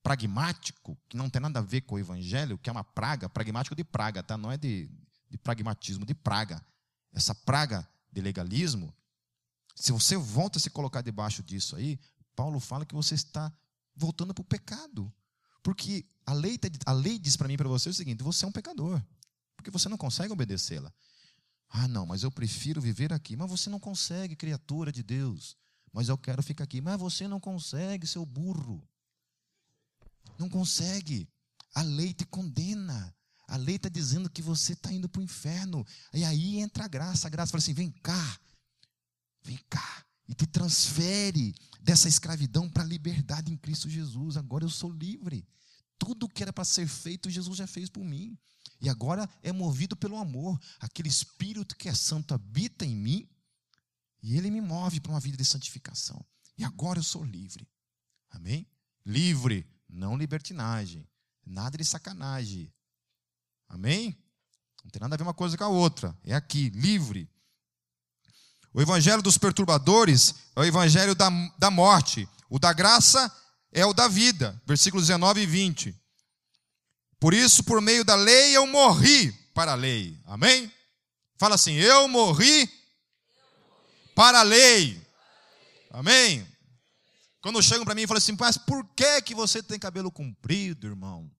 pragmático, 0.02 0.98
que 1.08 1.16
não 1.16 1.30
tem 1.30 1.40
nada 1.40 1.60
a 1.60 1.62
ver 1.62 1.80
com 1.80 1.94
o 1.94 1.98
evangelho, 1.98 2.58
que 2.58 2.68
é 2.68 2.72
uma 2.72 2.84
praga, 2.84 3.26
pragmático 3.26 3.74
de 3.74 3.82
praga, 3.82 4.22
tá? 4.22 4.36
Não 4.36 4.52
é 4.52 4.58
de, 4.58 4.90
de 5.30 5.38
pragmatismo, 5.38 6.04
de 6.04 6.14
praga. 6.14 6.62
Essa 7.10 7.34
praga 7.34 7.88
de 8.12 8.20
legalismo, 8.20 8.94
se 9.74 9.92
você 9.92 10.16
volta 10.16 10.58
a 10.58 10.60
se 10.60 10.68
colocar 10.68 11.00
debaixo 11.00 11.42
disso 11.42 11.74
aí, 11.74 11.98
Paulo 12.36 12.60
fala 12.60 12.84
que 12.84 12.94
você 12.94 13.14
está 13.14 13.50
voltando 13.96 14.34
para 14.34 14.42
o 14.42 14.44
pecado. 14.44 15.10
Porque 15.64 16.04
a 16.26 16.34
lei, 16.34 16.58
tá 16.58 16.68
a 16.84 16.92
lei 16.92 17.18
diz 17.18 17.36
para 17.36 17.48
mim 17.48 17.54
e 17.54 17.56
para 17.56 17.68
você 17.68 17.88
o 17.88 17.94
seguinte: 17.94 18.22
você 18.22 18.44
é 18.44 18.48
um 18.48 18.52
pecador. 18.52 19.02
Porque 19.56 19.70
você 19.70 19.88
não 19.88 19.96
consegue 19.96 20.30
obedecê-la. 20.30 20.92
Ah, 21.70 21.88
não, 21.88 22.04
mas 22.04 22.22
eu 22.22 22.30
prefiro 22.30 22.80
viver 22.82 23.12
aqui. 23.12 23.34
Mas 23.34 23.50
você 23.50 23.70
não 23.70 23.80
consegue, 23.80 24.36
criatura 24.36 24.92
de 24.92 25.02
Deus. 25.02 25.56
Mas 25.90 26.08
eu 26.08 26.18
quero 26.18 26.42
ficar 26.42 26.64
aqui. 26.64 26.82
Mas 26.82 27.00
você 27.00 27.26
não 27.26 27.40
consegue, 27.40 28.06
seu 28.06 28.26
burro. 28.26 28.86
Não 30.38 30.50
consegue. 30.50 31.26
A 31.74 31.80
lei 31.80 32.12
te 32.12 32.26
condena. 32.26 33.16
A 33.48 33.56
lei 33.56 33.76
está 33.76 33.88
dizendo 33.88 34.28
que 34.28 34.42
você 34.42 34.74
está 34.74 34.92
indo 34.92 35.08
para 35.08 35.20
o 35.20 35.24
inferno. 35.24 35.84
E 36.12 36.24
aí 36.24 36.58
entra 36.58 36.84
a 36.84 36.88
graça. 36.88 37.26
A 37.26 37.30
graça 37.30 37.52
fala 37.52 37.62
assim: 37.62 37.72
vem 37.72 37.90
cá, 37.90 38.38
vem 39.42 39.58
cá. 39.70 40.04
E 40.28 40.34
te 40.34 40.46
transfere 40.46 41.54
dessa 41.80 42.08
escravidão 42.08 42.68
para 42.68 42.82
a 42.82 42.86
liberdade 42.86 43.52
em 43.52 43.56
Cristo 43.56 43.88
Jesus. 43.88 44.36
Agora 44.36 44.64
eu 44.64 44.70
sou 44.70 44.90
livre. 44.90 45.46
Tudo 45.98 46.28
que 46.28 46.42
era 46.42 46.52
para 46.52 46.64
ser 46.64 46.86
feito, 46.88 47.30
Jesus 47.30 47.58
já 47.58 47.66
fez 47.66 47.88
por 47.90 48.04
mim. 48.04 48.36
E 48.80 48.88
agora 48.88 49.28
é 49.42 49.52
movido 49.52 49.94
pelo 49.94 50.16
amor. 50.16 50.58
Aquele 50.80 51.08
Espírito 51.08 51.76
que 51.76 51.88
é 51.88 51.94
santo 51.94 52.34
habita 52.34 52.84
em 52.84 52.96
mim. 52.96 53.28
E 54.22 54.36
ele 54.36 54.50
me 54.50 54.60
move 54.60 55.00
para 55.00 55.12
uma 55.12 55.20
vida 55.20 55.36
de 55.36 55.44
santificação. 55.44 56.24
E 56.56 56.64
agora 56.64 56.98
eu 56.98 57.02
sou 57.02 57.22
livre. 57.24 57.68
Amém? 58.30 58.66
Livre, 59.04 59.66
não 59.88 60.16
libertinagem. 60.16 61.06
Nada 61.44 61.76
de 61.76 61.84
sacanagem. 61.84 62.72
Amém? 63.68 64.16
Não 64.82 64.90
tem 64.90 65.00
nada 65.00 65.14
a 65.14 65.18
ver 65.18 65.24
uma 65.24 65.34
coisa 65.34 65.56
com 65.56 65.64
a 65.64 65.68
outra. 65.68 66.16
É 66.22 66.34
aqui, 66.34 66.70
livre. 66.70 67.30
O 68.74 68.82
evangelho 68.82 69.22
dos 69.22 69.38
perturbadores 69.38 70.34
é 70.56 70.60
o 70.60 70.64
evangelho 70.64 71.14
da, 71.14 71.30
da 71.56 71.70
morte. 71.70 72.28
O 72.50 72.58
da 72.58 72.72
graça 72.72 73.32
é 73.70 73.86
o 73.86 73.94
da 73.94 74.08
vida. 74.08 74.60
Versículos 74.66 75.06
19 75.06 75.42
e 75.42 75.46
20. 75.46 76.04
Por 77.20 77.32
isso, 77.32 77.62
por 77.62 77.80
meio 77.80 78.04
da 78.04 78.16
lei, 78.16 78.56
eu 78.56 78.66
morri 78.66 79.30
para 79.54 79.72
a 79.72 79.76
lei. 79.76 80.20
Amém? 80.24 80.70
Fala 81.38 81.54
assim: 81.54 81.74
eu 81.74 82.08
morri 82.08 82.68
para 84.12 84.40
a 84.40 84.42
lei. 84.42 85.00
Amém? 85.90 86.44
Quando 87.40 87.62
chegam 87.62 87.84
para 87.84 87.94
mim 87.94 88.02
e 88.02 88.06
falam 88.08 88.18
assim, 88.18 88.36
mas 88.40 88.58
por 88.58 88.84
que, 88.96 89.22
que 89.22 89.34
você 89.36 89.62
tem 89.62 89.78
cabelo 89.78 90.10
comprido, 90.10 90.88
irmão? 90.88 91.30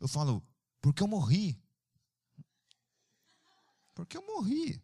Eu 0.00 0.06
falo, 0.06 0.46
porque 0.80 1.02
eu 1.02 1.08
morri. 1.08 1.60
Porque 3.92 4.16
eu 4.16 4.24
morri. 4.24 4.80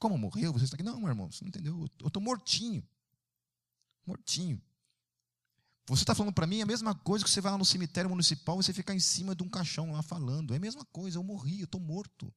Como 0.00 0.16
morreu? 0.16 0.52
Você 0.54 0.64
está 0.64 0.76
aqui? 0.76 0.82
Não, 0.82 0.98
meu 0.98 1.10
irmão, 1.10 1.30
você 1.30 1.44
não 1.44 1.50
entendeu. 1.50 1.86
Eu 2.00 2.08
estou 2.08 2.22
mortinho. 2.22 2.82
Mortinho. 4.06 4.60
Você 5.86 6.02
está 6.02 6.14
falando 6.14 6.32
para 6.32 6.46
mim 6.46 6.62
a 6.62 6.66
mesma 6.66 6.94
coisa 6.94 7.22
que 7.22 7.30
você 7.30 7.40
vai 7.40 7.52
lá 7.52 7.58
no 7.58 7.64
cemitério 7.66 8.08
municipal 8.08 8.58
e 8.58 8.64
você 8.64 8.72
ficar 8.72 8.94
em 8.94 9.00
cima 9.00 9.34
de 9.34 9.42
um 9.42 9.48
caixão 9.48 9.92
lá 9.92 10.02
falando. 10.02 10.54
É 10.54 10.56
a 10.56 10.60
mesma 10.60 10.86
coisa, 10.86 11.18
eu 11.18 11.22
morri, 11.22 11.60
eu 11.60 11.64
estou 11.66 11.80
morto. 11.80 12.32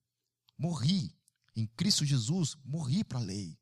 Morri. 0.57 1.15
Em 1.55 1.65
Cristo 1.65 2.03
Jesus, 2.03 2.57
morri 2.65 3.01
para 3.01 3.19
a 3.19 3.21
lei. 3.21 3.57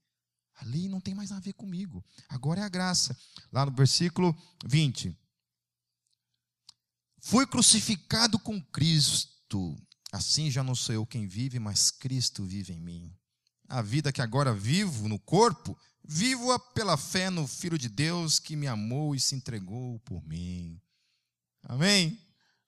A 0.55 0.65
lei 0.65 0.89
não 0.89 0.99
tem 0.99 1.13
mais 1.13 1.31
a 1.31 1.39
ver 1.39 1.53
comigo. 1.53 2.03
Agora 2.27 2.61
é 2.61 2.63
a 2.63 2.69
graça. 2.69 3.15
Lá 3.51 3.65
no 3.65 3.71
versículo 3.71 4.35
20. 4.65 5.15
Fui 7.19 7.45
crucificado 7.45 8.39
com 8.39 8.59
Cristo. 8.59 9.75
Assim 10.11 10.49
já 10.49 10.63
não 10.63 10.73
sou 10.73 10.95
eu 10.95 11.05
quem 11.05 11.27
vive, 11.27 11.59
mas 11.59 11.91
Cristo 11.91 12.43
vive 12.43 12.73
em 12.73 12.79
mim. 12.79 13.15
A 13.71 13.81
vida 13.81 14.11
que 14.11 14.21
agora 14.21 14.53
vivo 14.53 15.07
no 15.07 15.17
corpo, 15.19 15.77
vivo-a 16.03 16.59
pela 16.59 16.97
fé 16.97 17.29
no 17.29 17.47
Filho 17.47 17.77
de 17.77 17.87
Deus 17.87 18.39
que 18.39 18.55
me 18.55 18.67
amou 18.67 19.15
e 19.15 19.19
se 19.19 19.35
entregou 19.35 19.99
por 19.99 20.23
mim. 20.27 20.79
Amém? 21.63 22.19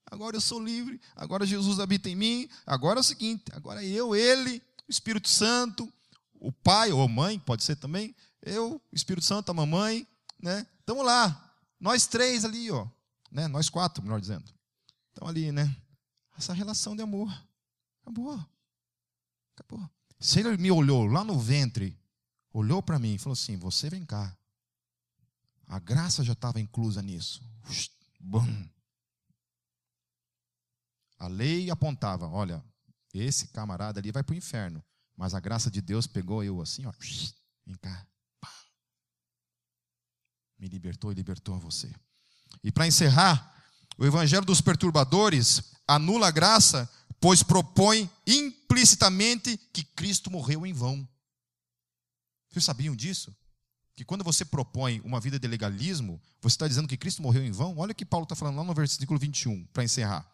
Agora 0.05 0.35
eu 0.35 0.41
sou 0.41 0.59
livre, 0.59 1.01
agora 1.15 1.45
Jesus 1.45 1.79
habita 1.79 2.09
em 2.09 2.15
mim. 2.15 2.49
Agora 2.65 2.99
é 2.99 3.01
o 3.01 3.03
seguinte: 3.03 3.45
agora 3.51 3.83
eu, 3.83 4.15
Ele, 4.15 4.61
o 4.87 4.91
Espírito 4.91 5.27
Santo, 5.27 5.91
o 6.35 6.51
pai 6.51 6.91
ou 6.91 7.07
mãe, 7.07 7.39
pode 7.39 7.63
ser 7.63 7.75
também, 7.75 8.15
eu, 8.41 8.75
o 8.75 8.95
Espírito 8.95 9.25
Santo, 9.25 9.49
a 9.49 9.53
mamãe, 9.53 10.07
né? 10.39 10.65
Estamos 10.79 11.05
lá, 11.05 11.55
nós 11.79 12.05
três 12.05 12.45
ali, 12.45 12.69
ó 12.69 12.87
né? 13.33 13.47
Nós 13.47 13.67
quatro, 13.67 14.03
melhor 14.03 14.21
dizendo. 14.21 14.45
Então 15.11 15.27
ali, 15.27 15.51
né? 15.51 15.75
Essa 16.37 16.53
relação 16.53 16.95
de 16.95 17.01
amor. 17.01 17.29
Acabou. 18.01 18.39
Acabou. 19.55 19.89
Se 20.23 20.39
ele 20.39 20.55
me 20.55 20.71
olhou 20.71 21.05
lá 21.05 21.21
no 21.21 21.37
ventre, 21.37 21.99
olhou 22.53 22.81
para 22.81 22.97
mim 22.97 23.15
e 23.15 23.17
falou 23.17 23.33
assim: 23.33 23.57
Você 23.57 23.89
vem 23.89 24.05
cá. 24.05 24.33
A 25.67 25.79
graça 25.79 26.23
já 26.23 26.31
estava 26.31 26.61
inclusa 26.61 27.01
nisso. 27.01 27.43
Bum. 28.21 28.69
A 31.19 31.27
lei 31.27 31.69
apontava: 31.69 32.25
Olha, 32.25 32.63
esse 33.13 33.49
camarada 33.49 33.99
ali 33.99 34.13
vai 34.13 34.23
para 34.23 34.31
o 34.33 34.37
inferno. 34.37 34.81
Mas 35.17 35.33
a 35.33 35.41
graça 35.41 35.69
de 35.69 35.81
Deus 35.81 36.07
pegou 36.07 36.41
eu 36.41 36.61
assim, 36.61 36.85
ó. 36.85 36.93
Vem 37.65 37.75
cá. 37.75 38.07
Me 40.57 40.69
libertou 40.69 41.11
e 41.11 41.15
libertou 41.15 41.55
a 41.55 41.59
você. 41.59 41.93
E 42.63 42.71
para 42.71 42.87
encerrar, 42.87 43.61
o 43.97 44.05
evangelho 44.05 44.45
dos 44.45 44.61
perturbadores 44.61 45.73
anula 45.85 46.29
a 46.29 46.31
graça, 46.31 46.89
pois 47.19 47.43
propõe 47.43 48.09
implicitamente 48.25 49.57
que 49.71 49.83
Cristo 49.83 50.31
morreu 50.31 50.65
em 50.65 50.73
vão. 50.73 51.07
Vocês 52.49 52.65
sabiam 52.65 52.95
disso? 52.95 53.35
Que 53.95 54.05
quando 54.05 54.23
você 54.23 54.43
propõe 54.43 55.01
uma 55.01 55.19
vida 55.19 55.39
de 55.39 55.47
legalismo, 55.47 56.21
você 56.41 56.55
está 56.55 56.67
dizendo 56.67 56.87
que 56.87 56.97
Cristo 56.97 57.21
morreu 57.21 57.43
em 57.43 57.51
vão? 57.51 57.77
Olha 57.77 57.91
o 57.91 57.95
que 57.95 58.05
Paulo 58.05 58.23
está 58.23 58.35
falando 58.35 58.57
lá 58.57 58.63
no 58.63 58.73
versículo 58.73 59.19
21, 59.19 59.65
para 59.67 59.83
encerrar. 59.83 60.29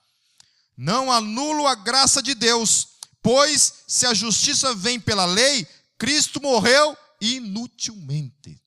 Não 0.77 1.11
anulo 1.11 1.67
a 1.67 1.75
graça 1.75 2.23
de 2.23 2.33
Deus, 2.33 2.99
pois 3.21 3.83
se 3.87 4.05
a 4.05 4.13
justiça 4.13 4.73
vem 4.73 4.99
pela 4.99 5.25
lei, 5.25 5.67
Cristo 5.97 6.41
morreu 6.41 6.97
inutilmente. 7.19 8.61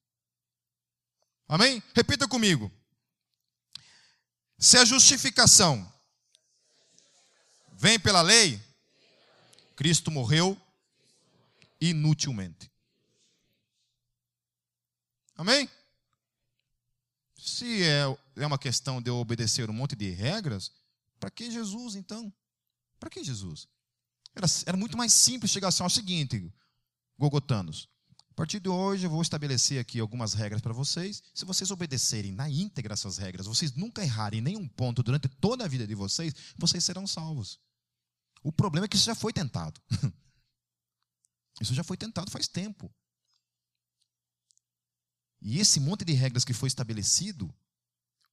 Amém? 1.48 1.82
Repita 1.94 2.28
comigo. 2.28 2.70
Se 4.58 4.78
a 4.78 4.84
justificação 4.84 5.90
vem 7.72 7.98
pela 7.98 8.22
lei, 8.22 8.62
Cristo 9.76 10.10
morreu 10.10 10.60
inutilmente. 11.80 12.70
Amém? 15.36 15.68
Se 17.36 17.82
é, 17.82 18.04
é 18.36 18.46
uma 18.46 18.58
questão 18.58 19.02
de 19.02 19.10
eu 19.10 19.16
obedecer 19.16 19.68
um 19.68 19.72
monte 19.72 19.96
de 19.96 20.10
regras, 20.10 20.70
para 21.18 21.30
que 21.30 21.50
Jesus 21.50 21.96
então? 21.96 22.32
Para 23.00 23.10
que 23.10 23.24
Jesus? 23.24 23.66
Era, 24.34 24.46
era 24.66 24.76
muito 24.76 24.96
mais 24.96 25.12
simples 25.12 25.50
chegar 25.50 25.68
assim, 25.68 25.82
ao 25.82 25.90
seguinte, 25.90 26.52
Gogotanos, 27.18 27.88
a 28.30 28.34
partir 28.34 28.60
de 28.60 28.68
hoje 28.68 29.04
eu 29.04 29.10
vou 29.10 29.20
estabelecer 29.20 29.78
aqui 29.78 30.00
algumas 30.00 30.32
regras 30.32 30.62
para 30.62 30.72
vocês. 30.72 31.22
Se 31.34 31.44
vocês 31.44 31.70
obedecerem 31.70 32.32
na 32.32 32.48
íntegra 32.48 32.94
essas 32.94 33.18
regras, 33.18 33.46
vocês 33.46 33.74
nunca 33.74 34.02
errarem 34.02 34.40
nenhum 34.40 34.66
ponto 34.66 35.02
durante 35.02 35.28
toda 35.28 35.64
a 35.64 35.68
vida 35.68 35.86
de 35.86 35.94
vocês, 35.94 36.34
vocês 36.56 36.82
serão 36.82 37.06
salvos. 37.06 37.60
O 38.42 38.52
problema 38.52 38.86
é 38.86 38.88
que 38.88 38.96
isso 38.96 39.06
já 39.06 39.14
foi 39.14 39.32
tentado. 39.32 39.80
Isso 41.60 41.74
já 41.74 41.84
foi 41.84 41.96
tentado 41.96 42.30
faz 42.30 42.48
tempo. 42.48 42.92
E 45.40 45.60
esse 45.60 45.78
monte 45.78 46.04
de 46.04 46.12
regras 46.12 46.44
que 46.44 46.54
foi 46.54 46.66
estabelecido 46.66 47.54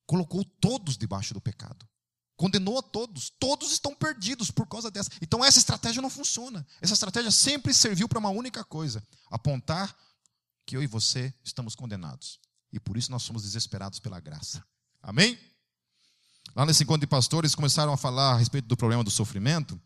colocou 0.05 0.43
todos 0.43 0.97
debaixo 0.97 1.33
do 1.33 1.41
pecado. 1.41 1.87
Condenou 2.35 2.79
a 2.79 2.81
todos. 2.81 3.29
Todos 3.29 3.71
estão 3.71 3.93
perdidos 3.93 4.49
por 4.49 4.65
causa 4.65 4.89
dessa. 4.89 5.11
Então 5.21 5.43
essa 5.43 5.59
estratégia 5.59 6.01
não 6.01 6.09
funciona. 6.09 6.65
Essa 6.81 6.93
estratégia 6.93 7.29
sempre 7.29 7.73
serviu 7.73 8.07
para 8.07 8.17
uma 8.17 8.29
única 8.29 8.63
coisa: 8.63 9.05
apontar 9.29 9.95
que 10.65 10.77
eu 10.77 10.81
e 10.81 10.87
você 10.87 11.33
estamos 11.43 11.75
condenados. 11.75 12.39
E 12.71 12.79
por 12.79 12.95
isso 12.95 13.11
nós 13.11 13.23
somos 13.23 13.43
desesperados 13.43 13.99
pela 13.99 14.19
graça. 14.19 14.63
Amém? 15.01 15.37
Lá 16.55 16.65
nesse 16.65 16.83
encontro 16.83 17.01
de 17.01 17.07
pastores 17.07 17.55
começaram 17.55 17.91
a 17.91 17.97
falar 17.97 18.33
a 18.33 18.37
respeito 18.37 18.67
do 18.67 18.77
problema 18.77 19.03
do 19.03 19.11
sofrimento. 19.11 19.79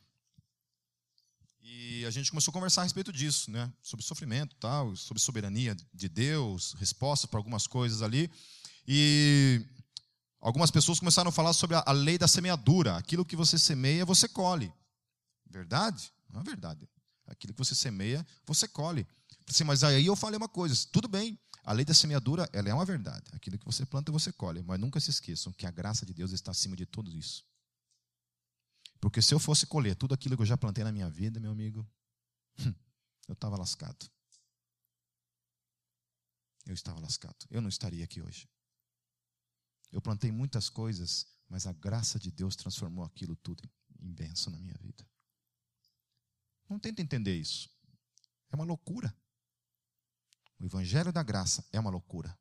A 2.06 2.12
gente 2.12 2.30
começou 2.32 2.52
a 2.52 2.54
conversar 2.54 2.82
a 2.82 2.84
respeito 2.84 3.12
disso, 3.12 3.50
né? 3.52 3.72
Sobre 3.82 4.06
sofrimento, 4.06 4.56
tal, 4.58 4.96
sobre 4.96 5.22
soberania 5.22 5.76
de 5.94 6.10
Deus, 6.10 6.76
respostas 6.80 7.30
para 7.30 7.40
algumas 7.40 7.68
coisas 7.68 8.02
ali. 8.02 8.30
E 8.88 9.66
Algumas 10.44 10.70
pessoas 10.70 11.00
começaram 11.00 11.30
a 11.30 11.32
falar 11.32 11.54
sobre 11.54 11.78
a, 11.78 11.92
lei 11.94 12.18
da 12.18 12.28
semeadura. 12.28 12.98
Aquilo 12.98 13.24
que 13.24 13.34
você 13.34 13.58
semeia, 13.58 14.04
você 14.04 14.28
colhe. 14.28 14.74
Verdade? 15.50 16.12
Não 16.30 16.42
é 16.42 16.44
verdade. 16.44 16.86
Aquilo 17.26 17.54
que 17.54 17.60
você 17.60 17.74
semeia, 17.74 18.28
você 18.46 18.68
colhe. 18.68 19.08
Assim, 19.50 19.64
mas 19.64 19.86
aí 19.86 20.06
eu 20.06 20.18
falei 20.18 20.36
uma 20.36 20.50
coisa: 20.50 20.76
tudo 20.92 21.08
bem, 21.08 21.40
a 21.64 21.72
lei 21.72 21.86
da 21.86 21.94
semeadura 21.94 22.50
ela 22.52 22.68
é 22.68 22.74
uma 22.74 22.84
verdade. 22.84 23.24
Aquilo 23.32 23.58
que 23.58 23.64
você 23.64 23.86
planta, 23.86 24.12
você 24.12 24.34
colhe. 24.34 24.62
Mas 24.64 24.78
nunca 24.82 25.00
se 25.00 25.12
esqueçam 25.12 25.54
que 25.54 25.66
a 25.66 25.72
graça 25.72 26.06
de 26.06 26.14
Deus 26.14 26.34
está 26.34 26.52
acima 26.52 26.76
de 26.76 26.86
tudo 26.86 27.10
isso. 27.10 27.46
Porque 29.04 29.22
se 29.22 29.34
eu 29.34 29.40
fosse 29.40 29.68
colher 29.68 29.98
tudo 29.98 30.14
aquilo 30.14 30.38
que 30.38 30.44
eu 30.44 30.46
já 30.46 30.56
plantei 30.56 30.82
na 30.82 30.90
minha 30.90 31.10
vida, 31.10 31.38
meu 31.38 31.52
amigo, 31.52 31.86
eu 33.28 33.34
estava 33.34 33.58
lascado. 33.58 34.10
Eu 36.66 36.74
estava 36.74 37.02
lascado. 37.02 37.46
Eu 37.50 37.60
não 37.60 37.68
estaria 37.68 38.06
aqui 38.06 38.22
hoje. 38.22 38.50
Eu 39.92 40.02
plantei 40.02 40.32
muitas 40.32 40.70
coisas, 40.70 41.28
mas 41.50 41.68
a 41.68 41.74
graça 41.74 42.18
de 42.18 42.32
Deus 42.32 42.56
transformou 42.56 43.04
aquilo 43.04 43.36
tudo 43.36 43.70
em 44.00 44.10
bênção 44.10 44.54
na 44.54 44.60
minha 44.62 44.78
vida. 44.78 45.06
Não 46.70 46.80
tenta 46.80 47.02
entender 47.02 47.36
isso. 47.36 47.70
É 48.52 48.56
uma 48.56 48.64
loucura. 48.64 49.14
O 50.58 50.64
Evangelho 50.64 51.12
da 51.12 51.24
graça 51.24 51.68
é 51.74 51.80
uma 51.80 51.90
loucura. 51.90 52.40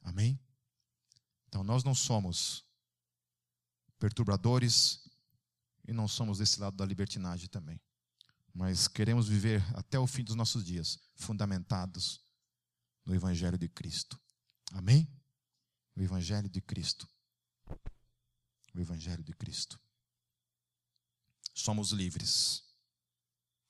Amém? 0.00 0.38
Então 1.48 1.64
nós 1.64 1.82
não 1.82 1.92
somos 1.92 2.64
perturbadores 3.98 5.03
e 5.86 5.92
não 5.92 6.08
somos 6.08 6.38
desse 6.38 6.60
lado 6.60 6.76
da 6.76 6.84
libertinagem 6.84 7.48
também. 7.48 7.80
Mas 8.52 8.86
queremos 8.86 9.28
viver 9.28 9.62
até 9.76 9.98
o 9.98 10.06
fim 10.06 10.22
dos 10.22 10.36
nossos 10.36 10.64
dias 10.64 10.98
fundamentados 11.16 12.24
no 13.04 13.14
Evangelho 13.14 13.58
de 13.58 13.68
Cristo. 13.68 14.20
Amém? 14.72 15.10
O 15.96 16.00
Evangelho 16.00 16.48
de 16.48 16.60
Cristo. 16.60 17.08
O 18.74 18.80
Evangelho 18.80 19.22
de 19.22 19.32
Cristo. 19.34 19.78
Somos 21.52 21.90
livres. 21.90 22.62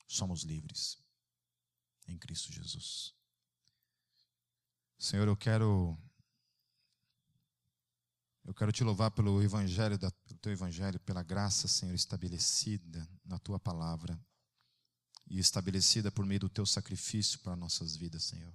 Somos 0.06 0.42
livres 0.42 0.98
em 2.06 2.18
Cristo 2.18 2.52
Jesus. 2.52 3.14
Senhor, 4.98 5.26
eu 5.26 5.36
quero 5.36 5.98
eu 8.44 8.52
quero 8.52 8.70
te 8.70 8.84
louvar 8.84 9.10
pelo 9.10 9.42
evangelho 9.42 9.98
da, 9.98 10.10
pelo 10.10 10.38
teu 10.38 10.52
evangelho, 10.52 11.00
pela 11.00 11.22
graça, 11.22 11.66
Senhor, 11.66 11.94
estabelecida 11.94 13.08
na 13.24 13.38
tua 13.38 13.58
palavra 13.58 14.20
e 15.26 15.38
estabelecida 15.38 16.12
por 16.12 16.26
meio 16.26 16.40
do 16.40 16.48
teu 16.48 16.66
sacrifício 16.66 17.38
para 17.40 17.56
nossas 17.56 17.96
vidas, 17.96 18.24
Senhor. 18.24 18.52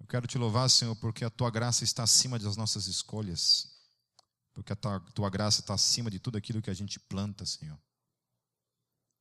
Eu 0.00 0.06
quero 0.08 0.26
te 0.26 0.36
louvar, 0.36 0.68
Senhor, 0.68 0.96
porque 0.96 1.24
a 1.24 1.30
tua 1.30 1.48
graça 1.48 1.84
está 1.84 2.02
acima 2.02 2.36
das 2.36 2.56
nossas 2.56 2.88
escolhas, 2.88 3.68
porque 4.52 4.72
a 4.72 4.76
tua, 4.76 5.00
tua 5.14 5.30
graça 5.30 5.60
está 5.60 5.74
acima 5.74 6.10
de 6.10 6.18
tudo 6.18 6.36
aquilo 6.36 6.60
que 6.60 6.70
a 6.70 6.74
gente 6.74 6.98
planta, 6.98 7.46
Senhor, 7.46 7.80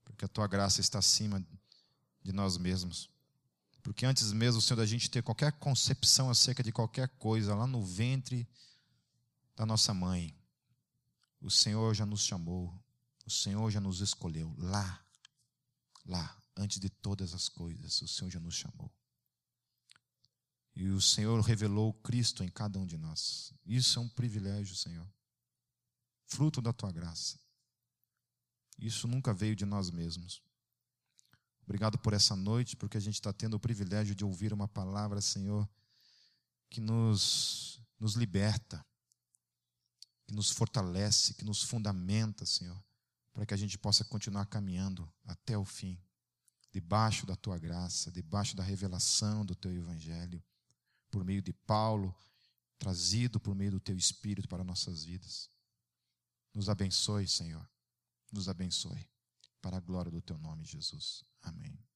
porque 0.04 0.26
a 0.26 0.28
tua 0.28 0.48
graça 0.48 0.82
está 0.82 0.98
acima 0.98 1.46
de 2.24 2.34
nós 2.34 2.58
mesmos. 2.58 3.08
Porque 3.82 4.06
antes 4.06 4.32
mesmo, 4.32 4.62
Senhor, 4.62 4.78
da 4.78 4.86
gente 4.86 5.10
ter 5.10 5.24
qualquer 5.24 5.52
concepção 5.54 6.30
acerca 6.30 6.62
de 6.62 6.72
qualquer 6.72 7.10
coisa, 7.18 7.56
lá 7.56 7.66
no 7.66 7.84
ventre 7.84 8.48
da 9.56 9.66
nossa 9.66 9.94
mãe, 9.94 10.36
o 11.40 11.50
Senhor 11.50 11.94
já 11.94 12.06
nos 12.06 12.22
chamou, 12.24 12.74
o 13.26 13.30
Senhor 13.30 13.70
já 13.72 13.80
nos 13.80 14.00
escolheu. 14.00 14.54
Lá, 14.58 15.04
lá, 16.06 16.42
antes 16.56 16.80
de 16.80 16.90
todas 16.90 17.34
as 17.34 17.50
coisas, 17.50 18.02
o 18.02 18.08
Senhor 18.08 18.30
já 18.30 18.40
nos 18.40 18.56
chamou. 18.56 18.92
E 20.76 20.88
o 20.90 21.02
Senhor 21.02 21.40
revelou 21.42 21.94
Cristo 21.94 22.44
em 22.44 22.50
cada 22.50 22.80
um 22.80 22.86
de 22.86 22.98
nós. 22.98 23.54
Isso 23.66 24.00
é 24.00 24.02
um 24.02 24.10
privilégio, 24.10 24.76
Senhor. 24.76 25.08
Fruto 26.28 26.62
da 26.62 26.72
tua 26.72 26.92
graça. 26.92 27.40
Isso 28.80 29.08
nunca 29.08 29.34
veio 29.34 29.56
de 29.56 29.66
nós 29.66 29.92
mesmos. 29.92 30.42
Obrigado 31.64 31.98
por 31.98 32.14
essa 32.14 32.36
noite, 32.36 32.76
porque 32.76 32.98
a 32.98 33.02
gente 33.02 33.16
está 33.16 33.32
tendo 33.32 33.56
o 33.56 33.60
privilégio 33.60 34.16
de 34.16 34.26
ouvir 34.26 34.52
uma 34.54 34.68
palavra, 34.68 35.22
Senhor, 35.22 35.68
que 36.70 36.82
nos, 36.82 37.82
nos 38.00 38.16
liberta, 38.16 38.86
que 40.26 40.34
nos 40.34 40.52
fortalece, 40.52 41.34
que 41.34 41.46
nos 41.46 41.62
fundamenta, 41.62 42.46
Senhor, 42.46 42.82
para 43.34 43.46
que 43.46 43.54
a 43.54 43.58
gente 43.58 43.78
possa 43.78 44.04
continuar 44.04 44.46
caminhando 44.46 45.12
até 45.26 45.58
o 45.58 45.64
fim, 45.64 45.98
debaixo 46.72 47.26
da 47.26 47.36
tua 47.36 47.58
graça, 47.58 48.12
debaixo 48.12 48.56
da 48.56 48.64
revelação 48.64 49.46
do 49.46 49.56
teu 49.56 49.74
evangelho, 49.74 50.44
por 51.10 51.24
meio 51.24 51.42
de 51.42 51.54
Paulo, 51.54 52.16
trazido 52.80 53.40
por 53.40 53.54
meio 53.54 53.72
do 53.72 53.80
teu 53.80 53.96
espírito 53.96 54.48
para 54.48 54.64
nossas 54.64 55.04
vidas. 55.04 55.50
Nos 56.54 56.70
abençoe, 56.70 57.28
Senhor. 57.28 57.66
Nos 58.32 58.50
abençoe 58.50 59.12
para 59.62 59.78
a 59.78 59.82
glória 59.82 60.12
do 60.12 60.22
teu 60.22 60.38
nome, 60.38 60.66
Jesus. 60.66 61.24
Amém. 61.42 61.91